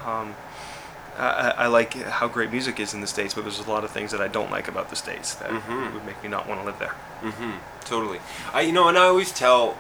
um, 0.06 0.34
I, 1.18 1.54
I 1.58 1.68
like 1.68 1.94
how 1.96 2.28
great 2.28 2.52
music 2.52 2.80
is 2.80 2.94
in 2.94 3.02
the 3.02 3.08
states, 3.08 3.34
but 3.34 3.42
there's 3.44 3.60
a 3.60 3.70
lot 3.70 3.84
of 3.84 3.92
things 3.92 4.12
that 4.12 4.22
I 4.22 4.28
don't 4.28 4.52
like 4.52 4.68
about 4.68 4.90
the 4.90 4.96
states 4.96 5.34
that 5.36 5.50
Mhm. 5.50 5.94
would 5.94 6.06
make 6.06 6.22
me 6.24 6.30
not 6.30 6.48
want 6.48 6.62
to 6.62 6.66
live 6.66 6.80
there. 6.80 6.96
Mm-hmm. 7.24 7.52
Totally. 7.86 8.20
I, 8.54 8.62
you 8.62 8.72
know, 8.72 8.88
and 8.88 8.98
I 8.98 9.06
always 9.06 9.32
tell 9.32 9.76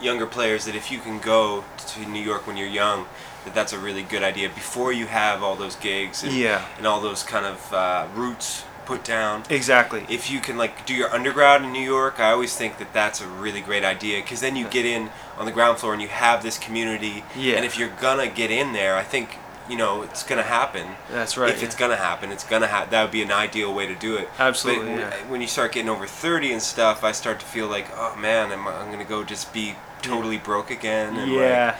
younger 0.00 0.26
players 0.26 0.64
that 0.64 0.74
if 0.74 0.90
you 0.90 0.98
can 0.98 1.18
go 1.20 1.64
to 1.88 2.00
New 2.06 2.22
York 2.22 2.46
when 2.46 2.56
you're 2.56 2.66
young, 2.68 3.06
that 3.44 3.54
that's 3.54 3.72
a 3.72 3.78
really 3.78 4.02
good 4.02 4.22
idea 4.22 4.48
before 4.48 4.92
you 4.92 5.06
have 5.06 5.42
all 5.42 5.56
those 5.56 5.76
gigs 5.76 6.22
and, 6.22 6.32
Yeah. 6.32 6.64
and 6.78 6.86
all 6.86 7.00
those 7.00 7.22
kind 7.22 7.44
of 7.44 7.72
uh, 7.72 8.06
roots 8.14 8.64
put 8.86 9.04
down. 9.04 9.44
Exactly. 9.50 10.04
If 10.08 10.30
you 10.30 10.40
can 10.40 10.56
like 10.56 10.86
do 10.86 10.94
your 10.94 11.08
undergrad 11.14 11.62
in 11.62 11.70
New 11.72 11.82
York, 11.84 12.18
I 12.18 12.30
always 12.32 12.56
think 12.56 12.78
that 12.78 12.92
that's 12.92 13.20
a 13.20 13.26
really 13.28 13.60
great 13.60 13.84
idea 13.84 14.20
because 14.22 14.40
then 14.40 14.56
you 14.56 14.66
get 14.66 14.84
in 14.84 15.10
on 15.38 15.46
the 15.46 15.52
ground 15.52 15.78
floor 15.78 15.92
and 15.92 16.02
you 16.02 16.08
have 16.08 16.42
this 16.42 16.58
community. 16.58 17.24
Yeah. 17.36 17.56
And 17.56 17.64
if 17.64 17.78
you're 17.78 17.92
gonna 18.00 18.26
get 18.26 18.50
in 18.50 18.72
there, 18.72 18.96
I 18.96 19.04
think 19.04 19.36
you 19.70 19.76
know 19.76 20.02
it's 20.02 20.22
gonna 20.22 20.42
happen. 20.42 20.86
That's 21.10 21.36
right. 21.36 21.50
If 21.50 21.62
it's 21.62 21.74
gonna 21.76 21.96
happen, 21.96 22.32
it's 22.32 22.44
gonna 22.44 22.66
happen. 22.66 22.90
That 22.90 23.02
would 23.02 23.12
be 23.12 23.22
an 23.22 23.32
ideal 23.32 23.72
way 23.74 23.86
to 23.86 23.94
do 23.94 24.16
it. 24.16 24.28
Absolutely, 24.38 24.86
But 24.94 24.98
yeah. 24.98 25.16
when 25.28 25.40
you 25.40 25.46
start 25.46 25.72
getting 25.72 25.88
over 25.88 26.06
thirty 26.06 26.52
and 26.52 26.60
stuff, 26.62 27.04
I 27.04 27.12
start 27.12 27.40
to 27.40 27.46
feel 27.46 27.68
like, 27.68 27.86
oh 27.94 28.16
man, 28.16 28.52
I'm, 28.52 28.66
I'm 28.66 28.90
gonna 28.90 29.04
go 29.04 29.24
just 29.24 29.52
be 29.52 29.74
totally 30.02 30.38
broke 30.38 30.70
again. 30.70 31.16
And 31.16 31.30
Yeah. 31.32 31.76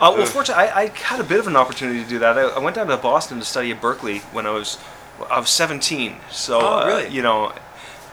Uh, 0.00 0.14
well, 0.16 0.26
fortunately, 0.26 0.64
I, 0.64 0.82
I 0.84 0.86
had 0.88 1.20
a 1.20 1.24
bit 1.24 1.38
of 1.38 1.46
an 1.46 1.56
opportunity 1.56 2.02
to 2.02 2.08
do 2.08 2.18
that. 2.20 2.38
I, 2.38 2.42
I 2.42 2.58
went 2.60 2.76
down 2.76 2.86
to 2.86 2.96
Boston 2.96 3.38
to 3.40 3.44
study 3.44 3.70
at 3.72 3.80
Berklee 3.80 4.20
when 4.32 4.46
I 4.46 4.50
was 4.50 4.78
I 5.30 5.38
was 5.40 5.50
17. 5.50 6.16
So, 6.30 6.60
Oh, 6.60 6.78
uh, 6.78 6.86
really? 6.86 7.08
you 7.08 7.20
know, 7.22 7.52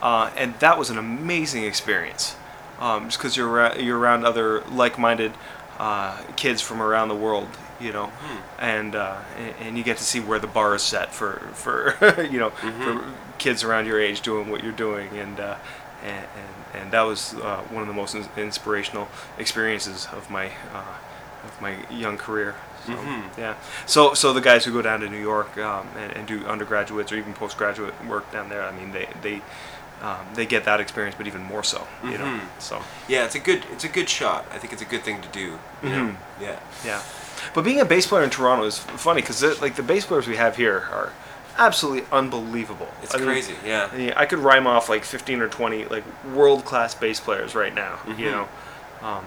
uh, 0.02 0.32
and 0.36 0.56
that 0.60 0.78
was 0.78 0.90
an 0.90 0.98
amazing 0.98 1.64
experience. 1.64 2.36
Um, 2.80 3.06
just 3.06 3.18
because 3.20 3.38
you're 3.38 3.48
ra- 3.48 3.76
you're 3.76 3.98
around 3.98 4.26
other 4.26 4.60
like-minded 4.66 5.32
uh, 5.80 6.18
kids 6.36 6.62
from 6.62 6.82
around 6.82 7.10
the 7.10 7.16
world, 7.16 7.48
you 7.80 7.92
know, 7.92 8.08
Hmm. 8.08 8.38
and, 8.60 8.96
uh, 8.96 9.18
and 9.38 9.54
and 9.62 9.78
you 9.78 9.84
get 9.84 9.98
to 9.98 10.04
see 10.04 10.20
where 10.20 10.40
the 10.40 10.48
bar 10.48 10.76
is 10.76 10.82
set 10.84 11.14
for 11.14 11.40
for 11.54 11.96
you 12.32 12.40
know 12.40 12.50
Mm-hmm. 12.52 12.82
for 12.84 13.14
kids 13.38 13.64
around 13.64 13.86
your 13.86 14.00
age 14.00 14.22
doing 14.22 14.50
what 14.50 14.64
you're 14.64 14.72
doing, 14.88 15.10
and 15.18 15.40
uh, 15.40 15.56
and, 16.04 16.26
and 16.38 16.82
and 16.82 16.92
that 16.92 17.02
was 17.02 17.34
uh, 17.36 17.62
one 17.72 17.82
of 17.82 17.88
the 17.88 17.94
most 17.94 18.16
ins- 18.16 18.30
inspirational 18.38 19.08
experiences 19.38 20.08
of 20.14 20.30
my 20.30 20.48
uh, 20.74 20.96
of 21.44 21.62
my 21.62 21.76
young 21.90 22.18
career. 22.18 22.56
So, 22.86 22.94
Mhm. 22.94 23.38
Yeah. 23.38 23.56
So 23.86 24.14
so 24.14 24.32
the 24.34 24.42
guys 24.42 24.64
who 24.66 24.72
go 24.72 24.82
down 24.82 25.00
to 25.02 25.10
New 25.10 25.22
York 25.22 25.58
um, 25.58 25.88
and, 25.98 26.12
and 26.14 26.28
do 26.28 26.46
undergraduates 26.46 27.12
or 27.12 27.16
even 27.18 27.34
postgraduate 27.34 27.94
work 28.06 28.32
down 28.32 28.50
there, 28.50 28.64
I 28.64 28.72
mean 28.72 28.92
they 28.92 29.08
they 29.22 29.42
um, 30.02 30.26
they 30.36 30.46
get 30.46 30.66
that 30.66 30.80
experience, 30.80 31.16
but 31.18 31.28
even 31.28 31.44
more 31.44 31.64
so. 31.64 31.88
You 32.04 32.18
know. 32.18 32.26
Mhm. 32.26 32.42
So 32.60 32.82
yeah, 33.08 33.26
it's 33.26 33.36
a 33.36 33.40
good 33.40 33.64
it's 33.72 33.84
a 33.84 33.90
good 33.90 34.10
shot. 34.10 34.46
I 34.52 34.58
think 34.58 34.74
it's 34.74 34.82
a 34.82 34.86
good 34.86 35.04
thing 35.04 35.22
to 35.22 35.28
do. 35.30 35.60
You 35.84 35.90
know? 35.90 35.96
Mhm. 36.08 36.16
Yeah. 36.42 36.60
yeah. 36.86 37.02
But 37.54 37.64
being 37.64 37.80
a 37.80 37.86
bass 37.86 38.08
player 38.08 38.24
in 38.24 38.30
Toronto 38.30 38.66
is 38.66 38.78
funny 38.78 39.22
because 39.22 39.42
like 39.62 39.76
the 39.76 39.84
bass 39.84 40.06
players 40.06 40.28
we 40.28 40.36
have 40.38 40.56
here 40.58 40.88
are 40.92 41.12
absolutely 41.58 42.06
unbelievable. 42.12 42.88
It's 43.04 43.14
I 43.16 43.18
mean, 43.18 43.28
crazy. 43.28 43.56
Yeah. 43.66 43.94
Yeah, 43.96 44.14
I 44.18 44.26
could 44.26 44.40
rhyme 44.40 44.68
off 44.68 44.90
like 44.90 45.06
15 45.06 45.40
or 45.42 45.48
20 45.48 45.86
like 45.86 46.04
world 46.34 46.66
class 46.66 46.94
bass 46.94 47.20
players 47.20 47.56
right 47.56 47.74
now. 47.74 48.00
You 48.08 48.14
Mhm. 48.14 48.32
know, 48.32 48.48
um, 49.02 49.26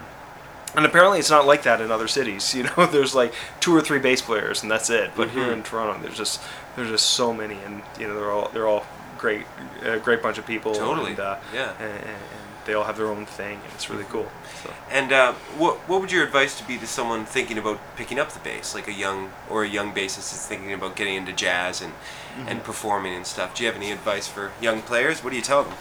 and 0.77 0.85
apparently 0.85 1.19
it's 1.19 1.31
not 1.31 1.47
like 1.47 1.63
that 1.63 1.81
in 1.81 1.91
other 1.91 2.09
cities. 2.09 2.55
You 2.59 2.65
know, 2.65 2.87
there's 2.87 3.15
like 3.15 3.33
two 3.61 3.75
or 3.75 3.81
three 3.81 3.99
bass 3.99 4.21
players 4.21 4.63
and 4.63 4.71
that's 4.71 4.91
it. 4.91 5.13
But 5.17 5.31
here 5.31 5.45
Mhm. 5.47 5.53
in 5.55 5.63
Toronto, 5.63 5.99
there's 6.03 6.17
just 6.19 6.41
there's 6.77 6.91
just 6.91 7.07
so 7.11 7.33
many, 7.33 7.59
and 7.65 7.83
you 7.99 8.07
know 8.07 8.15
they're 8.15 8.31
all 8.31 8.51
they're 8.53 8.67
all 8.69 8.85
great, 9.19 9.45
a 9.83 9.99
great 9.99 10.23
bunch 10.23 10.39
of 10.39 10.47
people. 10.47 10.75
Totally. 10.75 11.11
And, 11.11 11.21
uh, 11.21 11.37
Yeah. 11.55 11.73
And, 11.81 11.93
and, 11.93 12.17
they 12.65 12.75
all 12.75 12.85
have 12.85 12.99
their 12.99 13.07
own 13.07 13.25
thing, 13.25 13.55
and 13.65 13.73
it's 13.75 13.89
really 13.89 14.05
cool. 14.11 14.31
So. 14.63 14.71
And 14.91 15.11
uh, 15.11 15.33
what 15.57 15.77
what 15.89 16.03
would 16.03 16.13
your 16.13 16.23
advice 16.23 16.59
to 16.59 16.65
be 16.67 16.77
to 16.77 16.87
someone 16.87 17.25
thinking 17.25 17.57
about 17.57 17.79
picking 17.97 18.19
up 18.19 18.29
the 18.33 18.41
bass, 18.41 18.75
like 18.75 18.87
a 18.89 18.93
young 18.93 19.31
or 19.49 19.65
a 19.65 19.69
young 19.69 19.95
bassist 19.95 20.35
is 20.35 20.47
thinking 20.47 20.75
about 20.75 20.95
getting 20.95 21.15
into 21.15 21.33
jazz 21.33 21.81
and 21.81 21.93
Mm-hmm. 21.95 22.49
and 22.49 22.63
performing 22.63 23.15
and 23.15 23.27
stuff? 23.27 23.55
Do 23.55 23.63
you 23.65 23.69
have 23.73 23.77
any 23.83 23.91
advice 23.91 24.29
for 24.29 24.53
young 24.61 24.83
players? 24.83 25.25
What 25.25 25.31
do 25.31 25.37
you 25.37 25.43
tell 25.43 25.65
them? 25.65 25.73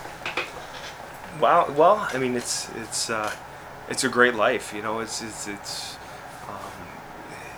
Wow. 1.42 1.72
Well, 1.76 2.08
I 2.14 2.18
mean, 2.18 2.36
it's 2.36 2.70
it's 2.76 3.10
uh, 3.10 3.32
it's 3.90 4.04
a 4.04 4.10
great 4.10 4.36
life. 4.36 4.74
You 4.74 4.82
know, 4.82 5.00
it's 5.02 5.22
it's 5.22 5.48
it's 5.48 5.98
um, 6.48 6.88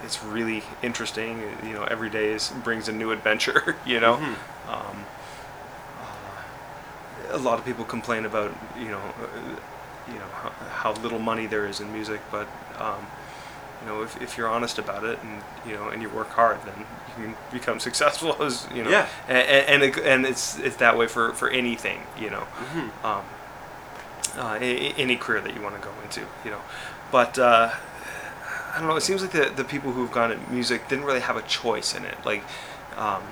it's 0.04 0.24
really 0.24 0.64
interesting. 0.82 1.42
You 1.64 1.74
know, 1.74 1.84
every 1.84 2.10
day 2.10 2.32
is 2.34 2.52
brings 2.64 2.90
a 2.90 2.92
new 2.92 3.12
adventure. 3.12 3.76
You 3.86 4.00
know, 4.00 4.16
Mhm. 4.18 4.36
um, 4.74 5.06
a 7.32 7.38
lot 7.38 7.60
of 7.60 7.66
people 7.66 7.86
complain 7.86 8.26
about 8.26 8.52
you 8.78 8.90
know 8.90 9.00
uh, 9.00 10.12
you 10.12 10.20
know 10.20 10.28
how, 10.42 10.50
how 10.70 10.94
little 11.02 11.20
money 11.20 11.46
there 11.48 11.66
is 11.68 11.80
in 11.80 11.92
music, 11.94 12.20
but 12.32 12.48
um, 12.78 13.06
you 13.82 13.88
know 13.88 14.02
if, 14.04 14.22
if 14.22 14.38
you're 14.38 14.48
honest 14.50 14.78
about 14.80 15.04
it 15.04 15.20
and 15.24 15.42
you 15.68 15.74
know 15.74 15.90
and 15.90 16.02
you 16.02 16.10
work 16.10 16.30
hard, 16.30 16.58
then 16.66 16.86
you 17.18 17.26
can 17.26 17.36
become 17.52 17.80
successful 17.80 18.36
as 18.42 18.68
you 18.74 18.84
know. 18.84 18.90
Yeah. 18.90 19.08
And 19.28 19.38
and, 19.70 19.84
it, 19.84 19.98
and 20.00 20.26
it's 20.26 20.58
it's 20.60 20.78
that 20.78 20.98
way 20.98 21.08
for 21.08 21.34
for 21.34 21.50
anything. 21.50 22.02
You 22.20 22.30
know 22.32 22.44
Mm-hmm. 22.74 23.06
um, 23.06 23.24
uh, 24.38 24.58
any 24.62 25.16
career 25.16 25.42
that 25.42 25.56
you 25.56 25.62
want 25.62 25.76
to 25.76 25.82
go 25.82 25.92
into, 26.04 26.22
you 26.46 26.52
know. 26.52 26.62
But 27.12 27.40
uh, 27.40 27.72
I 28.76 28.80
don't 28.80 28.88
know. 28.88 28.96
It 28.96 29.02
seems 29.02 29.22
like 29.22 29.32
the 29.32 29.52
the 29.56 29.64
people 29.64 29.92
who've 29.92 30.12
gone 30.12 30.32
at 30.32 30.52
music 30.52 30.88
didn't 30.88 31.06
really 31.06 31.22
have 31.22 31.36
a 31.38 31.42
choice 31.44 31.96
in 31.96 32.06
it. 32.06 32.16
Like, 32.24 32.44
um, 32.98 33.24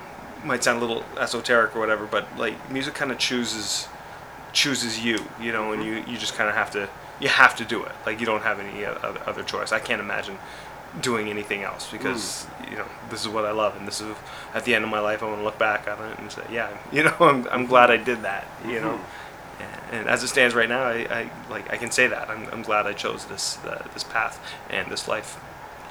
might 0.44 0.64
sound 0.64 0.78
a 0.78 0.80
little 0.80 1.04
esoteric 1.18 1.74
or 1.76 1.80
whatever, 1.80 2.06
but 2.06 2.26
like 2.38 2.70
music 2.70 2.94
kind 2.94 3.10
of 3.10 3.18
chooses 3.18 3.88
chooses 4.52 5.04
you, 5.04 5.18
you 5.40 5.52
know, 5.52 5.72
and 5.72 5.82
mm-hmm. 5.82 6.08
you 6.08 6.12
you 6.14 6.18
just 6.18 6.34
kind 6.34 6.48
of 6.48 6.54
have 6.54 6.70
to 6.72 6.88
you 7.20 7.28
have 7.28 7.56
to 7.56 7.64
do 7.64 7.82
it. 7.84 7.92
Like 8.06 8.20
you 8.20 8.26
don't 8.26 8.42
have 8.42 8.60
any 8.60 8.84
other, 8.84 9.20
other 9.26 9.42
choice. 9.42 9.72
I 9.72 9.80
can't 9.80 10.00
imagine 10.00 10.38
doing 11.00 11.28
anything 11.28 11.62
else 11.62 11.90
because 11.90 12.46
mm. 12.46 12.70
you 12.70 12.76
know 12.76 12.86
this 13.10 13.20
is 13.20 13.28
what 13.28 13.44
I 13.44 13.52
love 13.52 13.76
and 13.76 13.86
this 13.86 14.00
is 14.00 14.16
at 14.54 14.64
the 14.64 14.74
end 14.74 14.84
of 14.84 14.90
my 14.90 15.00
life 15.00 15.22
I 15.22 15.26
want 15.26 15.38
to 15.38 15.44
look 15.44 15.58
back 15.58 15.86
on 15.86 16.02
it 16.10 16.18
and 16.18 16.32
say 16.32 16.42
yeah 16.50 16.76
you 16.90 17.04
know 17.04 17.14
I'm, 17.20 17.36
I'm 17.36 17.42
mm-hmm. 17.44 17.64
glad 17.66 17.90
I 17.90 17.98
did 17.98 18.22
that 18.22 18.46
you 18.64 18.80
know? 18.80 18.92
Mm-hmm. 18.94 19.62
And, 19.62 20.00
and 20.00 20.08
as 20.08 20.22
it 20.22 20.28
stands 20.28 20.54
right 20.54 20.68
now 20.68 20.84
I, 20.84 21.06
I 21.10 21.30
like 21.50 21.70
I 21.70 21.76
can 21.76 21.90
say 21.90 22.06
that. 22.06 22.30
I'm, 22.30 22.46
I'm 22.50 22.62
glad 22.62 22.86
I 22.86 22.94
chose 22.94 23.26
this 23.26 23.58
uh, 23.64 23.86
this 23.92 24.02
path 24.04 24.42
and 24.70 24.90
this 24.90 25.06
life 25.06 25.38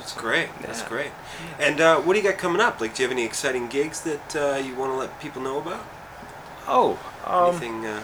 That's 0.08 0.22
great. 0.22 0.48
That's 0.62 0.84
great. 0.84 1.12
And 1.60 1.82
uh, 1.82 2.00
what 2.00 2.14
do 2.14 2.20
you 2.20 2.24
got 2.24 2.38
coming 2.38 2.62
up? 2.62 2.80
Like, 2.80 2.96
do 2.96 3.04
you 3.04 3.10
have 3.10 3.12
any 3.12 3.26
exciting 3.26 3.68
gigs 3.68 4.00
that 4.02 4.36
uh, 4.38 4.56
you 4.56 4.74
want 4.74 4.94
to 4.94 4.96
let 4.96 5.20
people 5.20 5.42
know 5.42 5.60
about? 5.60 5.86
oh 6.66 6.98
um, 7.26 7.50
Anything? 7.50 7.86
Uh, 7.86 8.02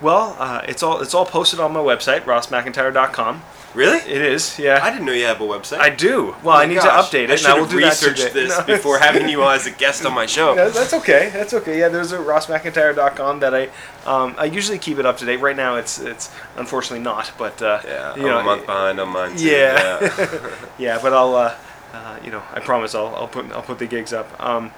well 0.00 0.36
uh, 0.38 0.62
it's 0.68 0.82
all 0.82 1.00
it's 1.00 1.14
all 1.14 1.26
posted 1.26 1.58
on 1.60 1.72
my 1.72 1.80
website 1.80 2.20
rossmcintyre.com 2.22 3.42
really? 3.74 3.98
it 3.98 4.20
is 4.22 4.58
yeah 4.58 4.80
I 4.82 4.90
didn't 4.90 5.06
know 5.06 5.12
you 5.12 5.24
have 5.24 5.40
a 5.40 5.44
website. 5.44 5.78
I 5.78 5.90
do 5.90 6.34
well 6.42 6.56
Oh 6.56 6.60
I 6.60 6.66
need 6.66 6.76
gosh. 6.76 7.10
to 7.10 7.16
update 7.18 7.24
it 7.24 7.30
I 7.30 7.32
and 7.32 7.40
should 7.40 7.50
I 7.50 7.58
will 7.58 7.66
do 7.66 7.80
that 7.80 7.86
researched 7.88 8.32
this 8.32 8.56
No, 8.58 8.64
before 8.64 8.98
having 8.98 9.28
you 9.28 9.42
on 9.42 9.54
as 9.56 9.66
a 9.66 9.70
guest 9.70 10.04
on 10.04 10.14
my 10.14 10.26
show. 10.26 10.54
No, 10.54 10.70
that's 10.70 10.92
okay. 10.94 11.30
That's 11.32 11.52
okay. 11.54 11.78
Yeah, 11.78 11.88
there's 11.88 12.12
a 12.12 12.18
rossmcintyre.com 12.18 13.40
that 13.40 13.54
I 13.54 13.68
um, 14.06 14.34
I 14.38 14.44
usually 14.44 14.78
keep 14.78 14.98
it 14.98 15.06
up 15.06 15.16
to 15.18 15.24
date. 15.26 15.38
Right 15.38 15.56
now, 15.56 15.76
it's 15.76 15.98
it's 15.98 16.30
unfortunately 16.56 17.00
not, 17.04 17.32
but 17.38 17.60
uh, 17.62 17.80
Yeah, 17.84 18.12
I'm 18.14 18.22
know, 18.22 18.38
a 18.38 18.44
month 18.44 18.66
behind 18.66 19.00
on 19.00 19.08
mine. 19.10 19.36
Too. 19.36 19.46
Yeah. 19.46 19.98
yeah. 20.18 20.56
yeah, 20.78 20.98
but 21.02 21.12
I'll 21.12 21.34
uh, 21.34 21.54
uh, 21.92 22.18
you 22.24 22.30
know 22.30 22.42
I 22.52 22.60
promise 22.60 22.94
I'll 22.94 23.14
I'll 23.14 23.28
put 23.28 23.50
I'll 23.52 23.62
put 23.62 23.78
the 23.78 23.86
gigs 23.86 24.12
up. 24.12 24.28
Um, 24.42 24.72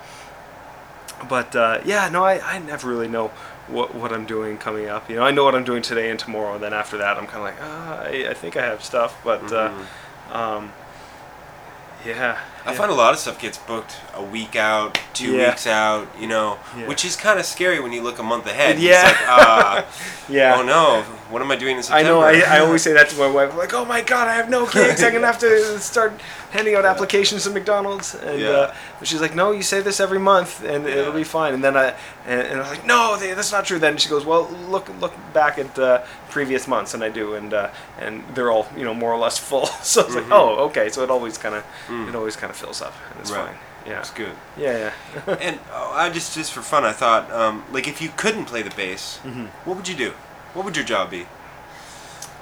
but 1.29 1.55
uh, 1.57 1.81
yeah, 1.85 2.09
no, 2.09 2.25
I, 2.25 2.41
I 2.55 2.59
never 2.61 2.89
really 2.89 3.09
know 3.09 3.31
what 3.71 3.95
what 3.95 4.12
I'm 4.12 4.25
doing 4.27 4.59
coming 4.59 4.89
up. 4.89 5.09
You 5.11 5.16
know, 5.16 5.23
I 5.23 5.31
know 5.31 5.45
what 5.45 5.55
I'm 5.55 5.64
doing 5.64 5.83
today 5.83 6.11
and 6.11 6.19
tomorrow, 6.19 6.55
and 6.55 6.62
then 6.62 6.73
after 6.73 6.99
that, 6.99 7.16
I'm 7.16 7.27
kind 7.27 7.39
of 7.39 7.43
like, 7.45 7.57
ah, 7.61 8.01
I, 8.03 8.29
I 8.31 8.35
think 8.35 8.57
I 8.57 8.64
have 8.64 8.83
stuff, 8.85 9.19
but 9.25 9.43
Mhm. 9.43 9.85
uh, 10.33 10.37
um, 10.39 10.73
yeah. 12.05 12.39
I 12.64 12.73
yeah. 12.73 12.77
find 12.79 12.91
a 12.91 12.95
lot 12.95 13.12
of 13.12 13.19
stuff 13.19 13.41
gets 13.41 13.59
booked 13.59 13.97
a 14.14 14.23
week 14.23 14.55
out, 14.57 14.99
two 15.14 15.33
Yeah. 15.37 15.49
weeks 15.51 15.66
out, 15.66 16.07
you 16.19 16.27
know, 16.29 16.59
Yeah. 16.77 16.87
which 16.87 17.05
is 17.05 17.16
kind 17.16 17.39
of 17.39 17.47
scary 17.47 17.81
when 17.81 17.93
you 17.93 18.03
look 18.03 18.19
a 18.19 18.23
month 18.23 18.47
ahead. 18.47 18.79
Yeah. 18.79 19.09
It's 19.09 19.21
like, 19.21 19.29
ah, 19.29 19.85
yeah. 20.29 20.57
oh 20.59 20.62
no, 20.62 21.05
what 21.31 21.43
am 21.43 21.51
I 21.51 21.57
doing 21.57 21.76
in 21.76 21.83
I 21.91 22.03
know. 22.03 22.20
I, 22.20 22.41
I 22.41 22.59
always 22.61 22.83
say 22.83 22.93
that 22.95 23.09
to 23.11 23.16
my 23.18 23.26
wife. 23.37 23.57
like, 23.57 23.74
oh 23.74 23.85
my 23.85 24.01
god, 24.01 24.29
I 24.29 24.35
have 24.35 24.49
no 24.49 24.66
gigs. 24.66 25.03
I'm 25.03 25.12
gonna 25.12 25.26
have 25.26 25.39
to 25.41 25.79
start 25.93 26.12
handing 26.51 26.74
out 26.74 26.85
applications 26.85 27.45
to 27.45 27.51
McDonald's. 27.51 28.14
And 28.14 28.41
Yeah. 28.41 28.49
uh, 28.49 28.74
she's 29.03 29.20
like, 29.20 29.35
no, 29.35 29.51
you 29.53 29.62
say 29.62 29.81
this 29.83 30.01
every 30.01 30.18
month, 30.18 30.64
and 30.64 30.85
Yeah. 30.85 30.95
it'll 30.97 31.12
be 31.12 31.24
fine. 31.24 31.55
And 31.55 31.62
then 31.62 31.76
I 31.76 31.95
and, 32.26 32.41
and 32.41 32.61
I'm 32.61 32.68
like, 32.68 32.87
no, 32.87 33.16
they, 33.18 33.35
that's 33.35 33.53
not 33.53 33.64
true. 33.66 33.79
Then 33.79 33.97
she 33.99 34.09
goes, 34.09 34.24
well, 34.24 34.49
look 34.68 34.89
look 35.01 35.12
back 35.33 35.59
at 35.59 35.79
uh, 35.79 36.03
previous 36.31 36.66
months, 36.66 36.95
and 36.95 37.03
I 37.05 37.09
do, 37.11 37.35
and 37.35 37.53
uh, 37.53 37.70
and 37.99 38.24
they're 38.35 38.51
all 38.51 38.66
you 38.76 38.85
know 38.85 38.95
more 38.95 39.12
or 39.12 39.18
less 39.18 39.39
full. 39.49 39.66
so 39.83 40.01
it's 40.03 40.14
Mhm. 40.14 40.22
like, 40.22 40.31
oh, 40.31 40.64
okay. 40.68 40.89
So 40.89 41.03
it 41.03 41.11
always 41.11 41.37
kind 41.39 41.55
of 41.55 41.64
Mm. 41.89 42.09
it 42.09 42.14
always 42.14 42.37
kind 42.37 42.51
of 42.51 42.57
fills 42.57 42.81
up, 42.83 42.95
and 43.12 43.20
it's 43.20 43.31
Right. 43.31 43.47
fine. 43.47 43.57
Yeah. 43.87 44.01
It's 44.01 44.11
good. 44.11 44.33
Yeah. 44.59 44.91
Yeah. 45.26 45.35
And 45.41 45.59
oh, 45.72 45.93
I 45.95 46.11
just, 46.11 46.35
just 46.35 46.53
for 46.53 46.61
fun, 46.61 46.85
I 46.85 46.93
thought, 46.93 47.31
um, 47.33 47.64
like, 47.72 47.89
if 47.89 48.03
you 48.03 48.11
couldn't 48.16 48.45
play 48.45 48.61
the 48.61 48.74
bass, 48.76 49.18
Mhm. 49.24 49.49
what 49.64 49.76
would 49.79 49.89
you 49.89 49.95
do? 49.95 50.12
What 50.55 50.64
would 50.64 50.76
your 50.76 50.84
job 50.84 51.11
be? 51.11 51.26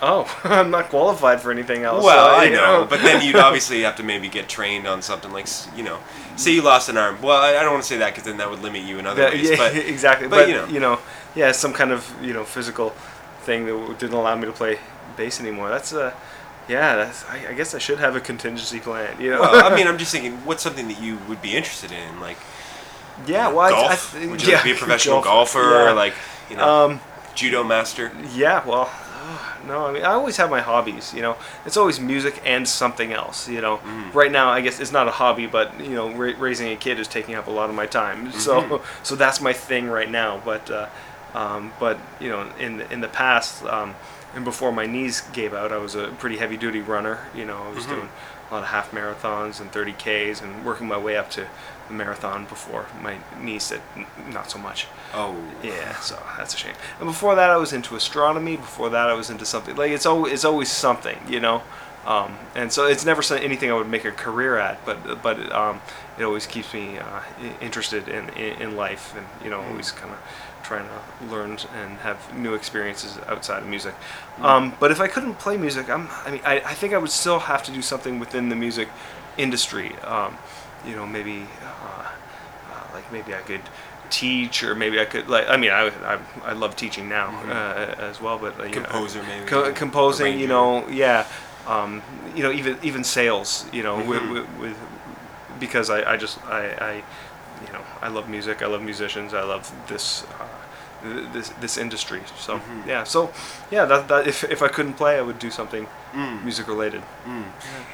Oh, 0.03 0.27
I'm 0.45 0.71
not 0.71 0.91
qualified 0.91 1.41
for 1.41 1.51
anything 1.51 1.83
else. 1.85 2.05
well, 2.05 2.35
uh, 2.35 2.39
I 2.41 2.45
you 2.45 2.53
know, 2.53 2.87
but 2.89 3.01
then 3.01 3.25
you'd 3.25 3.37
obviously 3.49 3.83
have 3.83 3.97
to 3.97 4.03
maybe 4.03 4.29
get 4.29 4.49
trained 4.49 4.87
on 4.87 5.01
something 5.03 5.33
like, 5.33 5.47
you 5.75 5.83
know, 5.83 5.99
say 6.37 6.53
you 6.53 6.63
lost 6.63 6.89
an 6.89 6.97
arm. 6.99 7.21
Well, 7.23 7.41
I 7.41 7.51
I 7.59 7.63
don't 7.63 7.73
want 7.73 7.83
to 7.83 7.89
say 7.89 7.99
that 7.99 8.11
because 8.11 8.25
then 8.25 8.37
that 8.39 8.51
would 8.51 8.61
limit 8.61 8.83
you 8.83 8.99
in 8.99 9.07
other 9.07 9.23
That- 9.23 9.33
ways. 9.33 9.51
yeah, 9.51 9.57
But 9.57 9.75
exactly. 9.95 10.29
but, 10.29 10.47
But, 10.47 10.49
you 10.49 10.75
you 10.75 10.81
know. 10.81 10.95
know, 10.97 11.01
yeah, 11.35 11.53
some 11.53 11.73
kind 11.73 11.93
of 11.93 12.15
you 12.23 12.33
know 12.35 12.45
physical 12.45 12.91
thing 13.43 13.65
that 13.67 13.99
didn't 13.99 14.17
allow 14.17 14.35
me 14.37 14.47
to 14.47 14.53
play 14.53 14.79
bass 15.17 15.41
anymore. 15.41 15.71
That's 15.71 15.93
a, 15.93 16.13
yeah. 16.69 16.97
That's 16.97 17.25
I, 17.27 17.49
I 17.51 17.53
guess 17.55 17.75
I 17.75 17.79
should 17.79 17.99
have 17.99 18.17
a 18.17 18.21
contingency 18.21 18.81
plan. 18.81 19.19
You 19.21 19.31
know. 19.31 19.41
well, 19.41 19.73
I 19.73 19.75
mean, 19.75 19.87
I'm 19.87 19.97
just 19.99 20.13
thinking, 20.13 20.33
what's 20.45 20.63
something 20.63 20.89
that 20.89 21.01
you 21.01 21.17
would 21.29 21.41
be 21.41 21.57
interested 21.57 21.91
in, 21.93 22.21
like 22.21 22.37
yeah. 23.27 23.49
Well, 23.49 23.61
I- 23.61 23.93
I, 23.93 23.97
th- 23.97 24.29
would 24.31 24.43
you 24.43 24.49
yeah, 24.51 24.55
like 24.57 24.65
to 24.65 24.69
be 24.73 24.77
a 24.77 24.79
professional 24.79 25.23
golf, 25.23 25.55
golfer, 25.55 25.71
yeah. 25.71 25.91
or 25.91 25.95
like, 25.95 26.13
you 26.51 26.57
know, 26.57 26.69
Um. 26.69 27.01
Judo 27.37 27.63
master? 27.63 28.11
Yeah. 28.35 28.67
Well. 28.67 28.91
No, 29.67 29.87
I 29.87 29.93
mean 29.93 30.05
I 30.05 30.13
always 30.13 30.37
have 30.37 30.49
my 30.49 30.61
hobbies. 30.61 31.13
You 31.13 31.23
know, 31.23 31.37
it's 31.65 31.77
always 31.77 31.99
music 31.99 32.41
and 32.45 32.69
something 32.69 33.13
else. 33.13 33.49
You 33.49 33.61
know, 33.61 33.79
Mm. 33.79 34.15
right 34.15 34.31
now 34.31 34.51
I 34.51 34.61
guess 34.61 34.79
it's 34.79 34.93
not 34.93 35.09
a 35.09 35.11
hobby, 35.11 35.47
but 35.47 35.81
you 35.81 35.91
know, 35.97 36.13
ra- 36.13 36.35
raising 36.39 36.71
a 36.71 36.77
kid 36.77 37.01
is 37.01 37.09
taking 37.09 37.35
up 37.35 37.49
a 37.49 37.51
lot 37.51 37.69
of 37.69 37.75
my 37.75 37.87
time. 37.87 38.31
So, 38.31 38.63
Mhm. 38.63 38.81
so 39.03 39.17
that's 39.17 39.41
my 39.41 39.53
thing 39.53 39.89
right 39.89 40.09
now. 40.09 40.41
But, 40.45 40.71
uh, 40.71 40.87
um, 41.35 41.73
but 41.81 41.99
you 42.21 42.29
know, 42.29 42.47
in 42.61 42.77
the, 42.79 42.93
in 42.93 43.01
the 43.01 43.09
past, 43.09 43.65
um, 43.65 43.97
and 44.37 44.45
before 44.45 44.71
my 44.71 44.87
knees 44.87 45.23
gave 45.33 45.53
out, 45.53 45.73
I 45.73 45.79
was 45.79 45.97
a 45.97 46.09
pretty 46.21 46.37
heavy 46.37 46.57
duty 46.57 46.81
runner. 46.81 47.19
You 47.35 47.45
know, 47.47 47.59
I 47.69 47.75
was 47.75 47.87
Mhm. 47.87 47.95
doing 47.95 48.09
a 48.49 48.55
lot 48.55 48.63
of 48.63 48.69
half 48.69 48.93
marathons 48.93 49.59
and 49.61 49.73
30 49.73 49.93
Ks 49.95 50.41
and 50.41 50.65
working 50.65 50.87
my 50.87 50.99
way 50.99 51.17
up 51.17 51.29
to 51.31 51.47
the 51.89 51.95
marathon 51.95 52.45
before 52.47 52.87
my 53.03 53.17
knees 53.41 53.63
said 53.63 53.81
not 54.31 54.51
so 54.51 54.59
much. 54.59 54.87
Oh. 55.15 55.37
Yeah, 55.63 55.99
so 56.01 56.21
that's 56.37 56.55
a 56.55 56.57
shame. 56.57 56.75
And 56.99 57.09
before 57.09 57.35
that, 57.35 57.51
I 57.51 57.57
was 57.57 57.73
into 57.73 57.97
astronomy. 57.97 58.57
Before 58.57 58.91
that, 58.91 59.09
I 59.09 59.15
was 59.15 59.31
into 59.31 59.45
something 59.45 59.77
like 59.77 59.91
it's 59.91 60.07
always 60.07 60.33
it's 60.33 60.45
always 60.45 60.71
something, 60.71 61.19
you 61.29 61.41
know. 61.41 61.63
Um, 62.07 62.37
and 62.55 62.73
so 62.73 62.87
it's 62.87 63.05
never 63.05 63.23
anything 63.35 63.71
I 63.71 63.75
would 63.75 63.89
make 63.89 64.05
a 64.05 64.13
career 64.13 64.59
at, 64.59 64.85
but 64.87 65.23
but 65.23 65.53
um, 65.53 65.81
it 66.19 66.23
always 66.23 66.47
keeps 66.47 66.73
me 66.73 66.99
uh, 66.99 67.21
interested 67.61 68.09
in, 68.09 68.29
in 68.31 68.63
in 68.63 68.77
life, 68.77 69.15
and 69.17 69.27
you 69.43 69.51
know, 69.51 69.61
always 69.61 69.91
kind 69.91 70.13
of 70.13 70.19
trying 70.63 70.87
to 70.89 71.27
learn 71.27 71.59
and 71.75 71.99
have 71.99 72.37
new 72.37 72.55
experiences 72.55 73.19
outside 73.29 73.63
of 73.63 73.69
music. 73.69 73.95
Um, 74.41 74.75
but 74.81 74.91
if 74.91 75.01
I 75.01 75.07
couldn't 75.07 75.35
play 75.35 75.57
music, 75.57 75.89
I'm 75.91 76.09
I 76.25 76.31
mean 76.31 76.41
I, 76.45 76.61
I 76.61 76.75
think 76.75 76.95
I 76.95 76.99
would 76.99 77.11
still 77.11 77.41
have 77.41 77.63
to 77.65 77.73
do 77.73 77.83
something 77.83 78.21
within 78.21 78.51
the 78.51 78.57
music 78.57 78.89
industry. 79.37 79.97
Um, 80.05 80.39
you 80.87 80.95
know, 80.95 81.07
maybe 81.07 81.47
like 83.11 83.13
maybe 83.27 83.35
I 83.37 83.41
could 83.43 83.61
teach 84.11 84.63
or 84.63 84.75
maybe 84.75 85.01
I 85.01 85.05
could 85.05 85.29
like 85.29 85.49
I 85.49 85.57
mean 85.57 85.71
I 85.71 85.89
I, 86.05 86.19
I 86.45 86.53
love 86.53 86.77
teaching 86.77 87.09
now 87.09 87.29
Mhm. 87.31 87.51
uh, 87.51 88.03
as 88.03 88.21
well 88.21 88.39
but 88.39 88.59
uh, 88.61 88.65
you 88.65 88.77
know, 88.77 88.83
Composer, 88.83 89.23
maybe. 89.23 89.47
co- 89.47 89.73
composing 89.73 90.39
you 90.39 90.47
know 90.47 90.87
yeah 90.89 91.27
um, 91.67 92.03
you 92.35 92.43
know 92.43 92.53
even 92.53 92.79
even 92.83 93.03
sales 93.05 93.67
you 93.73 93.83
know 93.83 93.97
with, 93.97 94.23
Mhm. 94.23 94.33
with, 94.33 94.49
with 94.61 94.77
because 95.59 95.91
I, 95.91 96.13
I 96.13 96.17
just 96.17 96.39
I, 96.47 96.67
I 96.81 96.93
you 97.67 97.73
know 97.73 97.83
I 98.01 98.09
love 98.09 98.29
music 98.29 98.63
I 98.63 98.67
love 98.67 98.83
musicians 98.83 99.35
I 99.35 99.43
love 99.43 99.73
this 99.89 100.23
uh, 100.41 100.45
th- 101.03 101.27
this 101.33 101.49
this 101.61 101.77
industry 101.79 102.21
so 102.39 102.59
Mhm. 102.59 102.87
yeah 102.87 103.05
so 103.05 103.31
yeah 103.71 103.85
that, 103.87 104.09
that 104.09 104.27
if, 104.27 104.45
if 104.45 104.63
I 104.63 104.69
couldn't 104.69 104.95
play 104.95 105.19
I 105.19 105.23
would 105.23 105.39
do 105.39 105.51
something 105.51 105.87
Mm. 106.15 106.45
music 106.45 106.67
related 106.69 107.03
Mm. 107.27 107.45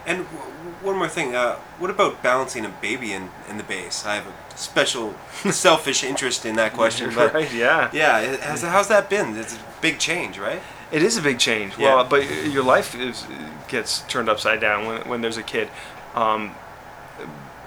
And 0.07 0.19
w- 0.25 0.53
w- 0.59 0.77
one 0.89 0.97
more 0.97 1.09
thing, 1.09 1.35
uh, 1.35 1.57
what 1.81 1.91
about 1.91 2.23
balancing 2.23 2.65
a 2.65 2.69
baby 2.69 3.13
in, 3.13 3.31
in 3.49 3.57
the 3.57 3.65
bass? 3.65 4.07
I 4.07 4.15
have 4.15 4.27
a 4.27 4.33
special 4.57 5.15
selfish 5.51 6.05
interest 6.05 6.45
in 6.47 6.55
that 6.57 6.73
question, 6.75 7.13
but 7.19 7.35
right 7.35 7.53
yeah 7.53 7.89
yeah, 7.93 8.19
it 8.21 8.41
has, 8.41 8.63
how's 8.63 8.89
that 8.89 9.09
been? 9.11 9.37
It's 9.37 9.55
a 9.57 9.59
big 9.81 9.99
change, 9.99 10.39
right? 10.39 10.61
It 10.93 11.03
is 11.03 11.17
a 11.17 11.23
big 11.23 11.39
change. 11.39 11.73
Yeah. 11.79 11.95
Well, 11.95 12.05
but 12.05 12.23
your 12.53 12.63
life 12.77 12.95
is, 12.95 13.25
gets 13.69 14.01
turned 14.13 14.29
upside 14.29 14.61
down 14.61 14.87
when, 14.87 15.01
when 15.09 15.21
there's 15.23 15.39
a 15.39 15.43
kid. 15.43 15.69
Um, 16.15 16.55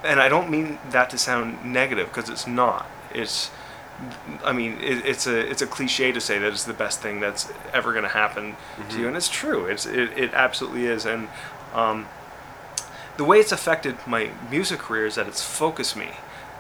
and 0.04 0.20
I 0.22 0.30
don't 0.30 0.50
mean 0.50 0.78
that 0.92 1.10
to 1.10 1.18
sound 1.18 1.66
negative 1.66 2.08
because 2.14 2.30
it's 2.30 2.46
not. 2.48 2.86
It's, 3.14 3.50
I 4.44 4.52
mean, 4.52 4.74
it, 4.82 5.06
it's 5.06 5.26
a 5.28 5.38
it's 5.50 5.62
a 5.62 5.68
cliche 5.68 6.12
to 6.12 6.20
say 6.22 6.38
that 6.40 6.48
it's 6.52 6.66
the 6.66 6.74
best 6.74 7.02
thing 7.02 7.20
that's 7.20 7.52
ever 7.74 7.92
going 7.94 8.04
to 8.04 8.10
happen 8.10 8.56
to 8.90 9.00
you, 9.00 9.08
and 9.08 9.16
it's 9.16 9.30
true. 9.30 9.66
It's 9.66 9.86
it, 9.86 10.10
it 10.18 10.34
absolutely 10.34 10.86
is. 10.86 11.06
And 11.06 11.28
um, 11.74 12.08
the 13.18 13.24
way 13.24 13.40
it's 13.40 13.52
affected 13.52 13.96
my 14.06 14.32
music 14.52 14.80
career 14.80 15.06
is 15.06 15.16
that 15.16 15.28
it's 15.28 15.42
focused 15.44 15.96
me 15.96 16.10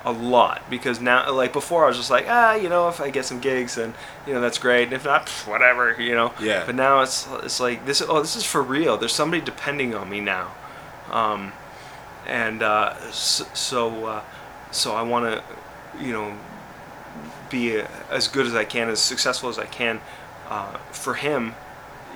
a 0.05 0.11
lot 0.11 0.61
because 0.69 1.01
now 1.01 1.31
like 1.31 1.51
before 1.51 1.83
I 1.83 1.88
was 1.88 1.97
just 1.97 2.11
like 2.11 2.25
ah 2.29 2.53
you 2.53 2.69
know 2.69 2.88
if 2.89 3.01
I 3.01 3.09
get 3.09 3.25
some 3.25 3.39
gigs 3.39 3.73
then 3.73 3.95
you 4.27 4.33
know 4.36 4.39
that's 4.39 4.59
great 4.59 4.83
and 4.83 4.93
if 4.93 5.03
not 5.03 5.25
pff, 5.25 5.47
whatever 5.47 5.99
you 5.99 6.13
know 6.13 6.31
Yeah. 6.39 6.63
but 6.63 6.75
now 6.75 7.01
it's 7.01 7.27
it's 7.43 7.59
like 7.59 7.88
this 7.88 8.03
oh 8.07 8.21
this 8.21 8.36
is 8.36 8.45
for 8.45 8.61
real 8.61 8.97
there's 8.97 9.13
somebody 9.15 9.41
depending 9.43 9.95
on 9.95 10.07
me 10.07 10.21
now 10.21 10.51
um, 11.09 11.53
and 12.27 12.61
uh, 12.61 12.95
so 13.11 13.45
so, 13.55 14.05
uh, 14.05 14.21
so 14.69 14.93
I 14.93 15.01
want 15.01 15.25
to 15.25 15.43
you 16.03 16.13
know 16.13 16.38
be 17.50 17.82
as 18.10 18.28
good 18.28 18.46
as 18.46 18.56
I 18.56 18.66
can 18.66 18.89
as 18.89 19.00
successful 19.00 19.50
as 19.50 19.60
I 19.60 19.66
can 19.66 20.02
uh, 20.50 20.78
for 20.91 21.16
him 21.16 21.54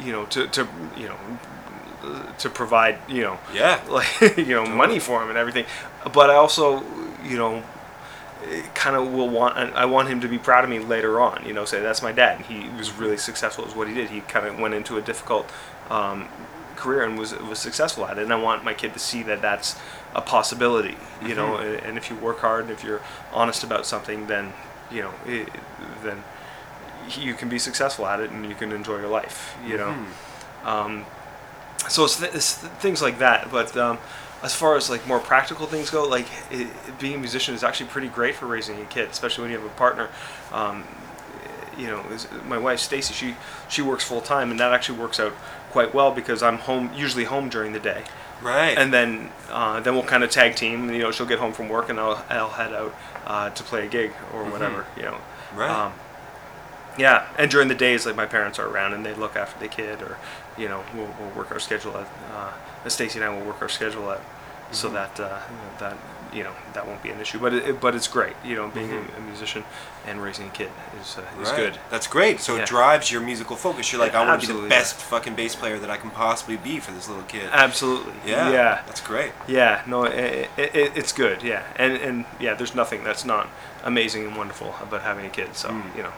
you 0.02 0.12
know 0.12 0.26
to, 0.28 0.48
to 0.48 0.68
you 0.98 1.08
know 1.10 1.18
to 2.38 2.50
provide 2.50 2.98
you 3.10 3.22
know 3.22 3.38
Yeah. 3.54 3.82
like 3.90 4.38
you 4.38 4.56
know 4.56 4.66
money 4.66 5.00
for 5.00 5.22
him 5.22 5.30
and 5.30 5.38
everything. 5.38 5.66
But 6.14 6.30
i 6.30 6.36
also 6.36 6.84
you 7.24 7.38
know 7.38 7.64
kind 8.74 8.96
of 8.96 9.12
will 9.12 9.28
want 9.30 9.58
i 9.58 9.84
want 9.86 10.08
him 10.08 10.22
to 10.22 10.28
be 10.30 10.38
proud 10.38 10.64
of 10.64 10.70
me 10.70 10.80
later 10.80 11.20
on 11.20 11.44
you 11.46 11.54
know 11.54 11.66
say 11.66 11.82
that's 11.82 12.02
my 12.02 12.12
dad. 12.14 12.42
He 12.42 12.70
was 12.78 12.92
really 12.94 13.18
successful 13.18 13.66
at 13.66 13.76
what 13.76 13.88
he 13.90 13.94
did. 13.94 14.10
He 14.10 14.22
kind 14.22 14.46
of 14.48 14.58
went 14.60 14.74
into 14.74 14.98
a 14.98 15.02
difficult 15.02 15.50
um, 15.90 16.28
career 16.78 17.04
and 17.04 17.20
was 17.20 17.38
was 17.40 17.60
successful 17.60 18.06
at 18.06 18.18
it. 18.18 18.24
And 18.24 18.32
i 18.34 18.42
want 18.42 18.64
my 18.64 18.74
kid 18.74 18.94
to 18.94 19.00
see 19.00 19.22
that 19.24 19.42
that's 19.42 19.76
a 20.16 20.22
possibility 20.22 20.96
you 21.22 21.36
know 21.36 21.58
Mhm. 21.58 21.62
and, 21.76 21.76
and 21.86 21.98
if 21.98 22.10
you 22.10 22.16
work 22.16 22.40
hard 22.40 22.62
and 22.66 22.72
if 22.72 22.84
you're 22.84 23.02
honest 23.34 23.64
about 23.64 23.86
something 23.86 24.28
then 24.28 24.54
you 24.92 25.02
know 25.04 25.14
it, 25.26 25.50
then 26.04 26.24
you 27.20 27.34
can 27.34 27.50
be 27.50 27.58
successful 27.60 28.06
at 28.06 28.20
it 28.20 28.30
and 28.32 28.46
you 28.48 28.56
can 28.56 28.72
enjoy 28.72 28.98
your 29.00 29.08
life 29.08 29.56
you 29.66 29.78
know 29.78 29.96
Mhm. 30.64 30.68
um, 30.68 31.06
so 31.88 32.04
it's, 32.04 32.20
th- 32.20 32.34
it's 32.34 32.60
th- 32.62 32.72
things 32.74 33.02
like 33.02 33.20
that. 33.20 33.50
But 33.52 33.76
um, 33.78 33.98
as 34.44 34.54
far 34.54 34.76
as 34.76 34.90
like 34.90 35.08
more 35.08 35.20
practical 35.20 35.66
things 35.66 35.90
go, 35.90 36.04
like 36.08 36.28
it, 36.52 36.68
being 37.00 37.16
a 37.16 37.18
musician 37.18 37.56
is 37.56 37.64
actually 37.64 37.88
pretty 37.90 38.10
great 38.10 38.36
for 38.36 38.46
raising 38.48 38.80
a 38.82 38.86
kid, 38.86 39.10
especially 39.10 39.44
when 39.44 39.52
you 39.52 39.58
have 39.58 39.66
a 39.66 39.74
partner. 39.76 40.10
Um, 40.52 40.84
you 41.78 41.88
know, 41.88 42.02
is, 42.12 42.28
my 42.46 42.58
wife 42.58 42.80
Stacy, 42.80 43.14
she 43.14 43.36
she 43.70 43.82
works 43.82 44.04
full 44.04 44.20
time, 44.22 44.52
and 44.52 44.60
that 44.60 44.74
actually 44.74 45.00
works 45.00 45.20
out 45.22 45.32
quite 45.72 45.94
well 45.94 46.12
because 46.12 46.44
I'm 46.44 46.58
home 46.58 46.92
usually 46.94 47.24
home 47.24 47.48
during 47.48 47.72
the 47.72 47.80
day, 47.80 48.04
Right. 48.42 48.78
and 48.78 48.94
then 48.94 49.32
uh, 49.50 49.80
then 49.82 49.94
we'll 49.96 50.04
kind 50.04 50.24
of 50.24 50.30
tag 50.30 50.56
team. 50.56 50.90
You 50.92 51.00
know, 51.00 51.12
she'll 51.12 51.26
get 51.26 51.40
home 51.40 51.54
from 51.54 51.68
work, 51.70 51.90
and 51.90 52.00
I'll 52.00 52.24
I'll 52.30 52.50
head 52.50 52.74
out 52.74 52.96
uh, 53.28 53.50
to 53.50 53.64
play 53.64 53.86
a 53.86 53.90
gig 53.90 54.12
or 54.34 54.44
Mhm. 54.44 54.52
whatever. 54.52 54.86
You 54.96 55.04
know, 55.04 55.18
right. 55.56 55.70
um, 55.70 55.94
yeah, 56.98 57.28
and 57.38 57.50
during 57.52 57.68
the 57.68 57.76
days, 57.76 58.06
like 58.06 58.16
my 58.16 58.26
parents 58.26 58.60
are 58.60 58.68
around 58.68 58.94
and 58.94 59.06
they 59.06 59.14
look 59.14 59.36
after 59.36 59.60
the 59.60 59.68
kid, 59.68 60.02
or 60.02 60.18
you 60.58 60.68
know, 60.70 60.84
we'll, 60.94 61.14
we'll 61.20 61.30
work 61.36 61.52
our 61.52 61.60
schedule 61.60 61.98
at. 61.98 62.08
Uh, 62.34 62.52
Stacy 62.88 63.20
and 63.20 63.26
I 63.26 63.30
will 63.30 63.46
work 63.46 63.62
our 63.62 63.70
schedule 63.70 64.10
at, 64.10 64.22
so 64.72 64.90
Mhm. 64.90 64.94
that 64.94 65.20
uh, 65.20 65.40
that 65.80 65.98
you 66.34 66.44
know 66.44 66.54
that 66.74 66.86
won't 66.88 67.02
be 67.04 67.10
an 67.10 67.20
issue. 67.20 67.40
But 67.40 67.54
it, 67.54 67.80
but 67.82 67.96
it's 67.96 68.08
great, 68.08 68.34
you 68.44 68.56
know, 68.56 68.68
being 68.70 68.90
Mhm. 68.90 69.14
a, 69.16 69.18
a 69.18 69.22
musician 69.22 69.64
and 70.08 70.22
raising 70.22 70.48
a 70.48 70.50
kid 70.52 70.70
is 71.02 71.18
uh, 71.18 71.22
is 71.42 71.50
Right. 71.50 71.56
good. 71.58 71.80
That's 71.90 72.08
great. 72.08 72.40
So 72.40 72.56
Yeah. 72.56 72.62
it 72.64 72.68
drives 72.68 73.12
your 73.12 73.22
musical 73.22 73.56
focus. 73.56 73.92
You're 73.92 74.02
like, 74.02 74.14
Yeah, 74.14 74.22
I 74.22 74.28
want 74.28 74.42
to 74.42 74.48
be 74.48 74.54
the 74.54 74.58
absolutely, 74.60 74.76
yeah. 74.76 74.80
best 74.82 74.96
fucking 74.96 75.36
bass 75.36 75.56
player 75.56 75.78
that 75.80 75.90
I 75.90 75.98
can 75.98 76.10
possibly 76.12 76.58
be 76.58 76.80
for 76.80 76.92
this 76.92 77.08
little 77.08 77.24
kid. 77.24 77.50
Absolutely. 77.52 78.14
yeah. 78.26 78.50
Yeah. 78.52 78.82
That's 78.86 79.02
great. 79.02 79.32
Yeah. 79.48 79.82
No, 79.86 80.04
it, 80.06 80.50
it, 80.58 80.76
it, 80.76 80.92
it's 80.96 81.12
good. 81.14 81.42
Yeah. 81.44 81.64
And 81.76 81.94
and 81.98 82.26
yeah, 82.40 82.54
there's 82.54 82.76
nothing 82.76 83.04
that's 83.04 83.26
not 83.26 83.48
amazing 83.84 84.26
and 84.28 84.36
wonderful 84.36 84.76
about 84.82 85.02
having 85.02 85.26
a 85.26 85.30
kid. 85.30 85.56
So 85.56 85.70
Mm. 85.70 85.96
you 85.98 86.04
know, 86.04 86.14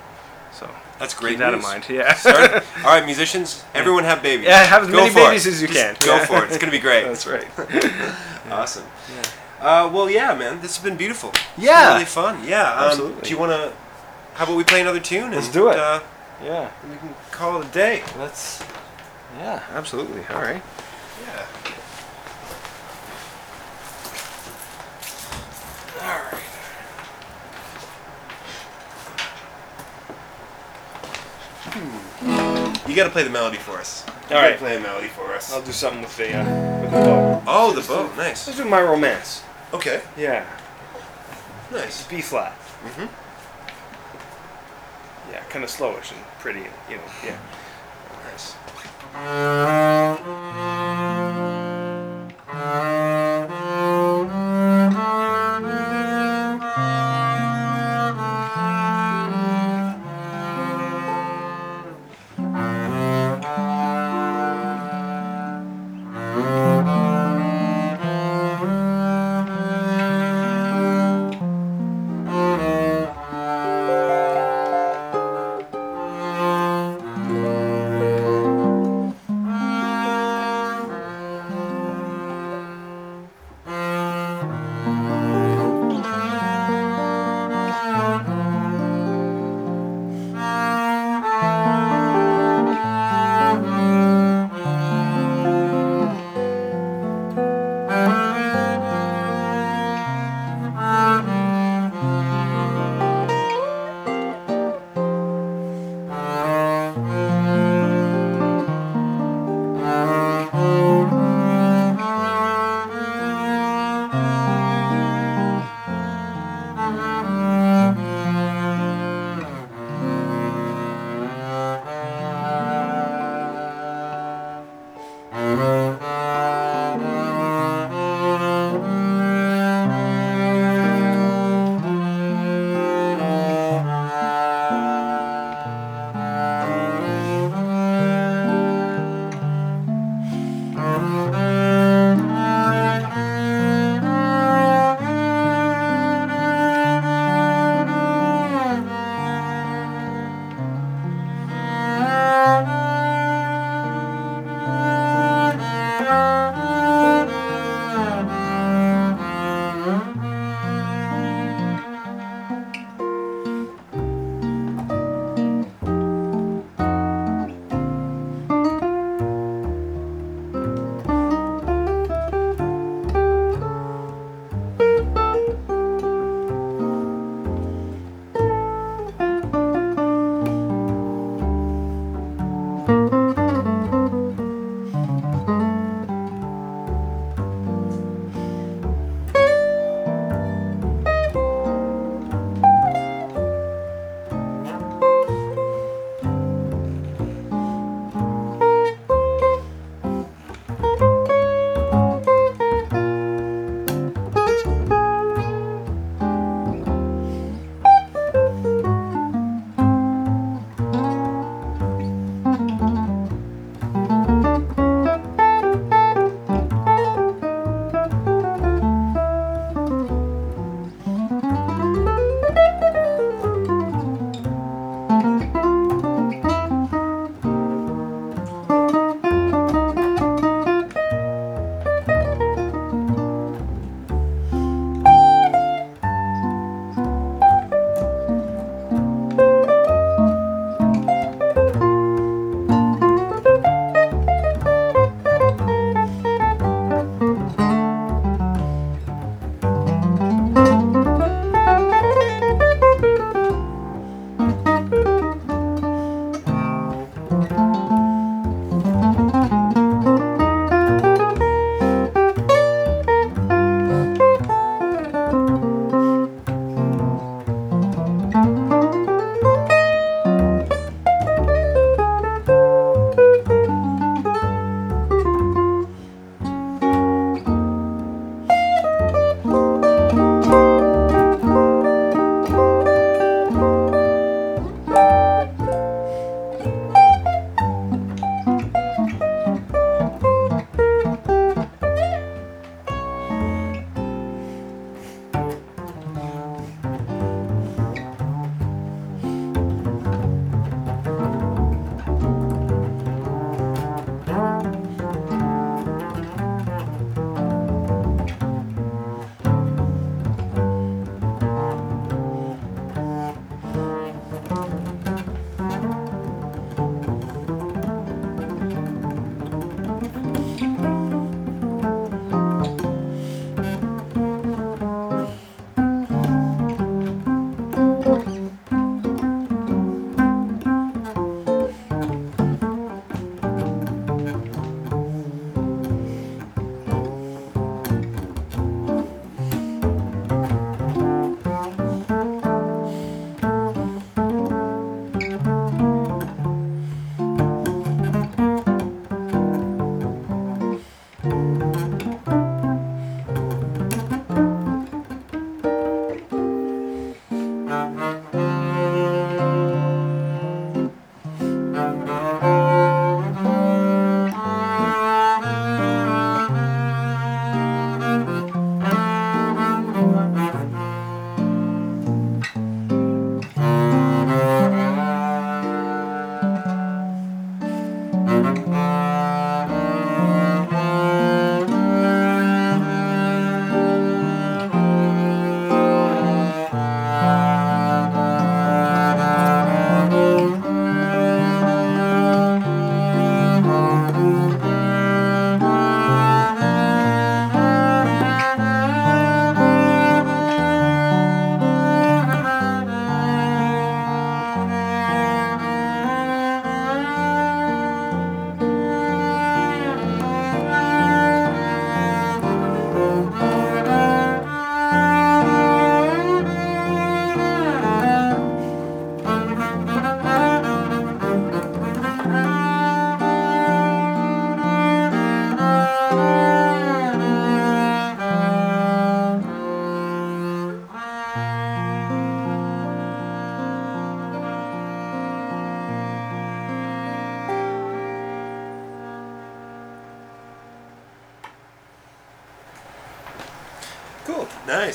so 0.54 0.70
That's 1.00 1.14
great. 1.14 1.32
keep 1.32 1.40
that 1.40 1.54
news. 1.54 1.64
in 1.64 1.70
mind. 1.72 1.86
Yeah. 1.90 2.14
Start, 2.14 2.64
all 2.84 2.92
right, 2.96 3.06
musicians, 3.06 3.64
everyone 3.74 4.04
have 4.04 4.22
babies. 4.22 4.48
Yeah, 4.48 4.64
have 4.64 4.84
as 4.84 4.90
Go 4.90 4.98
many 4.98 5.10
for 5.10 5.20
it. 5.20 5.24
babies 5.30 5.48
as 5.48 5.62
you 5.62 5.68
Just 5.68 5.80
can. 5.80 5.96
Go 6.06 6.20
for 6.26 6.44
it. 6.44 6.50
It's 6.50 6.58
gonna 6.58 6.72
be 6.72 6.80
great. 6.80 7.06
That's 7.08 7.26
right. 7.26 7.48
Awesome. 8.52 8.84
Yeah. 9.62 9.84
Uh, 9.84 9.88
well, 9.90 10.10
yeah, 10.10 10.34
man, 10.34 10.62
this 10.62 10.76
has 10.78 10.84
been 10.84 10.98
beautiful. 10.98 11.30
It's 11.30 11.40
been 11.56 11.66
Yeah. 11.66 11.94
really 11.94 12.06
fun. 12.06 12.44
Yeah. 12.48 12.72
Um, 12.74 12.84
Absolutely. 12.90 13.22
Do 13.22 13.30
you 13.30 13.38
want 13.38 13.52
to? 13.52 13.74
How 14.36 14.46
about 14.46 14.56
we 14.58 14.64
play 14.64 14.82
another 14.82 15.00
tune? 15.00 15.32
Let's 15.32 15.50
do 15.50 15.70
it. 15.70 15.78
Uh, 15.78 16.00
Yeah. 16.44 16.70
we 16.90 16.96
can 16.98 17.14
call 17.32 17.62
it 17.62 17.68
a 17.68 17.70
day. 17.70 18.04
Let's. 18.18 18.62
Yeah, 19.40 19.62
absolutely. 19.74 20.24
All 20.34 20.42
right. 20.42 20.62
Yeah. 21.26 21.46
All 26.02 26.08
right. 26.32 26.42
Hmm. 31.64 32.90
You 32.90 32.96
got 32.96 33.06
to 33.06 33.10
play 33.10 33.24
the 33.24 33.30
melody 33.30 33.58
for 33.58 33.78
us. 33.78 34.06
You 34.30 34.36
All. 34.36 34.58
Play 34.58 34.78
a 34.78 34.80
melody 34.80 35.08
for 35.08 35.34
us. 35.34 35.52
I'll 35.54 35.62
do 35.62 35.72
something 35.72 36.02
with 36.02 36.16
the 36.18 36.36
uh, 36.38 36.82
with 36.82 36.92
the 36.92 36.98
bow. 36.98 37.44
Oh, 37.48 37.74
the 37.74 37.82
bow. 37.88 38.10
Nice. 38.16 38.48
Let's 38.48 38.58
do 38.60 38.66
my 38.66 38.82
romance. 38.82 39.44
Okay. 39.74 40.02
Yeah. 40.18 40.46
Nice. 41.72 42.06
B 42.08 42.22
flat. 42.22 42.54
Mm-hmm. 42.84 43.08
Yeah, 45.32 45.44
kind 45.50 45.64
of 45.64 45.70
slowish 45.70 46.12
and 46.12 46.22
pretty. 46.40 46.60
You 46.90 46.98
know. 46.98 47.04
Yeah. 47.24 47.38
Nice. 48.26 48.56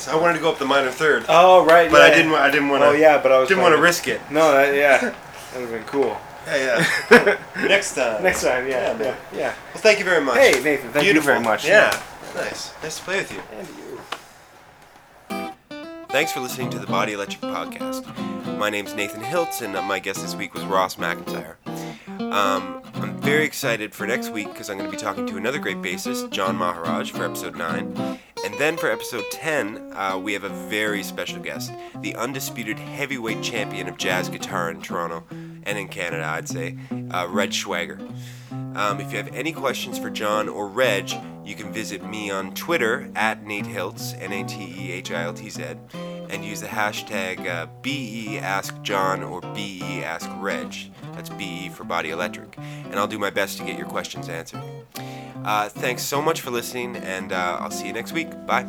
Cool. 0.05 0.13
Nice. 0.13 0.19
I 0.19 0.21
wanted 0.21 0.33
to 0.35 0.39
go 0.39 0.51
up 0.51 0.59
the 0.59 0.65
minor 0.65 0.91
third, 0.91 1.25
Oh 1.29 1.65
right. 1.65 1.89
but 1.91 2.01
I 2.01 2.09
didn't. 2.13 2.33
I 2.33 2.49
didn't 2.51 2.69
want 2.69 2.83
to. 2.83 2.87
Oh 2.87 2.91
yeah, 2.93 3.21
but 3.21 3.31
I 3.31 3.39
was 3.39 3.47
Didn't 3.49 3.63
want 3.63 3.75
to 3.75 3.81
risk 3.81 4.07
it. 4.07 4.21
No, 4.31 4.51
that, 4.53 4.73
yeah, 4.75 4.97
that 4.99 5.15
would 5.53 5.61
have 5.61 5.71
been 5.71 5.83
cool. 5.83 6.17
Yeah, 6.45 6.85
yeah. 7.11 7.37
Next 7.67 7.95
time. 7.95 8.23
Next 8.23 8.43
time, 8.43 8.67
yeah, 8.67 8.97
Yeah, 8.97 9.03
yeah, 9.03 9.15
yeah. 9.33 9.53
Well, 9.73 9.81
thank 9.83 9.99
you 9.99 10.05
very 10.05 10.23
much. 10.23 10.37
Hey 10.37 10.51
Nathan, 10.63 10.91
thank 10.91 11.03
Beautiful. 11.03 11.13
you 11.13 11.21
very 11.21 11.41
much. 11.41 11.67
Yeah. 11.67 11.91
Nice. 12.35 12.71
Nice 12.83 12.97
to 12.99 13.03
play 13.03 13.17
with 13.17 13.33
you. 13.33 13.41
And 13.57 13.67
you. 13.69 15.53
Thanks 16.09 16.31
for 16.31 16.39
listening 16.39 16.69
to 16.69 16.79
the 16.79 16.87
Body 16.87 17.13
Electric 17.13 17.41
podcast. 17.41 18.05
My 18.57 18.69
name's 18.69 18.93
Nathan 18.95 19.21
Hiltz, 19.21 19.61
and 19.61 19.73
my 19.87 19.99
guest 19.99 20.21
this 20.21 20.35
week 20.35 20.53
was 20.53 20.63
Ross 20.63 20.97
MacIntyre. 20.97 21.57
Um, 22.19 22.81
I'm 22.95 23.17
very 23.19 23.43
excited 23.43 23.93
for 23.93 24.07
next 24.07 24.29
week 24.29 24.47
because 24.47 24.69
I'm 24.69 24.77
going 24.77 24.89
to 24.89 24.95
be 24.95 25.01
talking 25.01 25.27
to 25.27 25.37
another 25.37 25.59
great 25.59 25.77
bassist, 25.77 26.29
John 26.31 26.55
Maharaj, 26.55 27.11
for 27.11 27.25
episode 27.25 27.55
9. 27.55 28.19
And 28.47 28.57
then 28.57 28.77
for 28.77 28.89
episode 28.89 29.25
10, 29.29 29.91
uh, 29.91 30.17
we 30.17 30.31
have 30.31 30.45
a 30.45 30.69
very 30.69 31.03
special 31.03 31.41
guest, 31.41 31.73
the 31.99 32.15
undisputed 32.15 32.79
heavyweight 32.79 33.43
champion 33.43 33.89
of 33.89 33.97
jazz 33.97 34.29
guitar 34.29 34.71
in 34.71 34.81
Toronto 34.81 35.25
and 35.63 35.77
in 35.77 35.89
Canada, 35.89 36.23
I'd 36.23 36.47
say, 36.47 36.77
uh, 37.11 37.27
Reg 37.29 37.49
Schwager. 37.49 37.99
Um, 38.49 39.01
if 39.01 39.11
you 39.11 39.17
have 39.17 39.35
any 39.35 39.51
questions 39.51 39.99
for 39.99 40.09
John 40.09 40.47
or 40.47 40.69
Reg, 40.69 41.11
you 41.43 41.55
can 41.55 41.73
visit 41.73 42.05
me 42.05 42.31
on 42.31 42.53
Twitter 42.53 43.11
at 43.17 43.43
Nate 43.43 43.65
Hiltz, 43.65 44.17
N 44.17 44.31
A 44.31 44.45
T 44.45 44.63
E 44.77 44.91
H 44.93 45.11
I 45.11 45.23
L 45.23 45.33
T 45.33 45.49
Z, 45.49 45.65
and 46.29 46.45
use 46.45 46.61
the 46.61 46.67
hashtag 46.67 47.45
uh, 47.45 47.67
BE 47.81 48.39
Ask 48.39 48.81
John 48.81 49.23
or 49.23 49.41
BE 49.41 50.05
Ask 50.05 50.29
Reg. 50.37 50.73
That's 51.15 51.29
BE 51.31 51.67
for 51.67 51.83
Body 51.83 52.11
Electric. 52.11 52.57
And 52.57 52.95
I'll 52.95 53.07
do 53.07 53.19
my 53.19 53.29
best 53.29 53.57
to 53.57 53.65
get 53.65 53.77
your 53.77 53.87
questions 53.87 54.29
answered. 54.29 54.61
Uh, 55.45 55.69
thanks 55.69 56.03
so 56.03 56.21
much 56.21 56.41
for 56.41 56.51
listening, 56.51 56.97
and 56.97 57.31
uh, 57.31 57.57
I'll 57.59 57.71
see 57.71 57.87
you 57.87 57.93
next 57.93 58.11
week. 58.11 58.29
Bye. 58.45 58.65